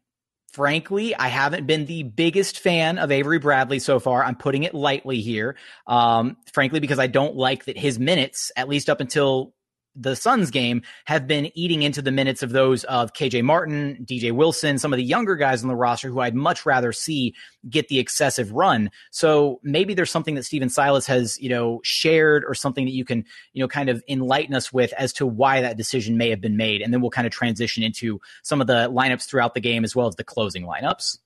frankly, 0.52 1.14
I 1.14 1.28
haven't 1.28 1.66
been 1.66 1.86
the 1.86 2.02
biggest 2.02 2.58
fan 2.60 2.98
of 2.98 3.10
Avery 3.10 3.38
Bradley 3.38 3.78
so 3.78 3.98
far. 4.00 4.24
I'm 4.24 4.36
putting 4.36 4.62
it 4.62 4.74
lightly 4.74 5.20
here. 5.20 5.56
Um, 5.86 6.36
frankly, 6.52 6.80
because 6.80 6.98
I 6.98 7.06
don't 7.06 7.36
like 7.36 7.66
that 7.66 7.78
his 7.78 7.98
minutes, 7.98 8.52
at 8.56 8.68
least 8.68 8.88
up 8.88 9.00
until 9.00 9.54
the 9.96 10.14
Suns 10.14 10.50
game 10.50 10.82
have 11.06 11.26
been 11.26 11.50
eating 11.54 11.82
into 11.82 12.02
the 12.02 12.12
minutes 12.12 12.42
of 12.42 12.50
those 12.50 12.84
of 12.84 13.12
KJ 13.14 13.42
Martin, 13.42 14.04
DJ 14.04 14.32
Wilson, 14.32 14.78
some 14.78 14.92
of 14.92 14.96
the 14.98 15.04
younger 15.04 15.36
guys 15.36 15.62
on 15.62 15.68
the 15.68 15.76
roster 15.76 16.08
who 16.08 16.20
I'd 16.20 16.34
much 16.34 16.66
rather 16.66 16.92
see 16.92 17.34
get 17.68 17.88
the 17.88 17.98
excessive 17.98 18.52
run. 18.52 18.90
So 19.10 19.60
maybe 19.62 19.94
there's 19.94 20.10
something 20.10 20.34
that 20.34 20.44
Stephen 20.44 20.68
Silas 20.68 21.06
has, 21.06 21.38
you 21.40 21.48
know, 21.48 21.80
shared 21.82 22.44
or 22.46 22.54
something 22.54 22.84
that 22.84 22.92
you 22.92 23.04
can, 23.04 23.24
you 23.52 23.62
know, 23.62 23.68
kind 23.68 23.88
of 23.88 24.02
enlighten 24.08 24.54
us 24.54 24.72
with 24.72 24.92
as 24.94 25.12
to 25.14 25.26
why 25.26 25.62
that 25.62 25.76
decision 25.76 26.16
may 26.18 26.30
have 26.30 26.40
been 26.40 26.56
made. 26.56 26.82
And 26.82 26.92
then 26.92 27.00
we'll 27.00 27.10
kind 27.10 27.26
of 27.26 27.32
transition 27.32 27.82
into 27.82 28.20
some 28.42 28.60
of 28.60 28.66
the 28.66 28.90
lineups 28.90 29.26
throughout 29.26 29.54
the 29.54 29.60
game 29.60 29.84
as 29.84 29.96
well 29.96 30.06
as 30.06 30.16
the 30.16 30.24
closing 30.24 30.64
lineups. 30.64 31.18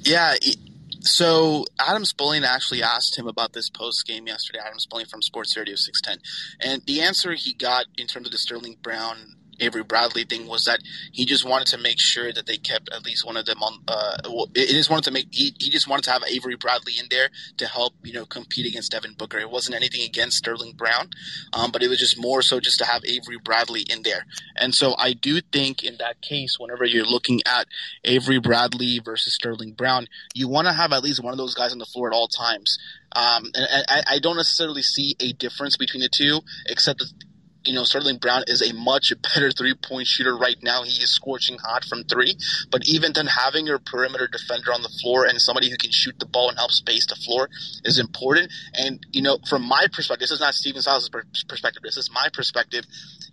Yeah, 0.00 0.34
so 1.04 1.64
Adam 1.78 2.04
Spolane 2.04 2.44
actually 2.44 2.82
asked 2.82 3.16
him 3.16 3.26
about 3.26 3.52
this 3.52 3.70
post 3.70 4.06
game 4.06 4.26
yesterday. 4.26 4.58
Adam 4.64 4.78
Spolane 4.78 5.08
from 5.08 5.22
Sports 5.22 5.56
Radio 5.56 5.74
610, 5.74 6.22
and 6.60 6.82
the 6.86 7.02
answer 7.02 7.32
he 7.32 7.54
got 7.54 7.86
in 7.96 8.06
terms 8.06 8.26
of 8.26 8.32
the 8.32 8.38
Sterling 8.38 8.76
Brown 8.82 9.36
Avery 9.60 9.82
Bradley 9.82 10.24
thing 10.24 10.46
was 10.46 10.64
that 10.64 10.80
he 11.12 11.24
just 11.24 11.44
wanted 11.44 11.68
to 11.68 11.78
make 11.78 11.98
sure 11.98 12.32
that 12.32 12.46
they 12.46 12.56
kept 12.56 12.90
at 12.92 13.04
least 13.04 13.26
one 13.26 13.36
of 13.36 13.46
them 13.46 13.62
on. 13.62 13.80
Uh, 13.86 14.46
he 14.54 14.66
just 14.66 14.90
wanted 14.90 15.04
to 15.04 15.10
make 15.10 15.28
he, 15.30 15.54
he 15.58 15.70
just 15.70 15.88
wanted 15.88 16.04
to 16.04 16.10
have 16.10 16.22
Avery 16.24 16.56
Bradley 16.56 16.94
in 16.98 17.06
there 17.10 17.30
to 17.58 17.66
help 17.66 17.94
you 18.02 18.12
know 18.12 18.26
compete 18.26 18.66
against 18.66 18.92
Devin 18.92 19.14
Booker. 19.16 19.38
It 19.38 19.50
wasn't 19.50 19.76
anything 19.76 20.02
against 20.02 20.38
Sterling 20.38 20.72
Brown, 20.72 21.10
um, 21.52 21.70
but 21.70 21.82
it 21.82 21.88
was 21.88 21.98
just 21.98 22.18
more 22.18 22.42
so 22.42 22.60
just 22.60 22.78
to 22.78 22.84
have 22.84 23.04
Avery 23.04 23.38
Bradley 23.42 23.82
in 23.82 24.02
there. 24.02 24.26
And 24.56 24.74
so 24.74 24.94
I 24.98 25.12
do 25.12 25.40
think 25.40 25.82
in 25.82 25.96
that 25.98 26.20
case, 26.20 26.58
whenever 26.58 26.84
you're 26.84 27.04
looking 27.04 27.40
at 27.46 27.66
Avery 28.04 28.38
Bradley 28.38 29.00
versus 29.04 29.34
Sterling 29.34 29.72
Brown, 29.72 30.06
you 30.34 30.48
want 30.48 30.66
to 30.66 30.72
have 30.72 30.92
at 30.92 31.02
least 31.02 31.22
one 31.22 31.32
of 31.32 31.38
those 31.38 31.54
guys 31.54 31.72
on 31.72 31.78
the 31.78 31.86
floor 31.86 32.08
at 32.08 32.14
all 32.14 32.28
times. 32.28 32.78
Um, 33.14 33.50
and 33.54 33.84
I, 33.88 34.02
I, 34.14 34.18
don't 34.18 34.36
necessarily 34.36 34.82
see 34.82 35.14
a 35.20 35.32
difference 35.32 35.76
between 35.76 36.02
the 36.02 36.08
two, 36.12 36.40
except 36.66 36.98
that 36.98 37.12
you 37.64 37.74
know, 37.74 37.84
Sterling 37.84 38.18
Brown 38.18 38.44
is 38.46 38.62
a 38.62 38.74
much 38.74 39.12
better 39.22 39.50
three 39.50 39.74
point 39.74 40.06
shooter 40.06 40.36
right 40.36 40.56
now. 40.62 40.82
He 40.82 41.02
is 41.02 41.10
scorching 41.10 41.58
hot 41.58 41.84
from 41.84 42.04
three. 42.04 42.36
But 42.70 42.86
even 42.86 43.12
then, 43.12 43.26
having 43.26 43.66
your 43.66 43.78
perimeter 43.78 44.28
defender 44.28 44.72
on 44.72 44.82
the 44.82 44.88
floor 45.02 45.26
and 45.26 45.40
somebody 45.40 45.70
who 45.70 45.76
can 45.76 45.90
shoot 45.90 46.18
the 46.18 46.26
ball 46.26 46.48
and 46.48 46.58
help 46.58 46.70
space 46.70 47.06
the 47.06 47.16
floor 47.16 47.48
is 47.84 47.98
important. 47.98 48.52
And, 48.74 49.04
you 49.12 49.22
know, 49.22 49.38
from 49.48 49.62
my 49.62 49.86
perspective, 49.92 50.20
this 50.20 50.30
is 50.30 50.40
not 50.40 50.54
Stephen 50.54 50.82
Silas' 50.82 51.08
perspective, 51.48 51.82
this 51.82 51.96
is 51.96 52.10
my 52.12 52.28
perspective. 52.32 52.84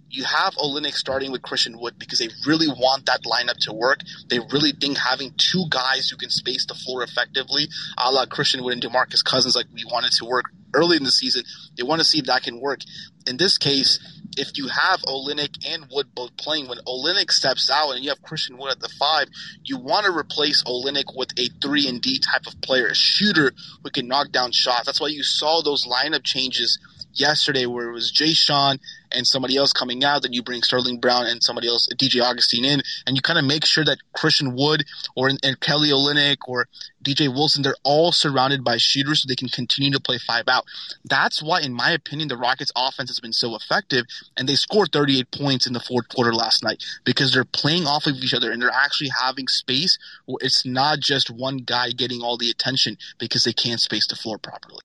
You 0.10 0.26
have 0.26 0.56
Olynyk 0.56 0.94
starting 0.94 1.32
with 1.32 1.42
Christian 1.42 1.80
Wood 1.80 1.98
because 1.98 2.20
they 2.20 2.28
really 2.46 2.68
want 2.68 3.06
that 3.06 3.22
lineup 3.24 3.58
to 3.62 3.74
work. 3.74 4.00
They 4.28 4.40
really 4.40 4.74
think 4.74 4.98
having 4.98 5.34
two 5.38 5.66
guys 5.70 6.10
who 6.10 6.18
can 6.18 6.30
space 6.30 6.66
the 6.66 6.74
floor 6.74 7.02
effectively, 7.02 7.70
a 7.98 8.12
la 8.12 8.26
Christian 8.26 8.62
Wood 8.62 8.74
and 8.74 8.84
DeMarcus 8.84 9.24
Cousins, 9.24 9.56
like 9.56 9.68
we 9.74 9.86
wanted 9.86 10.12
to 10.14 10.26
work 10.26 10.46
early 10.74 10.98
in 10.98 11.04
the 11.04 11.12
season, 11.12 11.44
they 11.78 11.84
want 11.84 12.00
to 12.00 12.06
see 12.06 12.20
if 12.20 12.26
that 12.26 12.44
can 12.44 12.60
work. 12.60 12.82
In 13.28 13.38
this 13.38 13.58
case, 13.58 14.00
if 14.38 14.58
you 14.58 14.68
have 14.68 15.02
Olynyk 15.02 15.66
and 15.68 15.88
Wood 15.92 16.08
both 16.14 16.36
playing, 16.38 16.68
when 16.68 16.80
Olynyk 16.80 17.32
steps 17.32 17.70
out 17.70 17.92
and 17.92 18.04
you 18.04 18.10
have 18.10 18.22
Christian 18.22 18.58
Wood 18.58 18.72
at 18.72 18.80
the 18.80 18.90
five, 19.00 19.28
you 19.64 19.78
want 19.78 20.06
to 20.06 20.12
replace 20.12 20.64
Olynyk 20.64 21.16
with 21.16 21.38
a 21.38 21.48
three 21.62 21.88
and 21.88 22.02
D 22.02 22.20
type 22.20 22.48
of 22.48 22.60
player, 22.62 22.88
a 22.88 22.96
shooter 22.96 23.54
who 23.84 23.90
can 23.90 24.08
knock 24.08 24.32
down 24.32 24.52
shots. 24.52 24.86
That's 24.86 25.02
why 25.02 25.08
you 25.08 25.24
saw 25.24 25.62
those 25.62 25.86
lineup 25.86 26.24
changes 26.24 26.80
yesterday 27.14 27.66
where 27.66 27.90
it 27.90 27.94
was 27.94 28.12
Jae'Sean 28.12 28.80
and 29.12 29.28
somebody 29.28 29.58
else 29.58 29.74
coming 29.74 30.04
out, 30.04 30.24
then 30.24 30.34
you 30.34 30.42
bring 30.44 30.62
Sterling 30.62 31.00
Brown 31.00 31.28
and 31.28 31.44
somebody 31.44 31.68
else, 31.68 31.88
DJ 31.96 32.22
Augustin 32.24 32.66
in, 32.66 32.82
and 33.06 33.16
you 33.16 33.22
kind 33.22 33.40
of 33.40 33.46
make 33.46 33.66
sure 33.66 33.84
that 33.84 33.98
Christian 34.14 34.56
Wood 34.56 34.86
or 35.16 35.30
and 35.30 35.60
Kelly 35.60 35.90
Olynyk 35.90 36.38
or 36.48 36.68
DJ 37.04 37.28
Wilson, 37.28 37.64
they're 37.64 37.76
all 37.84 38.12
surrounded 38.12 38.64
by 38.64 38.78
shooters 38.78 39.22
so 39.22 39.28
they 39.28 39.36
can 39.36 39.50
continue 39.50 39.92
to 39.92 40.00
play 40.00 40.18
five 40.18 40.48
out. 40.48 40.66
That's 41.06 41.42
why, 41.42 41.62
in 41.62 41.74
my 41.74 41.92
opinion, 41.92 42.30
the 42.30 42.38
Rockets 42.38 42.72
offense 42.76 43.10
has 43.10 43.20
been 43.20 43.34
so 43.34 43.56
effective 43.56 44.06
and 44.38 44.48
they 44.48 44.56
scored 44.56 44.92
38 44.92 45.32
points 45.32 45.68
in 45.68 45.74
the 45.74 45.80
fourth 45.80 46.08
quarter 46.10 46.34
last 46.34 46.64
night 46.64 46.84
because 47.04 47.34
they're 47.34 47.46
playing 47.46 47.86
off 47.86 48.08
of 48.08 48.16
each 48.16 48.34
other 48.34 48.52
and 48.52 48.62
they're 48.62 48.70
actually 48.72 49.10
having 49.22 49.48
space 49.48 49.98
where 50.26 50.38
it's 50.42 50.66
not 50.66 51.00
just 51.00 51.30
one 51.30 51.58
guy 51.58 51.90
getting 51.92 52.22
all 52.22 52.38
the 52.38 52.50
attention 52.50 52.98
because 53.20 53.44
they 53.44 53.54
can't 53.54 53.80
space 53.80 54.08
the 54.08 54.16
floor 54.16 54.38
properly 54.38 54.80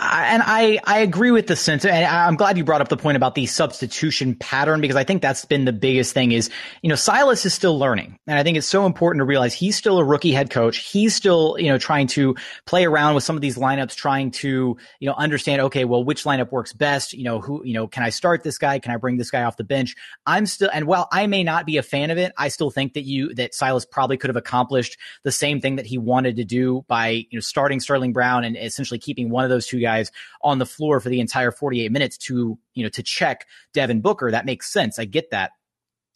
and 0.00 0.42
I, 0.44 0.78
I 0.84 1.00
agree 1.00 1.30
with 1.30 1.46
the 1.46 1.56
sense, 1.56 1.84
and 1.84 2.04
I'm 2.04 2.36
glad 2.36 2.56
you 2.56 2.64
brought 2.64 2.80
up 2.80 2.88
the 2.88 2.96
point 2.96 3.16
about 3.16 3.34
the 3.34 3.46
substitution 3.46 4.34
pattern 4.34 4.80
because 4.80 4.96
I 4.96 5.04
think 5.04 5.22
that's 5.22 5.44
been 5.44 5.64
the 5.64 5.72
biggest 5.72 6.14
thing 6.14 6.32
is, 6.32 6.50
you 6.82 6.88
know, 6.88 6.94
Silas 6.94 7.44
is 7.44 7.52
still 7.52 7.78
learning. 7.78 8.18
And 8.26 8.38
I 8.38 8.42
think 8.42 8.56
it's 8.56 8.66
so 8.66 8.86
important 8.86 9.20
to 9.20 9.24
realize 9.24 9.54
he's 9.54 9.76
still 9.76 9.98
a 9.98 10.04
rookie 10.04 10.32
head 10.32 10.50
coach. 10.50 10.78
He's 10.78 11.14
still, 11.14 11.56
you 11.58 11.68
know, 11.68 11.78
trying 11.78 12.06
to 12.08 12.36
play 12.66 12.84
around 12.84 13.14
with 13.14 13.24
some 13.24 13.36
of 13.36 13.42
these 13.42 13.56
lineups, 13.56 13.96
trying 13.96 14.30
to, 14.32 14.76
you 15.00 15.08
know, 15.08 15.14
understand, 15.14 15.62
okay, 15.62 15.84
well, 15.84 16.04
which 16.04 16.24
lineup 16.24 16.52
works 16.52 16.72
best? 16.72 17.12
You 17.12 17.24
know, 17.24 17.40
who, 17.40 17.64
you 17.64 17.74
know, 17.74 17.88
can 17.88 18.02
I 18.02 18.10
start 18.10 18.42
this 18.42 18.58
guy? 18.58 18.78
Can 18.78 18.92
I 18.92 18.96
bring 18.96 19.16
this 19.16 19.30
guy 19.30 19.42
off 19.42 19.56
the 19.56 19.64
bench? 19.64 19.96
I'm 20.26 20.46
still, 20.46 20.70
and 20.72 20.86
while 20.86 21.08
I 21.10 21.26
may 21.26 21.42
not 21.42 21.66
be 21.66 21.76
a 21.76 21.82
fan 21.82 22.10
of 22.10 22.18
it, 22.18 22.32
I 22.36 22.48
still 22.48 22.70
think 22.70 22.94
that 22.94 23.02
you, 23.02 23.34
that 23.34 23.54
Silas 23.54 23.84
probably 23.84 24.16
could 24.16 24.28
have 24.28 24.36
accomplished 24.36 24.96
the 25.24 25.32
same 25.32 25.60
thing 25.60 25.76
that 25.76 25.86
he 25.86 25.98
wanted 25.98 26.36
to 26.36 26.44
do 26.44 26.84
by, 26.86 27.08
you 27.08 27.26
know, 27.32 27.40
starting 27.40 27.80
Sterling 27.80 28.12
Brown 28.12 28.44
and 28.44 28.56
essentially 28.56 28.98
keeping 28.98 29.30
one 29.30 29.44
of 29.44 29.50
those 29.50 29.66
two 29.66 29.80
guys 29.80 29.87
guys 29.88 30.10
on 30.42 30.58
the 30.58 30.66
floor 30.66 31.00
for 31.00 31.08
the 31.08 31.20
entire 31.20 31.50
48 31.50 31.90
minutes 31.90 32.18
to, 32.18 32.58
you 32.74 32.82
know, 32.82 32.90
to 32.90 33.02
check 33.02 33.46
Devin 33.72 34.00
Booker. 34.00 34.30
That 34.30 34.46
makes 34.46 34.70
sense. 34.70 34.98
I 34.98 35.04
get 35.04 35.30
that. 35.30 35.52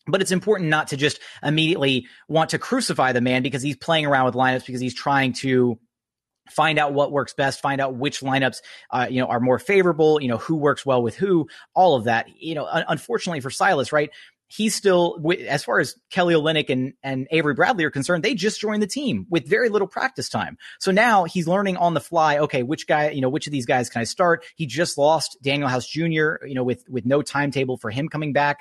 But 0.06 0.20
it's 0.20 0.32
important 0.32 0.68
not 0.68 0.88
to 0.88 0.96
just 0.96 1.20
immediately 1.42 2.06
want 2.28 2.50
to 2.50 2.58
crucify 2.58 3.12
the 3.12 3.20
man 3.20 3.42
because 3.42 3.62
he's 3.62 3.76
playing 3.76 4.06
around 4.06 4.26
with 4.26 4.34
lineups 4.34 4.66
because 4.66 4.80
he's 4.80 4.94
trying 4.94 5.32
to 5.34 5.78
find 6.50 6.78
out 6.78 6.92
what 6.92 7.12
works 7.12 7.34
best, 7.34 7.60
find 7.60 7.80
out 7.80 7.94
which 7.94 8.20
lineups, 8.20 8.62
uh, 8.90 9.06
you 9.08 9.20
know, 9.20 9.26
are 9.26 9.40
more 9.40 9.58
favorable, 9.58 10.20
you 10.20 10.28
know, 10.28 10.38
who 10.38 10.56
works 10.56 10.84
well 10.84 11.02
with 11.02 11.14
who, 11.14 11.46
all 11.74 11.94
of 11.94 12.04
that. 12.04 12.26
You 12.36 12.56
know, 12.56 12.66
un- 12.66 12.84
unfortunately 12.88 13.40
for 13.40 13.50
Silas, 13.50 13.92
right? 13.92 14.10
He's 14.54 14.74
still 14.74 15.18
as 15.48 15.64
far 15.64 15.80
as 15.80 15.96
Kelly 16.10 16.34
Olynyk 16.34 16.68
and, 16.68 16.92
and 17.02 17.26
Avery 17.30 17.54
Bradley 17.54 17.84
are 17.84 17.90
concerned, 17.90 18.22
they 18.22 18.34
just 18.34 18.60
joined 18.60 18.82
the 18.82 18.86
team 18.86 19.26
with 19.30 19.48
very 19.48 19.70
little 19.70 19.88
practice 19.88 20.28
time. 20.28 20.58
So 20.78 20.90
now 20.90 21.24
he's 21.24 21.48
learning 21.48 21.78
on 21.78 21.94
the 21.94 22.00
fly, 22.00 22.38
okay, 22.38 22.62
which 22.62 22.86
guy, 22.86 23.10
you 23.10 23.22
know, 23.22 23.30
which 23.30 23.46
of 23.46 23.52
these 23.52 23.64
guys 23.64 23.88
can 23.88 24.02
I 24.02 24.04
start? 24.04 24.44
He 24.56 24.66
just 24.66 24.98
lost 24.98 25.38
Danuel 25.42 25.70
House 25.70 25.86
Jr., 25.86 26.44
you 26.44 26.54
know, 26.54 26.64
with 26.64 26.84
with 26.88 27.06
no 27.06 27.22
timetable 27.22 27.78
for 27.78 27.90
him 27.90 28.08
coming 28.08 28.34
back. 28.34 28.58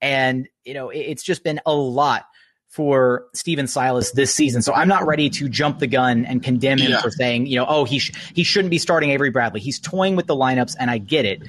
And, 0.00 0.48
you 0.64 0.72
know, 0.72 0.88
it's 0.88 1.22
just 1.22 1.44
been 1.44 1.60
a 1.66 1.74
lot 1.74 2.24
for 2.68 3.26
Stephen 3.34 3.66
Silas 3.66 4.12
this 4.12 4.34
season. 4.34 4.62
So 4.62 4.72
I'm 4.72 4.88
not 4.88 5.06
ready 5.06 5.30
to 5.30 5.48
jump 5.48 5.78
the 5.78 5.86
gun 5.86 6.24
and 6.24 6.42
condemn 6.42 6.78
him 6.78 6.92
yeah. 6.92 7.02
for 7.02 7.10
saying, 7.10 7.46
you 7.46 7.56
know, 7.56 7.66
oh, 7.68 7.84
he 7.84 7.98
sh- 7.98 8.12
he 8.34 8.44
shouldn't 8.44 8.70
be 8.70 8.78
starting 8.78 9.10
Avery 9.10 9.30
Bradley. 9.30 9.60
He's 9.60 9.78
toying 9.78 10.16
with 10.16 10.26
the 10.26 10.34
lineups 10.34 10.74
and 10.80 10.90
I 10.90 10.98
get 10.98 11.24
it. 11.24 11.42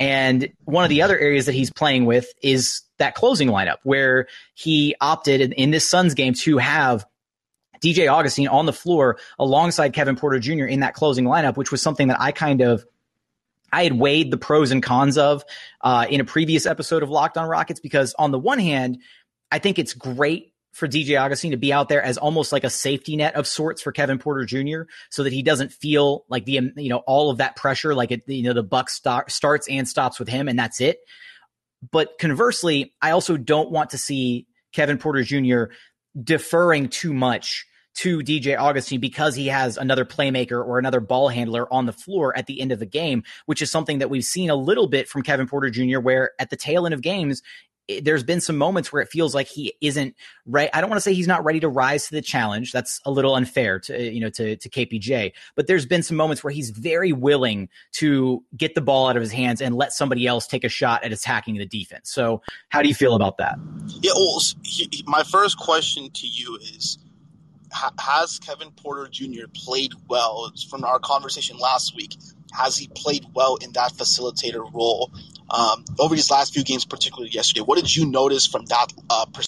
And 0.00 0.50
one 0.64 0.82
of 0.82 0.90
the 0.90 1.02
other 1.02 1.16
areas 1.16 1.46
that 1.46 1.54
he's 1.54 1.70
playing 1.70 2.06
with 2.06 2.26
is 2.42 2.82
that 3.02 3.14
closing 3.14 3.48
lineup 3.48 3.78
where 3.82 4.28
he 4.54 4.94
opted 5.00 5.40
in, 5.40 5.52
in 5.52 5.70
this 5.70 5.88
Suns 5.88 6.14
game 6.14 6.34
to 6.34 6.58
have 6.58 7.04
DJ 7.82 8.10
Augustin 8.10 8.48
on 8.48 8.64
the 8.64 8.72
floor 8.72 9.18
alongside 9.38 9.92
Kevin 9.92 10.16
Porter 10.16 10.38
Jr. 10.38 10.64
in 10.64 10.80
that 10.80 10.94
closing 10.94 11.24
lineup, 11.24 11.56
which 11.56 11.72
was 11.72 11.82
something 11.82 12.08
that 12.08 12.20
I 12.20 12.32
kind 12.32 12.60
of 12.60 12.84
I 13.72 13.84
had 13.84 13.98
weighed 13.98 14.30
the 14.30 14.36
pros 14.36 14.70
and 14.70 14.82
cons 14.82 15.18
of 15.18 15.44
uh, 15.80 16.06
in 16.08 16.20
a 16.20 16.24
previous 16.24 16.66
episode 16.66 17.02
of 17.02 17.10
Locked 17.10 17.36
on 17.36 17.48
Rockets 17.48 17.80
because 17.80 18.14
on 18.18 18.30
the 18.30 18.38
one 18.38 18.58
hand, 18.58 18.98
I 19.50 19.58
think 19.58 19.78
it's 19.78 19.94
great 19.94 20.52
for 20.72 20.86
DJ 20.86 21.20
Augustin 21.20 21.50
to 21.50 21.56
be 21.56 21.72
out 21.72 21.88
there 21.88 22.02
as 22.02 22.18
almost 22.18 22.52
like 22.52 22.64
a 22.64 22.70
safety 22.70 23.16
net 23.16 23.34
of 23.34 23.46
sorts 23.46 23.82
for 23.82 23.92
Kevin 23.92 24.18
Porter 24.18 24.44
Jr. 24.44 24.82
so 25.10 25.22
that 25.24 25.32
he 25.32 25.42
doesn't 25.42 25.72
feel 25.72 26.24
like 26.28 26.44
the 26.44 26.72
you 26.76 26.88
know 26.88 26.98
all 26.98 27.30
of 27.30 27.38
that 27.38 27.56
pressure 27.56 27.94
like 27.94 28.10
it 28.10 28.22
you 28.26 28.42
know 28.42 28.54
the 28.54 28.62
buck 28.62 28.88
start, 28.88 29.30
starts 29.30 29.68
and 29.68 29.88
stops 29.88 30.18
with 30.18 30.28
him 30.28 30.48
and 30.48 30.58
that's 30.58 30.80
it. 30.80 31.00
But 31.90 32.18
conversely, 32.18 32.92
I 33.00 33.10
also 33.10 33.36
don't 33.36 33.70
want 33.70 33.90
to 33.90 33.98
see 33.98 34.46
Kevin 34.72 34.98
Porter 34.98 35.22
Jr. 35.22 35.64
deferring 36.22 36.88
too 36.88 37.12
much 37.12 37.66
to 37.94 38.20
DJ 38.20 38.58
Augustin 38.58 39.00
because 39.00 39.34
he 39.34 39.48
has 39.48 39.76
another 39.76 40.04
playmaker 40.04 40.64
or 40.64 40.78
another 40.78 41.00
ball 41.00 41.28
handler 41.28 41.70
on 41.72 41.86
the 41.86 41.92
floor 41.92 42.36
at 42.36 42.46
the 42.46 42.60
end 42.60 42.72
of 42.72 42.78
the 42.78 42.86
game, 42.86 43.22
which 43.46 43.60
is 43.60 43.70
something 43.70 43.98
that 43.98 44.08
we've 44.08 44.24
seen 44.24 44.48
a 44.48 44.56
little 44.56 44.86
bit 44.86 45.08
from 45.08 45.22
Kevin 45.22 45.46
Porter 45.46 45.68
Jr., 45.68 46.00
where 46.00 46.30
at 46.38 46.50
the 46.50 46.56
tail 46.56 46.86
end 46.86 46.94
of 46.94 47.02
games, 47.02 47.42
there's 48.02 48.22
been 48.22 48.40
some 48.40 48.56
moments 48.56 48.92
where 48.92 49.02
it 49.02 49.08
feels 49.08 49.34
like 49.34 49.48
he 49.48 49.74
isn't 49.80 50.14
right. 50.46 50.70
I 50.72 50.80
don't 50.80 50.88
want 50.88 50.98
to 50.98 51.02
say 51.02 51.14
he's 51.14 51.26
not 51.26 51.44
ready 51.44 51.60
to 51.60 51.68
rise 51.68 52.06
to 52.06 52.14
the 52.14 52.22
challenge. 52.22 52.72
That's 52.72 53.00
a 53.04 53.10
little 53.10 53.34
unfair 53.34 53.80
to 53.80 54.12
you 54.12 54.20
know 54.20 54.30
to 54.30 54.56
to 54.56 54.68
KPJ. 54.68 55.32
But 55.56 55.66
there's 55.66 55.86
been 55.86 56.02
some 56.02 56.16
moments 56.16 56.44
where 56.44 56.52
he's 56.52 56.70
very 56.70 57.12
willing 57.12 57.68
to 57.92 58.44
get 58.56 58.74
the 58.74 58.80
ball 58.80 59.08
out 59.08 59.16
of 59.16 59.22
his 59.22 59.32
hands 59.32 59.60
and 59.60 59.74
let 59.74 59.92
somebody 59.92 60.26
else 60.26 60.46
take 60.46 60.64
a 60.64 60.68
shot 60.68 61.04
at 61.04 61.12
attacking 61.12 61.56
the 61.56 61.66
defense. 61.66 62.10
So 62.10 62.42
how 62.68 62.82
do 62.82 62.88
you 62.88 62.94
feel 62.94 63.14
about 63.14 63.38
that? 63.38 63.58
Yeah. 64.00 64.12
Well, 64.14 64.40
he, 64.62 65.04
my 65.06 65.22
first 65.24 65.58
question 65.58 66.10
to 66.10 66.26
you 66.26 66.56
is 66.56 66.98
has 67.98 68.38
Kevin 68.38 68.70
Porter 68.70 69.08
Jr. 69.08 69.46
played 69.54 69.92
well 70.08 70.52
from 70.68 70.84
our 70.84 70.98
conversation 70.98 71.58
last 71.58 71.96
week? 71.96 72.16
Has 72.52 72.76
he 72.76 72.88
played 72.94 73.24
well 73.34 73.56
in 73.56 73.72
that 73.72 73.92
facilitator 73.92 74.70
role 74.72 75.10
um, 75.52 75.84
over 75.98 76.14
these 76.14 76.30
last 76.30 76.54
few 76.54 76.64
games, 76.64 76.84
particularly 76.84 77.30
yesterday? 77.30 77.60
What 77.60 77.78
did 77.78 77.94
you 77.94 78.06
notice 78.06 78.46
from 78.46 78.64
that? 78.66 78.92
Uh, 79.08 79.26
pers- 79.26 79.46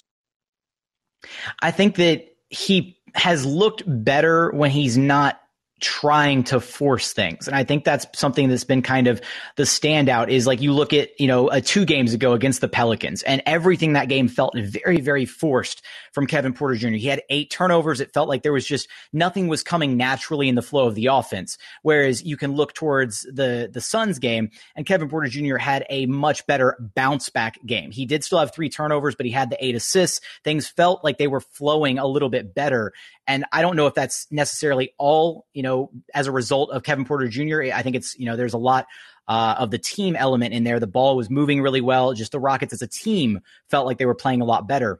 I 1.61 1.71
think 1.71 1.95
that 1.95 2.27
he 2.49 2.97
has 3.15 3.45
looked 3.45 3.83
better 3.85 4.51
when 4.51 4.71
he's 4.71 4.97
not 4.97 5.41
trying 5.81 6.43
to 6.45 6.59
force 6.59 7.11
things. 7.11 7.47
And 7.47 7.55
I 7.55 7.65
think 7.65 7.83
that's 7.83 8.05
something 8.17 8.47
that's 8.47 8.63
been 8.63 8.81
kind 8.81 9.07
of 9.07 9.21
the 9.57 9.63
standout 9.63 10.29
is 10.29 10.47
like 10.47 10.61
you 10.61 10.71
look 10.71 10.93
at, 10.93 11.19
you 11.19 11.27
know, 11.27 11.49
a 11.49 11.59
two 11.59 11.83
games 11.83 12.13
ago 12.13 12.31
against 12.31 12.61
the 12.61 12.69
Pelicans 12.69 13.23
and 13.23 13.41
everything 13.45 13.93
that 13.93 14.07
game 14.07 14.29
felt 14.29 14.55
very, 14.57 15.01
very 15.01 15.25
forced 15.25 15.83
from 16.13 16.27
Kevin 16.27 16.53
Porter 16.53 16.75
Jr. 16.75 16.89
He 16.89 17.07
had 17.07 17.23
eight 17.29 17.49
turnovers. 17.49 17.99
It 17.99 18.13
felt 18.13 18.29
like 18.29 18.41
there 18.41 18.53
was 18.53 18.65
just 18.65 18.87
nothing 19.11 19.47
was 19.47 19.63
coming 19.63 19.97
naturally 19.97 20.47
in 20.47 20.55
the 20.55 20.61
flow 20.61 20.87
of 20.87 20.95
the 20.95 21.07
offense. 21.07 21.57
Whereas 21.81 22.23
you 22.23 22.37
can 22.37 22.53
look 22.53 22.73
towards 22.73 23.23
the, 23.23 23.69
the 23.71 23.81
Suns 23.81 24.17
game 24.19 24.51
and 24.77 24.85
Kevin 24.85 25.09
Porter 25.09 25.27
Jr. 25.27 25.57
had 25.57 25.85
a 25.89 26.05
much 26.05 26.47
better 26.47 26.77
bounce 26.95 27.29
back 27.29 27.59
game. 27.65 27.91
He 27.91 28.05
did 28.05 28.23
still 28.23 28.39
have 28.39 28.53
three 28.53 28.69
turnovers, 28.69 29.15
but 29.15 29.25
he 29.25 29.31
had 29.33 29.49
the 29.49 29.63
eight 29.63 29.75
assists. 29.75 30.21
Things 30.45 30.69
felt 30.69 31.03
like 31.03 31.17
they 31.17 31.27
were 31.27 31.41
flowing 31.41 31.99
a 31.99 32.07
little 32.07 32.29
bit 32.29 32.55
better. 32.55 32.93
And 33.27 33.43
I 33.51 33.61
don't 33.61 33.75
know 33.75 33.87
if 33.87 33.93
that's 33.93 34.27
necessarily 34.31 34.93
all, 34.97 35.47
you 35.53 35.63
know, 35.63 35.64
as 36.13 36.27
a 36.27 36.31
result 36.31 36.71
of 36.71 36.83
Kevin 36.83 37.05
Porter 37.05 37.27
Jr. 37.27 37.73
I 37.73 37.81
think 37.81 37.95
it's, 37.95 38.17
you 38.17 38.25
know, 38.25 38.35
there's 38.35 38.53
a 38.53 38.59
lot 38.59 38.87
uh, 39.27 39.55
of 39.57 39.71
the 39.71 39.77
team 39.77 40.15
element 40.15 40.53
in 40.53 40.63
there. 40.63 40.79
The 40.79 40.87
ball 40.87 41.17
was 41.17 41.29
moving 41.29 41.61
really 41.61 41.81
well. 41.81 42.13
Just 42.13 42.31
the 42.31 42.39
Rockets 42.39 42.73
as 42.73 42.81
a 42.81 42.87
team 42.87 43.41
felt 43.69 43.85
like 43.85 43.97
they 43.97 44.05
were 44.05 44.15
playing 44.15 44.41
a 44.41 44.45
lot 44.45 44.67
better. 44.67 44.99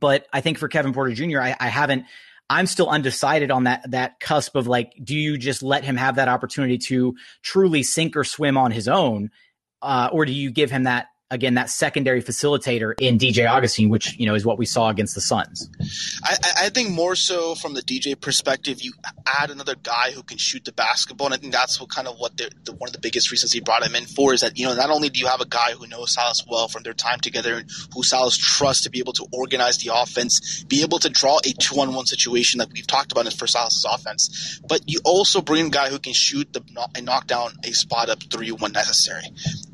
But 0.00 0.26
I 0.32 0.40
think 0.40 0.58
for 0.58 0.68
Kevin 0.68 0.92
Porter 0.92 1.14
Jr., 1.14 1.40
I, 1.40 1.56
I 1.58 1.68
haven't. 1.68 2.06
I'm 2.48 2.66
still 2.66 2.88
undecided 2.88 3.50
on 3.50 3.64
that 3.64 3.90
that 3.90 4.20
cusp 4.20 4.56
of 4.56 4.66
like, 4.66 4.92
do 5.02 5.16
you 5.16 5.38
just 5.38 5.62
let 5.62 5.84
him 5.84 5.96
have 5.96 6.16
that 6.16 6.28
opportunity 6.28 6.78
to 6.78 7.14
truly 7.42 7.82
sink 7.82 8.16
or 8.16 8.24
swim 8.24 8.58
on 8.58 8.72
his 8.72 8.88
own, 8.88 9.30
uh, 9.80 10.08
or 10.12 10.26
do 10.26 10.32
you 10.32 10.50
give 10.50 10.70
him 10.70 10.84
that 10.84 11.06
again 11.32 11.54
that 11.54 11.70
secondary 11.70 12.22
facilitator 12.22 12.92
in 13.00 13.18
DJ 13.18 13.50
Augustin, 13.50 13.88
which 13.88 14.16
you 14.18 14.26
know 14.26 14.34
is 14.34 14.44
what 14.44 14.58
we 14.58 14.66
saw 14.66 14.90
against 14.90 15.14
the 15.14 15.20
Suns. 15.20 15.68
I, 16.22 16.66
I 16.66 16.68
think 16.68 16.90
more 16.90 17.16
so 17.16 17.54
from 17.54 17.74
the 17.74 17.82
DJ 17.82 18.20
perspective, 18.20 18.82
you 18.82 18.92
add 19.26 19.50
another 19.50 19.74
guy 19.74 20.12
who 20.12 20.22
can 20.22 20.38
shoot 20.38 20.64
the 20.64 20.72
basketball, 20.72 21.28
and 21.28 21.34
I 21.34 21.38
think 21.38 21.52
that's 21.52 21.80
what 21.80 21.90
kind 21.90 22.06
of 22.06 22.16
what 22.18 22.36
the, 22.36 22.50
one 22.72 22.88
of 22.88 22.92
the 22.92 23.00
biggest 23.00 23.30
reasons 23.30 23.52
he 23.52 23.60
brought 23.60 23.84
him 23.84 23.96
in 23.96 24.04
for 24.04 24.34
is 24.34 24.42
that 24.42 24.56
you 24.58 24.66
know 24.66 24.74
not 24.74 24.90
only 24.90 25.08
do 25.08 25.18
you 25.18 25.26
have 25.26 25.40
a 25.40 25.46
guy 25.46 25.72
who 25.72 25.86
knows 25.86 26.12
Silas 26.12 26.44
well 26.48 26.68
from 26.68 26.82
their 26.82 26.92
time 26.92 27.18
together 27.18 27.54
and 27.54 27.70
who 27.94 28.02
Silas 28.02 28.36
trusts 28.36 28.84
to 28.84 28.90
be 28.90 28.98
able 28.98 29.14
to 29.14 29.26
organize 29.32 29.78
the 29.78 29.90
offense, 29.94 30.62
be 30.64 30.82
able 30.82 30.98
to 30.98 31.08
draw 31.08 31.38
a 31.38 31.52
two-on-one 31.54 32.06
situation 32.06 32.58
that 32.58 32.70
we've 32.72 32.86
talked 32.86 33.10
about 33.10 33.22
for 33.32 33.46
Silas's 33.46 33.86
offense, 33.88 34.60
but 34.68 34.82
you 34.86 35.00
also 35.04 35.40
bring 35.40 35.66
a 35.66 35.70
guy 35.70 35.88
who 35.88 35.98
can 35.98 36.12
shoot 36.12 36.52
the 36.52 36.62
and 36.94 37.06
knock 37.06 37.26
down 37.26 37.52
a 37.64 37.72
spot 37.72 38.10
up 38.10 38.22
three 38.24 38.50
when 38.52 38.72
necessary, 38.72 39.24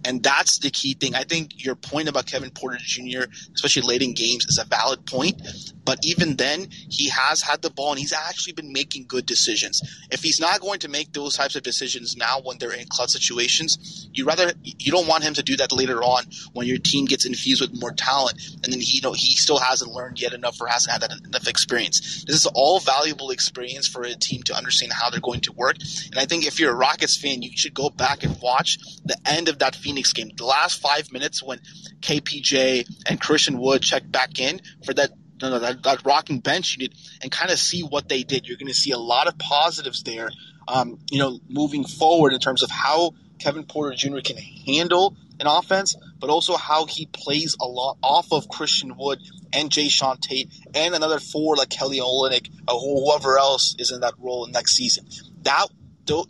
and 0.05 0.23
that's 0.23 0.59
the 0.61 0.71
key 0.71 0.95
thing. 0.95 1.15
I 1.15 1.25
think 1.25 1.48
your 1.57 1.75
point 1.75 2.09
about 2.09 2.27
Kevin 2.27 2.51
Porter 2.51 2.79
Jr., 2.81 3.31
especially 3.55 3.83
late 3.83 4.03
in 4.03 4.15
games, 4.15 4.47
is 4.47 4.59
a 4.59 4.65
valid 4.65 5.07
point. 5.07 5.41
But 5.85 6.05
even 6.05 6.37
then, 6.37 6.69
he 6.71 7.09
has 7.09 7.41
had 7.41 7.63
the 7.63 7.71
ball 7.71 7.93
and 7.93 7.99
he's 7.99 8.13
actually 8.13 8.53
been 8.53 8.73
making 8.73 9.07
good 9.09 9.25
decisions. 9.25 9.81
If 10.11 10.23
he's 10.23 10.39
not 10.39 10.61
going 10.61 10.81
to 10.81 10.89
make 10.89 11.13
those 11.13 11.35
types 11.35 11.57
of 11.57 11.63
decisions 11.63 12.17
now 12.17 12.41
when 12.43 12.59
they're 12.59 12.75
in 12.75 12.87
clutch 12.89 13.11
situations, 13.11 14.09
you 14.13 14.27
rather 14.27 14.53
you 14.63 14.93
don't 14.93 15.07
want 15.07 15.25
him 15.25 15.35
to 15.35 15.43
do 15.43 15.57
that 15.57 15.73
later 15.73 16.03
on 16.03 16.25
when 16.53 16.67
your 16.67 16.79
team 16.79 17.07
gets 17.07 17.25
infused 17.25 17.63
with 17.63 17.81
more 17.81 17.93
talent 17.93 18.39
and 18.63 18.73
then 18.73 18.81
he 18.81 18.99
you 18.99 19.03
know 19.03 19.13
he 19.13 19.31
still 19.33 19.59
hasn't 19.59 19.91
learned 19.93 20.21
yet 20.21 20.33
enough 20.33 20.61
or 20.61 20.67
hasn't 20.67 20.93
had 20.93 21.01
that 21.03 21.27
enough 21.27 21.49
experience. 21.49 22.25
This 22.25 22.37
is 22.37 22.47
all 22.55 22.81
valuable 22.81 23.31
experience 23.31 23.89
for 23.89 24.03
a 24.03 24.15
team 24.15 24.43
to 24.45 24.55
understand 24.55 24.93
how 24.93 25.11
they're 25.11 25.21
going 25.21 25.41
to 25.43 25.53
work. 25.53 25.77
And 26.11 26.19
I 26.19 26.27
think 26.27 26.47
if 26.47 26.61
you're 26.61 26.73
a 26.73 26.77
Rockets 26.77 27.17
fan, 27.17 27.43
you 27.43 27.51
should 27.57 27.75
go 27.75 27.91
back 27.91 28.25
and 28.25 28.37
watch 28.43 28.79
the 29.05 29.17
end 29.25 29.49
of 29.49 29.59
that 29.61 29.75
Phoenix 29.75 30.13
game. 30.13 30.31
The 30.37 30.45
last 30.45 30.81
five 30.81 31.13
minutes 31.13 31.28
when 31.43 31.61
KPJ 32.01 32.87
and 33.09 33.21
Christian 33.21 33.59
Wood 33.59 33.83
checked 33.83 34.11
back 34.11 34.39
in 34.39 34.61
for 34.85 34.95
that 34.95 35.11
that, 35.41 35.83
that 35.83 36.05
rocking 36.05 36.41
bench 36.41 36.77
unit 36.77 36.97
and 37.23 37.31
kind 37.31 37.51
of 37.51 37.59
see 37.59 37.83
what 37.83 38.09
they 38.09 38.23
did. 38.23 38.47
You're 38.47 38.57
going 38.57 38.69
to 38.69 38.75
see 38.75 38.91
a 38.91 38.99
lot 38.99 39.29
of 39.29 39.39
positives 39.39 40.03
there, 40.03 40.31
um, 40.67 40.99
you 41.11 41.19
know, 41.19 41.39
moving 41.49 41.85
forward 41.85 42.33
in 42.33 42.41
terms 42.41 42.63
of 42.63 42.71
how 42.71 43.13
Kevin 43.39 43.65
Porter 43.65 43.95
Jr. 43.95 44.19
can 44.25 44.37
handle 44.37 45.17
an 45.41 45.47
offense, 45.47 45.97
but 46.19 46.31
also 46.31 46.57
how 46.57 46.87
he 46.87 47.07
plays 47.07 47.57
a 47.61 47.67
lot 47.67 47.97
off 48.03 48.33
of 48.33 48.49
Christian 48.49 48.97
Wood 48.97 49.21
and 49.53 49.71
Jae'Sean 49.71 50.21
Tate 50.21 50.53
and 50.75 50.95
another 50.95 51.21
four 51.21 51.57
like 51.57 51.71
Kelly 51.71 52.01
Olynyk 52.01 52.51
or 52.69 52.81
whoever 52.81 53.39
else 53.39 53.77
is 53.79 53.93
in 53.93 54.01
that 54.01 54.15
role 54.19 54.47
next 54.49 54.75
season. 54.75 55.07
That 55.43 55.69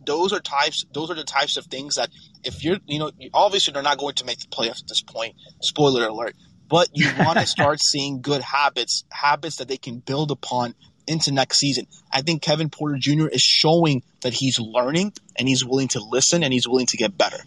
those 0.05 0.33
are 0.33 0.41
types 0.41 0.85
those 0.93 1.11
are 1.11 1.15
the 1.15 1.25
types 1.25 1.57
of 1.57 1.67
things 1.67 1.97
that 1.97 2.09
if 2.45 2.65
you're 2.65 2.79
you 2.87 2.99
know 2.99 3.11
obviously 3.33 3.73
they're 3.73 3.83
not 3.83 3.99
going 3.99 4.15
to 4.15 4.25
make 4.25 4.39
the 4.39 4.47
playoffs 4.47 4.83
at 4.83 4.89
this 4.89 5.03
point 5.03 5.35
spoiler 5.63 6.07
alert 6.07 6.35
but 6.69 6.89
you 6.93 7.09
want 7.19 7.39
to 7.39 7.47
start 7.47 7.81
seeing 7.81 8.21
good 8.21 8.43
habits 8.43 9.05
habits 9.11 9.57
that 9.57 9.69
they 9.69 9.77
can 9.77 9.99
build 9.99 10.31
upon 10.31 10.75
into 11.07 11.33
next 11.33 11.59
season. 11.59 11.87
I 12.13 12.23
think 12.23 12.43
kevin 12.43 12.71
porter 12.71 12.97
jr 12.99 13.29
is 13.29 13.43
showing 13.43 14.03
that 14.21 14.35
he's 14.35 14.59
learning 14.59 15.13
and 15.37 15.49
he's 15.49 15.65
willing 15.65 15.89
to 15.89 16.01
listen 16.01 16.43
and 16.43 16.53
he's 16.53 16.69
willing 16.69 16.87
to 16.87 16.97
get 16.97 17.17
better 17.17 17.39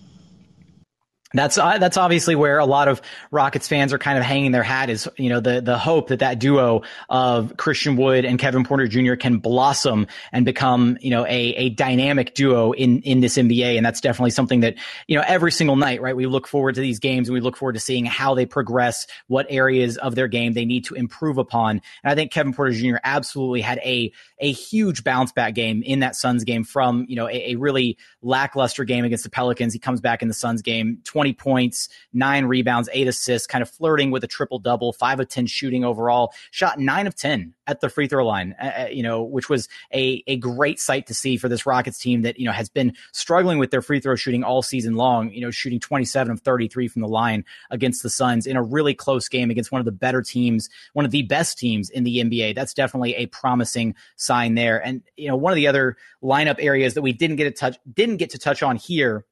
that's 1.34 1.58
uh, 1.58 1.78
that's 1.78 1.98
obviously 1.98 2.36
where 2.36 2.60
a 2.60 2.66
lot 2.66 2.88
of 2.88 3.02
Rockets 3.32 3.68
fans 3.68 3.94
are 3.94 3.98
kind 3.98 4.18
of 4.18 4.24
hanging 4.24 4.52
their 4.52 4.64
hat 4.64 4.90
is 4.90 5.10
you 5.18 5.30
know 5.30 5.40
the 5.40 5.62
the 5.62 5.78
hope 5.78 6.10
that 6.10 6.20
that 6.20 6.40
duo 6.40 6.82
of 7.10 7.56
Christian 7.58 7.96
Wood 7.96 8.26
and 8.26 8.38
Kevin 8.38 8.64
Porter 8.64 8.88
Jr. 8.88 9.16
can 9.16 9.38
blossom 9.38 10.08
and 10.32 10.46
become 10.46 10.98
you 11.02 11.10
know 11.10 11.26
a 11.26 11.30
a 11.56 11.70
dynamic 11.70 12.34
duo 12.34 12.74
in 12.74 13.02
in 13.04 13.22
this 13.22 13.38
NBA 13.38 13.78
and 13.78 13.86
that's 13.86 14.02
definitely 14.02 14.32
something 14.32 14.62
that 14.62 14.76
you 15.08 15.18
know 15.18 15.24
every 15.26 15.52
single 15.52 15.76
night 15.76 16.02
right 16.02 16.16
we 16.16 16.26
look 16.26 16.48
forward 16.48 16.76
to 16.76 16.82
these 16.82 17.00
games 17.00 17.30
and 17.30 17.34
we 17.34 17.40
look 17.40 17.56
forward 17.56 17.74
to 17.74 17.80
seeing 17.80 18.06
how 18.06 18.34
they 18.34 18.46
progress 18.46 19.08
what 19.28 19.46
areas 19.50 19.98
of 19.98 20.16
their 20.16 20.28
game 20.28 20.54
they 20.54 20.66
need 20.66 20.86
to 20.86 20.96
improve 20.96 21.38
upon 21.38 21.82
and 22.04 22.12
I 22.12 22.16
think 22.16 22.32
Kevin 22.32 22.54
Porter 22.54 22.74
Jr. 22.74 22.98
absolutely 23.04 23.62
had 23.62 23.80
a 23.80 24.12
a 24.40 24.52
huge 24.52 25.04
bounce 25.04 25.32
back 25.32 25.54
game 25.54 25.84
in 25.84 26.00
that 26.00 26.16
Suns 26.16 26.44
game 26.44 26.64
from 26.64 27.06
you 27.08 27.16
know 27.16 27.30
a, 27.30 27.52
a 27.52 27.56
really 27.56 27.98
lackluster 28.22 28.84
game 28.84 29.06
against 29.06 29.24
the 29.24 29.30
Pelicans 29.30 29.72
he 29.72 29.80
comes 29.80 30.02
back 30.02 30.22
in 30.22 30.28
the 30.28 30.34
Suns 30.34 30.62
game 30.62 31.00
20 31.06 31.21
20 31.22 31.34
points, 31.34 31.88
nine 32.14 32.46
rebounds, 32.46 32.90
eight 32.94 33.08
assists, 33.08 33.46
kind 33.46 33.62
of 33.62 33.70
flirting 33.70 34.10
with 34.10 34.24
a 34.24 34.28
triple 34.28 34.58
double, 34.58 34.92
five 34.92 35.20
of 35.20 35.28
10 35.28 35.46
shooting 35.46 35.86
overall, 35.86 36.34
shot 36.50 36.80
nine 36.80 37.06
of 37.06 37.14
10 37.16 37.54
at 37.68 37.80
the 37.80 37.90
free 37.90 38.08
throw 38.08 38.26
line, 38.26 38.56
uh, 38.60 38.66
uh, 38.66 38.88
you 38.92 39.04
know, 39.04 39.22
which 39.22 39.48
was 39.48 39.70
a, 39.94 40.24
a 40.26 40.38
great 40.38 40.80
sight 40.80 41.06
to 41.06 41.14
see 41.14 41.38
for 41.38 41.48
this 41.48 41.68
Rockets 41.68 42.00
team 42.00 42.24
that, 42.24 42.40
you 42.40 42.46
know, 42.48 42.52
has 42.52 42.70
been 42.70 42.96
struggling 43.12 43.60
with 43.60 43.70
their 43.70 43.84
free 43.84 44.00
throw 44.00 44.16
shooting 44.16 44.44
all 44.44 44.64
season 44.64 44.96
long, 44.96 45.32
you 45.32 45.42
know, 45.42 45.52
shooting 45.52 45.80
27 45.80 46.32
of 46.32 46.42
33 46.42 46.88
from 46.88 47.04
the 47.04 47.08
line 47.08 47.46
against 47.70 48.02
the 48.02 48.10
Suns 48.10 48.48
in 48.48 48.58
a 48.58 48.64
really 48.64 48.96
close 48.96 49.30
game 49.30 49.52
against 49.52 49.72
one 49.72 49.80
of 49.80 49.86
the 49.86 49.92
better 49.92 50.24
teams, 50.24 50.70
one 50.94 51.06
of 51.06 51.12
the 51.12 51.22
best 51.22 51.60
teams 51.60 51.92
in 51.92 52.04
the 52.04 52.18
NBA. 52.18 52.56
That's 52.56 52.74
definitely 52.74 53.14
a 53.14 53.28
promising 53.28 53.94
sign 54.16 54.56
there. 54.56 54.84
And, 54.84 55.04
you 55.18 55.28
know, 55.28 55.36
one 55.36 55.54
of 55.54 55.56
the 55.56 55.68
other 55.68 55.98
lineup 56.24 56.58
areas 56.58 56.96
that 56.96 57.04
we 57.04 57.14
didn't 57.14 57.36
get 57.36 57.44
to 57.44 57.52
touch, 57.52 57.78
didn't 57.94 58.18
get 58.18 58.32
to 58.32 58.40
touch 58.40 58.64
on 58.64 58.76
here 58.76 59.24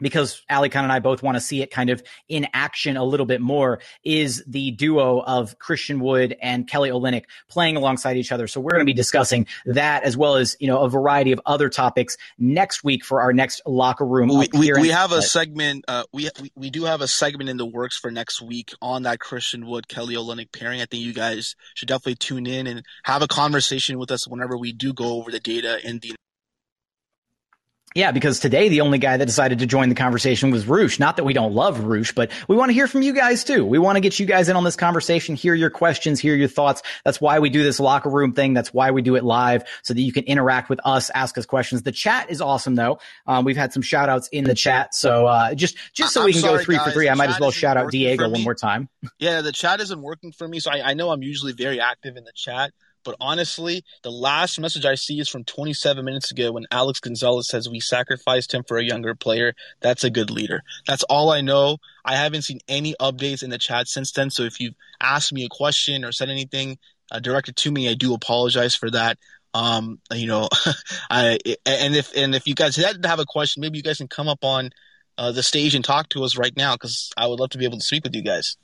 because 0.00 0.42
Alykhan 0.50 0.82
and 0.82 0.92
I 0.92 0.98
both 0.98 1.22
want 1.22 1.36
to 1.36 1.40
see 1.40 1.62
it 1.62 1.70
kind 1.70 1.90
of 1.90 2.02
in 2.28 2.46
action 2.52 2.96
a 2.96 3.04
little 3.04 3.26
bit 3.26 3.40
more 3.40 3.80
is 4.04 4.42
the 4.46 4.72
duo 4.72 5.20
of 5.20 5.58
Christian 5.58 6.00
Wood 6.00 6.36
and 6.42 6.68
Kelly 6.68 6.90
Olynyk 6.90 7.24
playing 7.48 7.76
alongside 7.76 8.16
each 8.16 8.32
other. 8.32 8.46
So 8.46 8.60
we're 8.60 8.72
going 8.72 8.80
to 8.80 8.86
be 8.86 8.92
discussing 8.92 9.46
that 9.66 10.02
as 10.02 10.16
well 10.16 10.36
as, 10.36 10.56
you 10.60 10.66
know, 10.66 10.80
a 10.80 10.88
variety 10.88 11.32
of 11.32 11.40
other 11.46 11.68
topics 11.68 12.16
next 12.38 12.84
week 12.84 13.04
for 13.04 13.20
our 13.20 13.32
next 13.32 13.62
locker 13.66 14.06
room. 14.06 14.28
We, 14.28 14.48
we, 14.52 14.72
we 14.72 14.88
have 14.88 15.12
a 15.12 15.22
segment, 15.22 15.84
uh, 15.88 16.04
we, 16.12 16.28
we, 16.40 16.52
we 16.54 16.70
do 16.70 16.84
have 16.84 17.00
a 17.00 17.08
segment 17.08 17.50
in 17.50 17.56
the 17.56 17.66
works 17.66 17.96
for 17.96 18.10
next 18.10 18.42
week 18.42 18.72
on 18.82 19.04
that 19.04 19.20
Christian 19.20 19.66
Wood, 19.66 19.88
Kelly 19.88 20.14
Olynyk 20.14 20.52
pairing. 20.52 20.80
I 20.80 20.86
think 20.86 21.02
you 21.02 21.12
guys 21.12 21.54
should 21.74 21.88
definitely 21.88 22.16
tune 22.16 22.46
in 22.46 22.66
and 22.66 22.84
have 23.04 23.22
a 23.22 23.28
conversation 23.28 23.98
with 23.98 24.10
us 24.10 24.26
whenever 24.26 24.56
we 24.56 24.72
do 24.72 24.92
go 24.92 25.18
over 25.18 25.30
the 25.30 25.40
data 25.40 25.78
in 25.86 26.00
the 26.00 26.14
yeah, 27.94 28.10
because 28.10 28.40
today 28.40 28.68
the 28.68 28.80
only 28.80 28.98
guy 28.98 29.16
that 29.16 29.26
decided 29.26 29.60
to 29.60 29.66
join 29.66 29.88
the 29.88 29.94
conversation 29.94 30.50
was 30.50 30.66
Roosh. 30.66 30.98
Not 30.98 31.16
that 31.16 31.24
we 31.24 31.32
don't 31.32 31.54
love 31.54 31.84
Roosh, 31.84 32.12
but 32.12 32.32
we 32.48 32.56
want 32.56 32.70
to 32.70 32.72
hear 32.72 32.88
from 32.88 33.02
you 33.02 33.14
guys 33.14 33.44
too. 33.44 33.64
We 33.64 33.78
want 33.78 33.94
to 33.96 34.00
get 34.00 34.18
you 34.18 34.26
guys 34.26 34.48
in 34.48 34.56
on 34.56 34.64
this 34.64 34.74
conversation, 34.74 35.36
hear 35.36 35.54
your 35.54 35.70
questions, 35.70 36.18
hear 36.18 36.34
your 36.34 36.48
thoughts. 36.48 36.82
That's 37.04 37.20
why 37.20 37.38
we 37.38 37.50
do 37.50 37.62
this 37.62 37.78
locker 37.78 38.10
room 38.10 38.32
thing. 38.32 38.52
That's 38.52 38.74
why 38.74 38.90
we 38.90 39.00
do 39.02 39.14
it 39.14 39.22
live 39.22 39.62
so 39.82 39.94
that 39.94 40.00
you 40.00 40.12
can 40.12 40.24
interact 40.24 40.68
with 40.68 40.80
us, 40.84 41.10
ask 41.10 41.38
us 41.38 41.46
questions. 41.46 41.82
The 41.82 41.92
chat 41.92 42.30
is 42.30 42.40
awesome 42.40 42.74
though. 42.74 42.98
Um, 43.26 43.44
we've 43.44 43.56
had 43.56 43.72
some 43.72 43.82
shout 43.82 44.08
outs 44.08 44.28
in 44.28 44.42
the 44.42 44.54
chat. 44.54 44.94
So, 44.94 45.26
uh, 45.26 45.54
just, 45.54 45.76
just 45.92 46.14
so 46.14 46.22
I'm 46.22 46.26
we 46.26 46.32
can 46.32 46.42
sorry, 46.42 46.58
go 46.58 46.64
three 46.64 46.76
guys, 46.76 46.86
for 46.86 46.90
three, 46.90 47.08
I 47.08 47.14
might 47.14 47.30
as 47.30 47.38
well 47.38 47.52
shout 47.52 47.76
out 47.76 47.92
Diego 47.92 48.28
one 48.28 48.42
more 48.42 48.56
time. 48.56 48.88
Yeah, 49.20 49.40
the 49.42 49.52
chat 49.52 49.80
isn't 49.80 50.02
working 50.02 50.32
for 50.32 50.48
me, 50.48 50.58
so 50.58 50.72
I, 50.72 50.90
I 50.90 50.94
know 50.94 51.10
I'm 51.10 51.22
usually 51.22 51.52
very 51.52 51.80
active 51.80 52.16
in 52.16 52.24
the 52.24 52.32
chat. 52.34 52.72
But 53.04 53.16
honestly, 53.20 53.84
the 54.02 54.10
last 54.10 54.58
message 54.58 54.84
I 54.84 54.94
see 54.94 55.20
is 55.20 55.28
from 55.28 55.44
27 55.44 56.04
minutes 56.04 56.30
ago 56.30 56.52
when 56.52 56.66
Alex 56.70 57.00
Gonzalez 57.00 57.48
says 57.48 57.68
we 57.68 57.80
sacrificed 57.80 58.52
him 58.52 58.64
for 58.66 58.78
a 58.78 58.84
younger 58.84 59.14
player. 59.14 59.54
That's 59.80 60.04
a 60.04 60.10
good 60.10 60.30
leader. 60.30 60.62
That's 60.86 61.02
all 61.04 61.30
I 61.30 61.40
know. 61.40 61.78
I 62.04 62.16
haven't 62.16 62.42
seen 62.42 62.60
any 62.68 62.94
updates 63.00 63.42
in 63.42 63.50
the 63.50 63.58
chat 63.58 63.88
since 63.88 64.12
then. 64.12 64.30
So 64.30 64.42
if 64.42 64.60
you've 64.60 64.74
asked 65.00 65.32
me 65.32 65.44
a 65.44 65.48
question 65.48 66.04
or 66.04 66.12
said 66.12 66.30
anything 66.30 66.78
uh, 67.10 67.20
directed 67.20 67.56
to 67.56 67.70
me, 67.70 67.88
I 67.88 67.94
do 67.94 68.14
apologize 68.14 68.74
for 68.74 68.90
that. 68.90 69.18
Um, 69.52 70.00
you 70.12 70.26
know, 70.26 70.48
I 71.10 71.38
and 71.64 71.94
if 71.94 72.16
and 72.16 72.34
if 72.34 72.48
you 72.48 72.54
guys 72.54 72.74
have 72.76 73.20
a 73.20 73.24
question, 73.24 73.60
maybe 73.60 73.78
you 73.78 73.84
guys 73.84 73.98
can 73.98 74.08
come 74.08 74.28
up 74.28 74.42
on 74.42 74.70
uh, 75.16 75.30
the 75.30 75.42
stage 75.44 75.74
and 75.74 75.84
talk 75.84 76.08
to 76.10 76.24
us 76.24 76.36
right 76.36 76.56
now 76.56 76.74
because 76.74 77.12
I 77.16 77.28
would 77.28 77.38
love 77.38 77.50
to 77.50 77.58
be 77.58 77.64
able 77.64 77.78
to 77.78 77.84
speak 77.84 78.04
with 78.04 78.14
you 78.16 78.22
guys. 78.22 78.56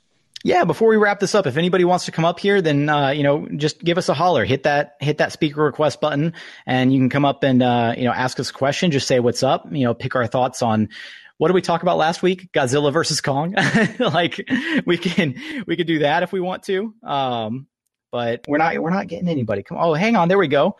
Yeah, 0.43 0.63
before 0.63 0.87
we 0.87 0.97
wrap 0.97 1.19
this 1.19 1.35
up, 1.35 1.45
if 1.45 1.55
anybody 1.55 1.83
wants 1.83 2.05
to 2.05 2.11
come 2.11 2.25
up 2.25 2.39
here, 2.39 2.61
then 2.61 2.89
uh, 2.89 3.09
you 3.09 3.21
know, 3.21 3.47
just 3.57 3.83
give 3.83 3.97
us 3.97 4.09
a 4.09 4.13
holler. 4.13 4.43
Hit 4.43 4.63
that 4.63 4.95
hit 4.99 5.19
that 5.19 5.31
speaker 5.31 5.63
request 5.63 6.01
button, 6.01 6.33
and 6.65 6.91
you 6.91 6.99
can 6.99 7.09
come 7.09 7.25
up 7.25 7.43
and 7.43 7.61
uh, 7.61 7.93
you 7.95 8.05
know 8.05 8.11
ask 8.11 8.39
us 8.39 8.49
a 8.49 8.53
question. 8.53 8.91
Just 8.91 9.07
say 9.07 9.19
what's 9.19 9.43
up. 9.43 9.67
You 9.71 9.85
know, 9.85 9.93
pick 9.93 10.15
our 10.15 10.25
thoughts 10.25 10.61
on 10.61 10.89
what 11.37 11.47
did 11.47 11.53
we 11.53 11.61
talk 11.61 11.83
about 11.83 11.97
last 11.97 12.23
week? 12.23 12.51
Godzilla 12.53 12.91
versus 12.91 13.21
Kong. 13.21 13.55
like 13.99 14.47
we 14.85 14.97
can 14.97 15.35
we 15.67 15.75
could 15.75 15.87
do 15.87 15.99
that 15.99 16.23
if 16.23 16.31
we 16.31 16.39
want 16.39 16.63
to. 16.63 16.93
Um, 17.03 17.67
but 18.11 18.45
we're 18.47 18.57
not 18.57 18.77
we're 18.79 18.89
not 18.89 19.07
getting 19.07 19.27
anybody. 19.27 19.61
Come 19.63 19.77
oh, 19.79 19.93
hang 19.93 20.15
on, 20.15 20.27
there 20.27 20.37
we 20.39 20.47
go. 20.47 20.77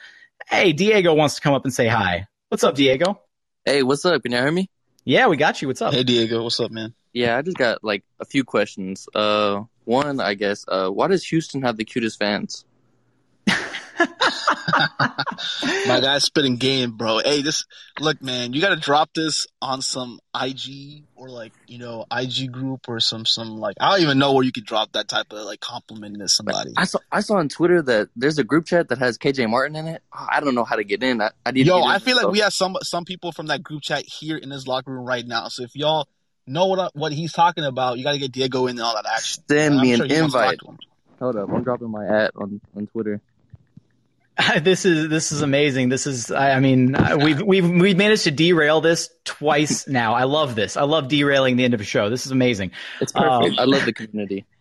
Hey, 0.50 0.74
Diego 0.74 1.14
wants 1.14 1.36
to 1.36 1.42
come 1.42 1.54
up 1.54 1.66
and 1.66 1.74
say 1.74 1.88
hi. 1.88 2.28
What's 2.50 2.64
up, 2.64 2.76
Diego? 2.76 3.22
Hey, 3.64 3.84
what's 3.84 4.04
up? 4.06 4.24
Can 4.24 4.32
you 4.32 4.40
hear 4.40 4.52
me? 4.52 4.70
Yeah, 5.04 5.28
we 5.28 5.38
got 5.38 5.62
you. 5.62 5.68
What's 5.68 5.82
up? 5.82 5.94
Hey, 5.94 6.04
Diego, 6.04 6.44
what's 6.44 6.60
up, 6.60 6.72
man? 6.72 6.94
Yeah, 7.14 7.38
I 7.38 7.42
just 7.42 7.58
got 7.58 7.84
like 7.84 8.04
a 8.20 8.26
few 8.26 8.44
questions. 8.44 9.08
Uh, 9.14 9.64
one, 9.86 10.20
I 10.20 10.36
guess, 10.36 10.64
uh, 10.68 10.90
why 10.90 11.08
does 11.08 11.24
Houston 11.26 11.64
have 11.64 11.78
the 11.78 11.84
cutest 11.84 12.20
fans? 12.20 12.66
My 15.88 16.00
guy's 16.00 16.24
spitting 16.24 16.58
game, 16.58 16.92
bro. 16.92 17.20
Hey, 17.20 17.42
this 17.42 17.66
look, 18.00 18.22
man. 18.22 18.54
You 18.54 18.62
got 18.62 18.70
to 18.70 18.76
drop 18.78 19.14
this 19.14 19.48
on 19.62 19.82
some 19.82 20.20
IG 20.40 21.04
or 21.16 21.30
like 21.30 21.54
you 21.68 21.78
know 21.78 22.06
IG 22.12 22.52
group 22.52 22.88
or 22.88 23.00
some 23.00 23.26
some 23.26 23.58
like 23.58 23.76
I 23.80 23.92
don't 23.92 24.02
even 24.02 24.20
know 24.20 24.34
where 24.34 24.44
you 24.44 24.52
could 24.52 24.66
drop 24.66 24.94
that 24.94 25.08
type 25.08 25.32
of 25.32 25.46
like 25.46 25.60
compliment 25.60 26.18
to 26.20 26.28
somebody. 26.28 26.74
I 26.78 26.86
saw 26.86 27.00
I 27.12 27.22
saw 27.22 27.36
on 27.36 27.50
Twitter 27.50 27.82
that 27.84 28.10
there's 28.16 28.38
a 28.38 28.44
group 28.44 28.66
chat 28.66 28.90
that 28.90 29.00
has 29.00 29.18
KJ 29.18 29.50
Martin 29.50 29.76
in 29.76 29.88
it. 29.88 30.02
I 30.12 30.40
don't 30.40 30.56
know 30.56 30.64
how 30.64 30.76
to 30.76 30.84
get 30.84 31.04
in. 31.04 31.22
I, 31.22 31.32
I 31.46 31.52
need. 31.52 31.66
Yo, 31.66 31.76
to 31.76 31.82
get 31.82 31.86
in 31.86 31.92
I 31.92 32.00
feel 32.00 32.18
like 32.18 32.28
we 32.28 32.40
have 32.40 32.54
some 32.54 32.78
some 32.82 33.06
people 33.06 33.32
from 33.32 33.48
that 33.48 33.64
group 33.64 33.82
chat 33.82 34.04
here 34.06 34.38
in 34.38 34.50
this 34.50 34.68
locker 34.68 34.92
room 34.92 35.06
right 35.06 35.26
now. 35.26 35.48
So 35.48 35.64
if 35.64 35.76
y'all 35.76 36.08
know 36.48 36.68
what 36.68 36.96
what 36.96 37.14
he's 37.14 37.34
talking 37.34 37.64
about, 37.64 37.98
you 37.98 38.04
got 38.04 38.14
to 38.14 38.20
get 38.20 38.32
Diego 38.32 38.68
in 38.68 38.72
and 38.72 38.82
all 38.82 38.96
that 38.96 39.06
action. 39.06 39.44
Send 39.48 39.80
me 39.80 39.96
sure 39.96 40.06
an 40.06 40.12
he 40.12 40.22
wants 40.22 40.34
to 40.34 40.40
talk 40.40 40.54
invite. 40.54 40.80
Hold 41.20 41.36
up, 41.36 41.50
I'm 41.50 41.64
dropping 41.64 41.92
my 41.92 42.06
at 42.08 42.32
on 42.36 42.60
on 42.76 42.88
Twitter. 42.88 43.22
this 44.62 44.86
is 44.86 45.10
this 45.10 45.32
is 45.32 45.42
amazing. 45.42 45.90
This 45.90 46.08
is 46.08 46.32
I 46.32 46.52
I 46.52 46.60
mean 46.60 46.96
uh, 46.96 47.18
we've 47.22 47.42
we've 47.42 47.70
we've 47.70 47.98
managed 47.98 48.24
to 48.24 48.32
derail 48.32 48.82
this 48.82 49.10
twice 49.26 49.88
now. 49.88 50.14
I 50.14 50.24
love 50.24 50.56
this. 50.56 50.78
I 50.78 50.84
love 50.84 51.08
derailing 51.08 51.58
the 51.58 51.64
end 51.66 51.74
of 51.74 51.82
a 51.82 51.86
show. 51.86 52.10
This 52.10 52.26
is 52.26 52.32
amazing. 52.32 52.72
It's 53.00 53.12
perfect. 53.12 53.60
Um, 53.60 53.60
I 53.60 53.66
love 53.66 53.86
the 53.86 53.94
community. 53.94 54.46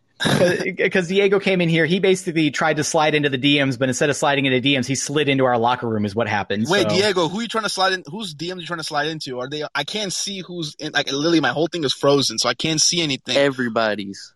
Because 0.76 1.08
Diego 1.08 1.40
came 1.40 1.62
in 1.62 1.70
here, 1.70 1.86
he 1.86 1.98
basically 1.98 2.50
tried 2.50 2.76
to 2.76 2.84
slide 2.84 3.14
into 3.14 3.30
the 3.30 3.38
DMs, 3.38 3.78
but 3.78 3.88
instead 3.88 4.10
of 4.10 4.16
sliding 4.16 4.44
into 4.44 4.60
DMs, 4.60 4.86
he 4.86 4.94
slid 4.94 5.30
into 5.30 5.46
our 5.46 5.56
locker 5.56 5.88
room. 5.88 6.04
Is 6.04 6.14
what 6.14 6.28
happened. 6.28 6.66
Wait, 6.68 6.82
So- 6.82 6.88
Diego, 6.94 7.28
who 7.28 7.38
are 7.38 7.42
you 7.42 7.48
trying 7.48 7.64
to 7.64 7.70
slide 7.70 7.94
in? 7.94 8.04
Whose 8.06 8.34
DM 8.34 8.60
you 8.60 8.66
trying 8.66 8.80
to 8.80 8.84
slide 8.84 9.06
into? 9.06 9.40
Are 9.40 9.48
they? 9.48 9.64
I 9.74 9.84
can't 9.84 10.12
see 10.12 10.40
who's 10.46 10.74
in. 10.78 10.92
Like 10.92 11.10
literally, 11.10 11.40
my 11.40 11.48
whole 11.52 11.68
thing 11.68 11.84
is 11.84 11.94
frozen, 11.94 12.38
so 12.38 12.50
I 12.50 12.54
can't 12.54 12.82
see 12.82 13.00
anything. 13.00 13.34
Everybody's. 13.34 14.34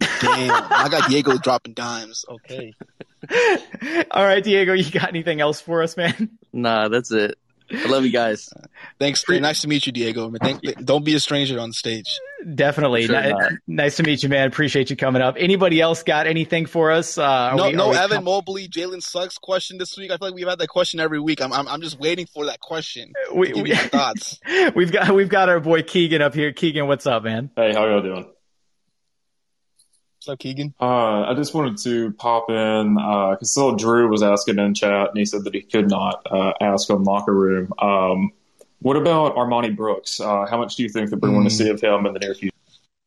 Damn, 0.00 0.50
I 0.72 0.88
got 0.90 1.08
Diego 1.08 1.38
dropping 1.38 1.74
dimes. 1.74 2.24
Okay. 2.28 2.72
All 4.10 4.24
right, 4.24 4.42
Diego, 4.42 4.72
you 4.74 4.90
got 4.90 5.08
anything 5.08 5.40
else 5.40 5.60
for 5.60 5.82
us, 5.82 5.96
man? 5.96 6.30
Nah, 6.52 6.88
that's 6.88 7.10
it. 7.10 7.36
I 7.72 7.86
love 7.86 8.04
you 8.04 8.12
guys. 8.12 8.50
Thanks. 8.98 9.24
Nice 9.28 9.62
to 9.62 9.68
meet 9.68 9.86
you, 9.86 9.92
Diego. 9.92 10.28
Man, 10.28 10.38
thank, 10.38 10.84
don't 10.84 11.04
be 11.04 11.14
a 11.14 11.20
stranger 11.20 11.58
on 11.58 11.72
stage. 11.72 12.04
Definitely. 12.54 13.06
Sure 13.06 13.20
Ni- 13.22 13.30
not. 13.30 13.52
nice 13.66 13.96
to 13.96 14.02
meet 14.02 14.22
you, 14.22 14.28
man. 14.28 14.46
Appreciate 14.46 14.90
you 14.90 14.96
coming 14.96 15.22
up. 15.22 15.36
Anybody 15.38 15.80
else 15.80 16.02
got 16.02 16.26
anything 16.26 16.66
for 16.66 16.90
us? 16.90 17.16
Uh, 17.16 17.54
No, 17.56 17.68
we- 17.68 17.72
no 17.72 17.92
Evan 17.92 18.18
com- 18.18 18.24
Mobley, 18.24 18.68
Jalen 18.68 19.02
Suggs 19.02 19.38
question 19.38 19.78
this 19.78 19.96
week. 19.96 20.10
I 20.10 20.18
feel 20.18 20.28
like 20.28 20.34
we've 20.34 20.46
had 20.46 20.58
that 20.58 20.68
question 20.68 21.00
every 21.00 21.18
week. 21.20 21.40
I'm, 21.40 21.54
I'm, 21.54 21.66
I'm 21.66 21.80
just 21.80 21.98
waiting 21.98 22.26
for 22.26 22.44
that 22.46 22.60
question. 22.60 23.14
We- 23.34 23.46
Give 23.46 23.56
me 23.56 23.62
we- 23.62 23.68
your 23.70 23.78
thoughts. 23.78 24.38
We've 24.76 24.92
got 24.92 25.14
we've 25.14 25.28
got 25.30 25.48
our 25.48 25.58
boy 25.60 25.82
Keegan 25.82 26.20
up 26.20 26.34
here. 26.34 26.52
Keegan, 26.52 26.86
what's 26.86 27.06
up, 27.06 27.24
man? 27.24 27.50
Hey, 27.56 27.72
how 27.72 27.86
y'all 27.86 28.02
doing? 28.02 28.26
What's 30.24 30.32
up, 30.32 30.38
Keegan? 30.38 30.72
Uh, 30.80 31.24
I 31.24 31.34
just 31.34 31.52
wanted 31.52 31.76
to 31.82 32.12
pop 32.12 32.48
in 32.48 32.94
because 32.94 33.50
still 33.50 33.76
Drew 33.76 34.08
was 34.08 34.22
asking 34.22 34.58
in 34.58 34.72
chat, 34.72 35.10
and 35.10 35.18
he 35.18 35.26
said 35.26 35.44
that 35.44 35.52
he 35.52 35.60
could 35.60 35.90
not 35.90 36.26
uh, 36.30 36.54
ask 36.62 36.88
on 36.88 37.04
locker 37.04 37.34
room. 37.34 37.70
Um, 37.78 38.30
what 38.80 38.96
about 38.96 39.36
Armani 39.36 39.76
Brooks? 39.76 40.20
Uh, 40.20 40.46
how 40.46 40.56
much 40.56 40.76
do 40.76 40.82
you 40.82 40.88
think 40.88 41.10
that 41.10 41.20
we're 41.20 41.28
going 41.28 41.44
to 41.44 41.50
see 41.50 41.68
of 41.68 41.78
him 41.78 42.06
in 42.06 42.14
the 42.14 42.20
near 42.20 42.34
future? 42.34 42.56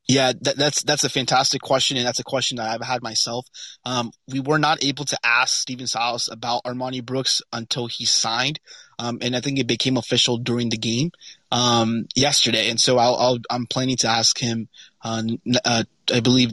Yeah, 0.07 0.34
that, 0.41 0.57
that's 0.57 0.84
that's 0.84 1.05
a 1.05 1.09
fantastic 1.09 1.59
question, 1.59 1.97
and 1.97 2.05
that's 2.05 2.20
a 2.20 2.24
question 2.24 2.57
that 2.57 2.70
I've 2.70 2.86
had 2.86 3.01
myself. 3.01 3.47
Um, 3.84 4.11
we 4.28 4.39
were 4.39 4.59
not 4.59 4.84
able 4.84 5.05
to 5.05 5.18
ask 5.24 5.55
Stephen 5.55 5.88
Silas 5.88 6.30
about 6.32 6.65
Armani 6.65 7.03
Brooks 7.03 7.41
until 7.51 7.88
he 7.88 8.05
signed, 8.05 8.59
um, 8.99 9.18
and 9.24 9.36
I 9.36 9.41
think 9.41 9.57
it 9.57 9.65
became 9.65 9.97
official 9.97 10.38
during 10.38 10.70
the 10.70 10.78
game 10.78 11.09
um, 11.51 12.05
yesterday. 12.15 12.70
And 12.70 12.80
so 12.80 12.99
I'll, 12.99 13.15
I'll, 13.15 13.39
I'm 13.49 13.65
planning 13.65 13.97
to 14.01 14.07
ask 14.07 14.38
him. 14.38 14.70
Uh, 15.03 15.24
uh, 15.65 15.84
I 16.13 16.20
believe 16.20 16.51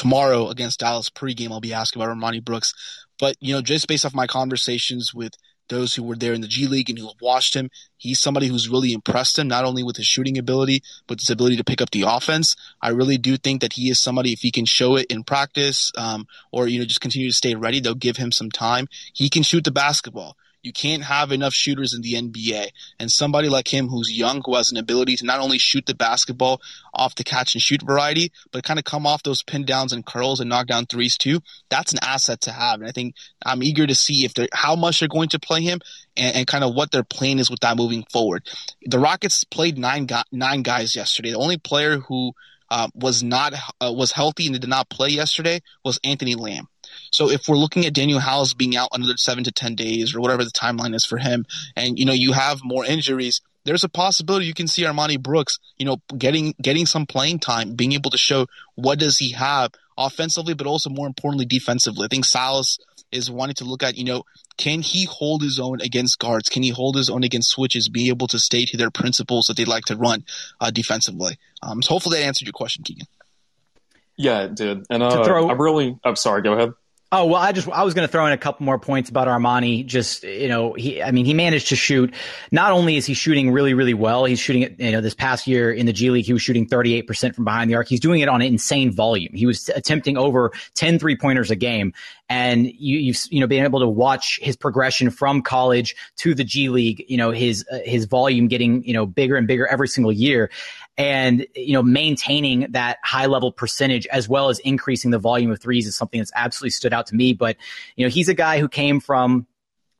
tomorrow 0.00 0.48
against 0.48 0.80
Dallas 0.80 1.10
pregame, 1.10 1.50
I'll 1.50 1.60
be 1.60 1.74
asking 1.74 2.00
about 2.00 2.16
Armani 2.16 2.42
Brooks. 2.42 2.72
But 3.18 3.36
you 3.38 3.52
know, 3.52 3.60
just 3.60 3.86
based 3.86 4.06
off 4.06 4.14
my 4.14 4.26
conversations 4.26 5.12
with 5.12 5.34
those 5.68 5.94
who 5.94 6.02
were 6.02 6.16
there 6.16 6.32
in 6.32 6.40
the 6.40 6.48
G 6.48 6.66
League 6.66 6.88
and 6.88 6.98
who 6.98 7.06
have 7.06 7.20
watched 7.20 7.54
him, 7.54 7.68
he's 7.98 8.18
somebody 8.18 8.46
who's 8.46 8.68
really 8.68 8.92
impressed 8.92 9.38
him, 9.38 9.46
not 9.46 9.66
only 9.66 9.82
with 9.82 9.98
his 9.98 10.06
shooting 10.06 10.38
ability, 10.38 10.82
but 11.06 11.20
his 11.20 11.28
ability 11.28 11.58
to 11.58 11.64
pick 11.64 11.82
up 11.82 11.90
the 11.90 12.04
offense. 12.06 12.56
I 12.80 12.88
really 12.88 13.18
do 13.18 13.36
think 13.36 13.60
that 13.60 13.74
he 13.74 13.90
is 13.90 14.00
somebody, 14.00 14.32
if 14.32 14.40
he 14.40 14.50
can 14.50 14.64
show 14.64 14.96
it 14.96 15.06
in 15.10 15.22
practice, 15.22 15.92
um, 15.98 16.26
or, 16.50 16.66
you 16.66 16.78
know, 16.78 16.86
just 16.86 17.02
continue 17.02 17.28
to 17.28 17.36
stay 17.36 17.54
ready, 17.54 17.78
they'll 17.78 17.94
give 17.94 18.16
him 18.16 18.32
some 18.32 18.50
time. 18.50 18.88
He 19.12 19.28
can 19.28 19.42
shoot 19.42 19.64
the 19.64 19.70
basketball. 19.70 20.34
You 20.62 20.72
can't 20.72 21.04
have 21.04 21.32
enough 21.32 21.54
shooters 21.54 21.94
in 21.94 22.02
the 22.02 22.14
NBA. 22.14 22.68
And 22.98 23.10
somebody 23.10 23.48
like 23.48 23.72
him 23.72 23.88
who's 23.88 24.10
young, 24.10 24.42
who 24.44 24.56
has 24.56 24.70
an 24.70 24.78
ability 24.78 25.16
to 25.16 25.24
not 25.24 25.40
only 25.40 25.58
shoot 25.58 25.86
the 25.86 25.94
basketball 25.94 26.60
off 26.92 27.14
the 27.14 27.24
catch 27.24 27.54
and 27.54 27.62
shoot 27.62 27.82
variety, 27.82 28.32
but 28.52 28.64
kind 28.64 28.78
of 28.78 28.84
come 28.84 29.06
off 29.06 29.22
those 29.22 29.42
pin 29.42 29.64
downs 29.64 29.92
and 29.92 30.04
curls 30.04 30.40
and 30.40 30.50
knock 30.50 30.66
down 30.66 30.86
threes 30.86 31.16
too, 31.16 31.40
that's 31.68 31.92
an 31.92 31.98
asset 32.02 32.42
to 32.42 32.52
have. 32.52 32.80
And 32.80 32.88
I 32.88 32.92
think 32.92 33.14
I'm 33.44 33.62
eager 33.62 33.86
to 33.86 33.94
see 33.94 34.24
if 34.24 34.34
they're, 34.34 34.48
how 34.52 34.76
much 34.76 35.00
they're 35.00 35.08
going 35.08 35.30
to 35.30 35.38
play 35.38 35.62
him 35.62 35.80
and, 36.16 36.36
and 36.36 36.46
kind 36.46 36.64
of 36.64 36.74
what 36.74 36.90
their 36.90 37.04
plan 37.04 37.38
is 37.38 37.50
with 37.50 37.60
that 37.60 37.76
moving 37.76 38.04
forward. 38.10 38.46
The 38.84 38.98
Rockets 38.98 39.44
played 39.44 39.78
nine, 39.78 40.06
nine 40.30 40.62
guys 40.62 40.94
yesterday. 40.94 41.30
The 41.30 41.38
only 41.38 41.58
player 41.58 41.98
who 41.98 42.32
uh, 42.70 42.88
was 42.94 43.22
not 43.22 43.52
uh, 43.80 43.92
was 43.92 44.12
healthy 44.12 44.46
and 44.46 44.60
did 44.60 44.68
not 44.68 44.88
play 44.88 45.08
yesterday 45.08 45.60
was 45.84 45.98
Anthony 46.04 46.34
Lamb. 46.36 46.68
So 47.10 47.30
if 47.30 47.48
we're 47.48 47.56
looking 47.56 47.86
at 47.86 47.94
Danuel 47.94 48.20
House 48.20 48.54
being 48.54 48.76
out 48.76 48.88
another 48.92 49.16
seven 49.16 49.44
to 49.44 49.52
ten 49.52 49.74
days 49.74 50.14
or 50.14 50.20
whatever 50.20 50.44
the 50.44 50.50
timeline 50.50 50.94
is 50.94 51.04
for 51.04 51.18
him, 51.18 51.44
and 51.76 51.98
you 51.98 52.04
know 52.04 52.12
you 52.12 52.32
have 52.32 52.60
more 52.62 52.84
injuries, 52.84 53.40
there's 53.64 53.84
a 53.84 53.88
possibility 53.88 54.46
you 54.46 54.54
can 54.54 54.68
see 54.68 54.82
Armani 54.82 55.20
Brooks, 55.20 55.58
you 55.78 55.86
know, 55.86 55.98
getting 56.16 56.54
getting 56.60 56.86
some 56.86 57.06
playing 57.06 57.40
time, 57.40 57.74
being 57.74 57.92
able 57.92 58.10
to 58.10 58.18
show 58.18 58.46
what 58.74 58.98
does 58.98 59.18
he 59.18 59.32
have 59.32 59.72
offensively, 59.98 60.54
but 60.54 60.66
also 60.66 60.90
more 60.90 61.06
importantly 61.06 61.46
defensively. 61.46 62.06
I 62.06 62.08
think 62.08 62.24
Silas 62.24 62.78
is 63.12 63.30
wanting 63.30 63.54
to 63.56 63.64
look 63.64 63.82
at, 63.82 63.96
you 63.96 64.04
know, 64.04 64.22
can 64.56 64.82
he 64.82 65.04
hold 65.04 65.42
his 65.42 65.58
own 65.58 65.80
against 65.80 66.18
guards? 66.18 66.48
Can 66.48 66.62
he 66.62 66.70
hold 66.70 66.96
his 66.96 67.10
own 67.10 67.24
against 67.24 67.50
switches? 67.50 67.88
Be 67.88 68.08
able 68.08 68.28
to 68.28 68.38
stay 68.38 68.64
to 68.66 68.76
their 68.76 68.90
principles 68.90 69.46
that 69.46 69.56
they 69.56 69.64
like 69.64 69.84
to 69.86 69.96
run 69.96 70.24
uh, 70.60 70.70
defensively. 70.70 71.38
Um, 71.62 71.82
so 71.82 71.94
hopefully 71.94 72.18
that 72.18 72.26
answered 72.26 72.46
your 72.46 72.52
question, 72.52 72.84
Keegan. 72.84 73.06
Yeah, 74.20 74.42
it 74.42 74.54
did. 74.54 74.86
And 74.90 75.02
uh, 75.02 75.24
throw- 75.24 75.48
I 75.48 75.52
really, 75.54 75.98
I'm 76.04 76.16
sorry. 76.16 76.42
Go 76.42 76.52
ahead. 76.52 76.74
Oh 77.12 77.26
well, 77.26 77.42
I 77.42 77.50
just 77.50 77.68
I 77.68 77.82
was 77.82 77.92
going 77.92 78.06
to 78.06 78.12
throw 78.12 78.24
in 78.26 78.32
a 78.32 78.38
couple 78.38 78.64
more 78.64 78.78
points 78.78 79.10
about 79.10 79.26
Armani. 79.26 79.84
Just 79.84 80.22
you 80.22 80.46
know, 80.46 80.74
he 80.74 81.02
I 81.02 81.10
mean 81.10 81.24
he 81.24 81.34
managed 81.34 81.70
to 81.70 81.76
shoot. 81.76 82.14
Not 82.52 82.70
only 82.70 82.96
is 82.96 83.04
he 83.04 83.14
shooting 83.14 83.50
really 83.50 83.74
really 83.74 83.94
well, 83.94 84.26
he's 84.26 84.38
shooting 84.38 84.62
it. 84.62 84.78
You 84.78 84.92
know, 84.92 85.00
this 85.00 85.14
past 85.14 85.48
year 85.48 85.72
in 85.72 85.86
the 85.86 85.92
G 85.92 86.10
League, 86.10 86.24
he 86.24 86.32
was 86.32 86.40
shooting 86.40 86.68
38 86.68 87.08
percent 87.08 87.34
from 87.34 87.44
behind 87.44 87.68
the 87.68 87.74
arc. 87.74 87.88
He's 87.88 87.98
doing 87.98 88.20
it 88.20 88.28
on 88.28 88.42
an 88.42 88.46
insane 88.46 88.92
volume. 88.92 89.32
He 89.34 89.44
was 89.44 89.68
attempting 89.70 90.16
over 90.16 90.52
10 90.74 91.00
three 91.00 91.16
pointers 91.16 91.50
a 91.50 91.56
game, 91.56 91.94
and 92.28 92.66
you 92.66 92.98
you've 92.98 93.18
you 93.28 93.40
know 93.40 93.48
been 93.48 93.64
able 93.64 93.80
to 93.80 93.88
watch 93.88 94.38
his 94.40 94.54
progression 94.54 95.10
from 95.10 95.42
college 95.42 95.96
to 96.18 96.32
the 96.32 96.44
G 96.44 96.68
League. 96.68 97.04
You 97.08 97.16
know 97.16 97.32
his 97.32 97.66
uh, 97.72 97.80
his 97.84 98.04
volume 98.04 98.46
getting 98.46 98.84
you 98.84 98.92
know 98.94 99.04
bigger 99.04 99.34
and 99.34 99.48
bigger 99.48 99.66
every 99.66 99.88
single 99.88 100.12
year 100.12 100.48
and 100.96 101.46
you 101.54 101.72
know 101.72 101.82
maintaining 101.82 102.66
that 102.72 102.98
high 103.02 103.26
level 103.26 103.52
percentage 103.52 104.06
as 104.08 104.28
well 104.28 104.48
as 104.48 104.58
increasing 104.60 105.10
the 105.10 105.18
volume 105.18 105.50
of 105.50 105.60
threes 105.60 105.86
is 105.86 105.96
something 105.96 106.20
that's 106.20 106.32
absolutely 106.34 106.70
stood 106.70 106.92
out 106.92 107.06
to 107.06 107.14
me. 107.14 107.32
But 107.32 107.56
you 107.96 108.04
know 108.04 108.10
he's 108.10 108.28
a 108.28 108.34
guy 108.34 108.60
who 108.60 108.68
came 108.68 109.00
from 109.00 109.46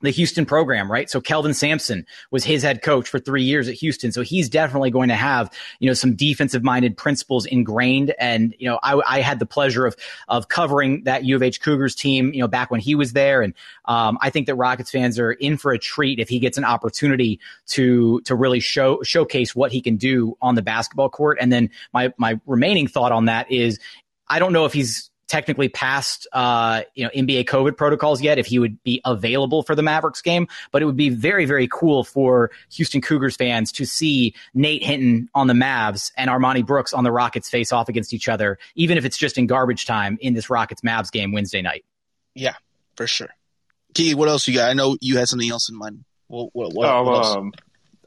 the 0.01 0.11
Houston 0.11 0.47
program, 0.47 0.91
right? 0.91 1.11
So 1.11 1.21
Kelvin 1.21 1.55
Sampson 1.55 2.07
was 2.31 2.45
his 2.45 2.63
head 2.63 2.83
coach 2.83 3.09
for 3.09 3.19
three 3.19 3.43
years 3.43 3.69
at 3.69 3.75
Houston. 3.75 4.13
So 4.13 4.23
he's 4.23 4.49
definitely 4.49 4.91
going 4.91 5.09
to 5.09 5.15
have, 5.15 5.53
you 5.79 5.89
know, 5.89 5.95
some 5.95 6.15
defensive 6.15 6.63
minded 6.63 6.97
principles 6.97 7.47
ingrained. 7.47 8.15
And, 8.19 8.55
you 8.59 8.69
know, 8.69 8.79
I, 8.83 9.01
I, 9.07 9.21
had 9.21 9.39
the 9.39 9.47
pleasure 9.47 9.87
of, 9.87 9.97
of 10.29 10.49
covering 10.49 11.05
that 11.05 11.25
U 11.25 11.37
of 11.37 11.43
H 11.43 11.61
Cougars 11.61 11.95
team, 11.95 12.33
you 12.33 12.41
know, 12.41 12.49
back 12.49 12.71
when 12.71 12.81
he 12.81 12.95
was 12.95 13.13
there. 13.13 13.43
And, 13.43 13.55
um, 13.85 14.19
I 14.21 14.31
think 14.31 14.47
that 14.47 14.55
Rockets 14.55 14.91
fans 14.91 15.19
are 15.19 15.33
in 15.33 15.57
for 15.57 15.73
a 15.73 15.79
treat 15.79 16.19
if 16.19 16.29
he 16.29 16.39
gets 16.39 16.57
an 16.57 16.65
opportunity 16.65 17.39
to, 17.69 18.21
to 18.23 18.35
really 18.35 18.61
show, 18.61 19.03
showcase 19.03 19.55
what 19.55 19.73
he 19.73 19.83
can 19.83 19.97
do 19.97 20.37
on 20.41 20.55
the 20.55 20.63
basketball 20.63 21.11
court. 21.11 21.39
And 21.41 21.53
then 21.53 21.71
my, 21.93 22.13
my 22.17 22.41
remaining 22.47 22.87
thought 22.87 23.13
on 23.13 23.27
that 23.27 23.51
is, 23.51 23.79
I 24.29 24.39
don't 24.39 24.53
know 24.53 24.65
if 24.65 24.73
he's 24.73 25.11
technically 25.31 25.69
past 25.69 26.27
uh, 26.33 26.83
you 26.95 27.05
know 27.05 27.11
NBA 27.11 27.45
COVID 27.45 27.77
protocols 27.77 28.21
yet 28.21 28.39
if 28.39 28.47
he 28.47 28.59
would 28.59 28.83
be 28.83 29.01
available 29.05 29.63
for 29.63 29.75
the 29.75 29.83
Mavericks 29.83 30.21
game, 30.21 30.49
but 30.73 30.83
it 30.83 30.85
would 30.85 30.97
be 30.97 31.09
very 31.09 31.47
very 31.47 31.69
cool 31.69 32.05
for 32.05 32.51
Houston 32.73 33.01
Cougars 33.01 33.37
fans 33.37 33.73
to 33.73 33.87
see 33.87 34.35
Nate 34.53 34.83
Hinton 34.83 35.31
on 35.35 35.47
the 35.47 35.55
Mavs 35.55 36.11
and 36.17 36.29
Armani 36.29 36.67
Brooks 36.67 36.93
on 36.93 37.05
the 37.05 37.13
Rockets 37.13 37.49
face 37.49 37.73
off 37.73 37.89
against 37.89 38.13
each 38.13 38.29
other, 38.29 38.59
even 38.75 38.99
if 38.99 39.05
it's 39.05 39.17
just 39.17 39.39
in 39.39 39.47
garbage 39.47 39.87
time 39.87 40.19
in 40.21 40.35
this 40.35 40.51
Rockets 40.51 40.83
Mavs 40.83 41.11
game 41.11 41.33
Wednesday 41.33 41.63
night. 41.63 41.85
Yeah, 42.35 42.55
for 42.97 43.07
sure. 43.07 43.31
Key, 43.95 44.15
what 44.15 44.29
else 44.29 44.47
you 44.47 44.55
got? 44.55 44.71
I 44.71 44.75
know 44.75 44.97
you 45.01 45.17
had 45.17 45.29
something 45.29 45.51
else 45.51 45.69
in 45.69 45.77
mind. 45.77 46.05
What, 46.29 46.51
what, 46.53 46.73
what, 46.73 46.89
oh, 46.89 47.15
um, 47.15 47.53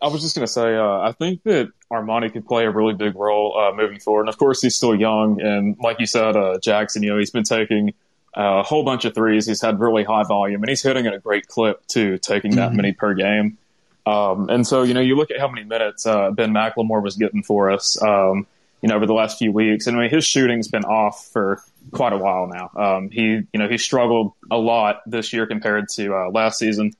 I 0.03 0.07
was 0.07 0.21
just 0.21 0.35
going 0.35 0.45
to 0.45 0.51
say, 0.51 0.75
uh, 0.75 0.99
I 0.99 1.13
think 1.13 1.43
that 1.43 1.71
Armani 1.89 2.31
could 2.31 2.45
play 2.45 2.65
a 2.65 2.69
really 2.69 2.93
big 2.93 3.15
role 3.15 3.57
uh, 3.57 3.73
moving 3.73 3.99
forward. 3.99 4.23
And 4.23 4.29
of 4.29 4.37
course, 4.37 4.61
he's 4.61 4.75
still 4.75 4.93
young. 4.93 5.39
And 5.39 5.77
like 5.79 6.01
you 6.01 6.05
said, 6.05 6.35
uh, 6.35 6.59
Jackson, 6.59 7.03
you 7.03 7.11
know, 7.11 7.17
he's 7.17 7.31
been 7.31 7.45
taking 7.45 7.93
a 8.33 8.63
whole 8.63 8.83
bunch 8.83 9.05
of 9.05 9.15
threes. 9.15 9.45
He's 9.45 9.61
had 9.61 9.79
really 9.79 10.03
high 10.03 10.23
volume 10.23 10.61
and 10.61 10.69
he's 10.69 10.83
hitting 10.83 11.07
at 11.07 11.13
a 11.13 11.19
great 11.19 11.47
clip 11.47 11.87
too, 11.87 12.17
taking 12.17 12.55
that 12.55 12.69
mm-hmm. 12.69 12.77
many 12.77 12.91
per 12.91 13.13
game. 13.13 13.57
Um, 14.05 14.49
and 14.49 14.67
so, 14.67 14.83
you 14.83 14.93
know, 14.93 14.99
you 14.99 15.15
look 15.15 15.31
at 15.31 15.39
how 15.39 15.47
many 15.47 15.65
minutes 15.65 16.05
uh, 16.05 16.31
Ben 16.31 16.51
McLemore 16.51 17.01
was 17.01 17.15
getting 17.15 17.41
for 17.41 17.71
us, 17.71 18.01
um, 18.01 18.45
you 18.81 18.89
know, 18.89 18.97
over 18.97 19.05
the 19.05 19.13
last 19.13 19.37
few 19.37 19.53
weeks. 19.53 19.87
And 19.87 19.95
I 19.95 20.01
mean, 20.01 20.09
his 20.09 20.25
shooting's 20.25 20.67
been 20.67 20.83
off 20.83 21.29
for 21.31 21.63
quite 21.91 22.11
a 22.11 22.17
while 22.17 22.47
now. 22.47 22.71
Um, 22.75 23.09
he, 23.09 23.23
you 23.23 23.59
know, 23.59 23.69
he 23.69 23.77
struggled 23.77 24.33
a 24.51 24.57
lot 24.57 25.01
this 25.05 25.31
year 25.31 25.47
compared 25.47 25.87
to 25.95 26.13
uh, 26.13 26.29
last 26.29 26.59
season. 26.59 26.91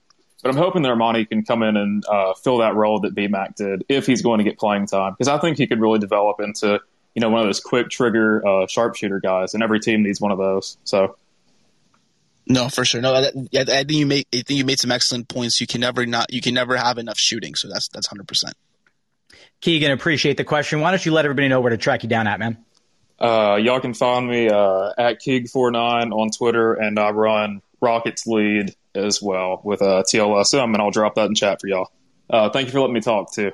But 0.44 0.50
I'm 0.50 0.58
hoping 0.58 0.82
that 0.82 0.90
Armani 0.90 1.26
can 1.26 1.42
come 1.42 1.62
in 1.62 1.74
and 1.74 2.04
uh, 2.06 2.34
fill 2.34 2.58
that 2.58 2.74
role 2.74 3.00
that 3.00 3.14
BMAC 3.14 3.56
did 3.56 3.84
if 3.88 4.06
he's 4.06 4.20
going 4.20 4.38
to 4.38 4.44
get 4.44 4.58
playing 4.58 4.86
time, 4.86 5.14
because 5.14 5.26
I 5.26 5.38
think 5.38 5.56
he 5.56 5.66
could 5.66 5.80
really 5.80 5.98
develop 5.98 6.38
into 6.38 6.80
you 7.14 7.20
know 7.20 7.30
one 7.30 7.40
of 7.40 7.46
those 7.46 7.60
quick 7.60 7.88
trigger 7.88 8.46
uh, 8.46 8.66
sharpshooter 8.66 9.20
guys, 9.20 9.54
and 9.54 9.62
every 9.62 9.80
team 9.80 10.02
needs 10.02 10.20
one 10.20 10.32
of 10.32 10.38
those. 10.38 10.76
So. 10.84 11.16
No, 12.46 12.68
for 12.68 12.84
sure. 12.84 13.00
No, 13.00 13.14
I, 13.14 13.30
I 13.54 13.64
think 13.64 13.92
you 13.92 14.04
made. 14.04 14.26
I 14.34 14.42
think 14.42 14.58
you 14.58 14.66
made 14.66 14.78
some 14.78 14.92
excellent 14.92 15.30
points. 15.30 15.62
You 15.62 15.66
can 15.66 15.80
never 15.80 16.04
not. 16.04 16.30
You 16.30 16.42
can 16.42 16.52
never 16.52 16.76
have 16.76 16.98
enough 16.98 17.18
shooting. 17.18 17.54
So 17.54 17.68
that's 17.68 17.88
that's 17.88 18.06
hundred 18.06 18.28
percent. 18.28 18.52
Keegan, 19.62 19.92
appreciate 19.92 20.36
the 20.36 20.44
question. 20.44 20.80
Why 20.80 20.90
don't 20.90 21.06
you 21.06 21.12
let 21.12 21.24
everybody 21.24 21.48
know 21.48 21.62
where 21.62 21.70
to 21.70 21.78
track 21.78 22.02
you 22.02 22.10
down 22.10 22.26
at, 22.26 22.38
man? 22.38 22.58
Uh, 23.18 23.56
y'all 23.62 23.80
can 23.80 23.94
find 23.94 24.28
me 24.28 24.50
uh, 24.50 24.90
at 24.98 25.22
Keeg49 25.22 26.12
on 26.12 26.28
Twitter, 26.36 26.74
and 26.74 26.98
I 26.98 27.12
run 27.12 27.62
Rockets 27.80 28.26
Lead 28.26 28.74
as 28.94 29.20
well 29.22 29.60
with 29.64 29.82
uh, 29.82 30.02
TLSM, 30.02 30.64
and 30.64 30.76
I'll 30.76 30.90
drop 30.90 31.14
that 31.16 31.26
in 31.26 31.34
chat 31.34 31.60
for 31.60 31.66
y'all. 31.66 31.90
Uh, 32.28 32.50
thank 32.50 32.66
you 32.66 32.72
for 32.72 32.80
letting 32.80 32.94
me 32.94 33.00
talk 33.00 33.32
too. 33.32 33.52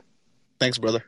Thanks, 0.58 0.78
brother. 0.78 1.04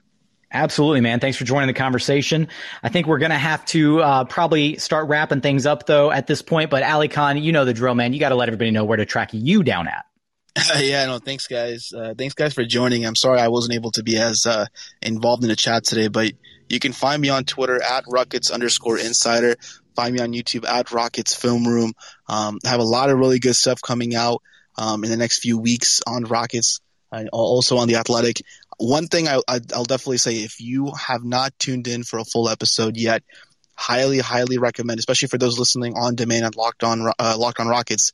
Absolutely, 0.53 1.01
man. 1.01 1.19
Thanks 1.19 1.39
for 1.39 1.45
joining 1.45 1.67
the 1.67 1.75
conversation. 1.75 2.49
I 2.83 2.91
think 2.91 3.07
we're 3.07 3.19
going 3.19 3.31
to 3.31 3.39
have 3.39 3.65
to 3.67 4.03
uh, 4.03 4.25
probably 4.25 4.77
start 4.77 5.09
wrapping 5.09 5.41
things 5.41 5.65
up, 5.65 5.87
though, 5.87 6.11
at 6.11 6.27
this 6.27 6.43
point. 6.43 6.71
But 6.71 6.83
Alykhan, 6.83 7.43
you 7.43 7.53
know 7.53 7.65
the 7.65 7.73
drill, 7.73 7.95
man. 7.95 8.13
You 8.13 8.21
got 8.21 8.31
to 8.31 8.35
let 8.35 8.49
everybody 8.49 8.71
know 8.71 8.85
where 8.85 8.99
to 8.99 9.07
track 9.07 9.31
you 9.33 9.63
down 9.63 9.89
at. 9.89 10.05
yeah, 10.79 11.07
no, 11.07 11.19
thanks, 11.19 11.47
guys. 11.47 11.93
Uh, 11.97 12.13
thanks, 12.17 12.35
guys, 12.35 12.53
for 12.53 12.65
joining. 12.65 13.07
I'm 13.07 13.17
sorry 13.17 13.41
I 13.41 13.49
wasn't 13.49 13.75
able 13.75 13.93
to 13.93 14.03
be 14.03 14.19
as 14.19 14.45
uh, 14.45 14.67
involved 15.01 15.43
in 15.43 15.49
the 15.49 15.57
chat 15.57 15.85
today, 15.85 16.09
but 16.09 16.33
you 16.69 16.79
can 16.79 16.93
find 16.93 17.23
me 17.23 17.31
on 17.31 17.45
Twitter 17.45 17.83
at 17.83 18.05
Rockets 18.07 18.51
underscore 18.51 18.99
insider. 18.99 19.57
Find 19.95 20.15
me 20.15 20.21
on 20.21 20.33
YouTube 20.33 20.67
at 20.67 20.91
Rockets 20.93 21.35
Film 21.35 21.67
Room. 21.67 21.93
Um, 22.29 22.59
I 22.65 22.69
have 22.69 22.81
a 22.81 22.85
lot 22.85 23.11
of 23.11 23.19
really 23.19 23.39
good 23.39 23.57
stuff 23.57 23.81
coming 23.83 24.15
out 24.15 24.43
um, 24.77 25.05
in 25.05 25.11
the 25.11 25.17
next 25.17 25.41
few 25.41 25.59
weeks 25.59 26.01
on 26.07 26.25
Rockets, 26.25 26.81
and 27.11 27.29
also 27.33 27.77
on 27.77 27.89
the 27.89 27.97
Athletic. 27.97 28.43
One 28.79 29.07
thing 29.07 29.29
I, 29.29 29.37
I, 29.47 29.61
I'll 29.75 29.85
definitely 29.85 30.19
say, 30.19 30.37
if 30.37 30.61
you 30.61 30.93
have 30.93 31.23
not 31.23 31.57
tuned 31.59 31.87
in 31.87 32.05
for 32.05 32.19
a 32.19 32.25
full 32.25 32.49
episode 32.49 32.97
yet, 32.97 33.23
highly, 33.75 34.19
highly 34.19 34.59
recommend, 34.59 34.99
especially 34.99 35.29
for 35.29 35.39
those 35.39 35.59
listening 35.59 35.95
on 35.95 36.15
demand 36.15 36.45
at 36.45 36.57
Locked 36.57 36.85
On 36.85 37.11
uh, 37.19 37.37
Locked 37.39 37.61
On 37.61 37.69
Rockets. 37.69 38.13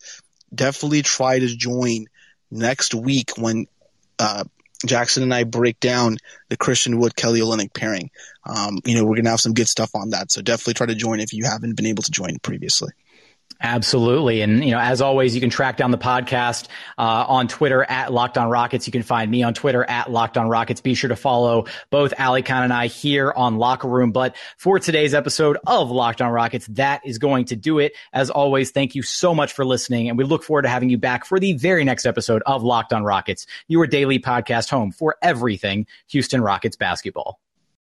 Definitely 0.55 1.03
try 1.03 1.39
to 1.39 1.47
join 1.47 2.07
next 2.51 2.95
week 2.95 3.33
when 3.37 3.67
uh, 4.19 4.45
Jackson 4.87 5.23
and 5.23 5.35
I 5.35 5.45
break 5.45 5.81
down 5.81 6.19
the 6.49 6.57
Christian 6.57 6.99
Wood 6.99 7.17
Kelly 7.17 7.41
Olynyk 7.41 7.75
pairing. 7.75 8.11
Um, 8.47 8.79
you 8.85 8.95
know, 8.95 9.05
we're 9.05 9.17
gonna 9.17 9.31
have 9.31 9.41
some 9.41 9.55
good 9.55 9.69
stuff 9.69 9.91
on 9.95 10.11
that, 10.11 10.31
so 10.31 10.41
definitely 10.41 10.75
try 10.75 10.87
to 10.87 10.95
join 10.95 11.21
if 11.21 11.33
you 11.33 11.45
haven't 11.45 11.77
been 11.77 11.87
able 11.87 12.03
to 12.03 12.11
join 12.11 12.39
previously. 12.41 12.93
Absolutely. 13.61 14.41
And, 14.43 14.65
you 14.65 14.71
know, 14.71 14.79
as 14.79 15.01
always, 15.01 15.35
you 15.35 15.41
can 15.41 15.51
track 15.51 15.77
down 15.77 15.91
the 15.91 15.99
podcast 15.99 16.69
uh, 16.97 17.25
on 17.27 17.49
Twitter 17.49 17.83
at 17.83 18.13
Locked 18.13 18.39
On 18.39 18.49
Rockets. 18.49 18.87
You 18.87 18.93
can 18.93 19.03
find 19.03 19.29
me 19.29 19.43
on 19.43 19.53
Twitter 19.53 19.85
at 19.85 20.13
Locked 20.13 20.39
On 20.39 20.49
Rockets. 20.49 20.81
Be 20.81 20.95
sure 20.95 21.09
to 21.09 21.17
follow 21.17 21.67
both 21.91 22.13
Alykhan 22.15 22.63
and 22.63 22.73
I 22.73 22.87
here 22.87 23.33
on 23.35 23.57
Locker 23.57 23.89
Room. 23.89 24.13
But 24.13 24.37
for 24.59 24.79
today's 24.79 25.13
episode 25.13 25.59
of 25.67 25.91
Locked 25.91 26.23
On 26.23 26.31
Rockets, 26.31 26.69
that 26.69 27.01
is 27.05 27.19
going 27.19 27.47
to 27.47 27.57
do 27.57 27.81
it. 27.81 27.95
As 28.13 28.31
always, 28.31 28.71
thank 28.71 28.95
you 28.95 29.03
so 29.03 29.35
much 29.35 29.53
for 29.53 29.65
listening. 29.65 30.09
And 30.09 30.17
we 30.17 30.23
look 30.23 30.45
forward 30.45 30.63
to 30.63 30.69
having 30.69 30.89
you 30.89 30.99
back 30.99 31.25
for 31.25 31.41
the 31.41 31.55
very 31.55 31.83
next 31.83 32.07
episode 32.07 32.43
of 32.47 32.63
Locked 32.63 32.93
On 32.93 33.03
Rockets, 33.03 33.45
your 33.67 33.89
daily 33.89 34.21
podcast 34.21 34.71
home 34.71 34.93
for 34.93 35.17
everything 35.21 35.87
Houston 36.07 36.43
Rockets 36.43 36.77
basketball. 36.77 37.41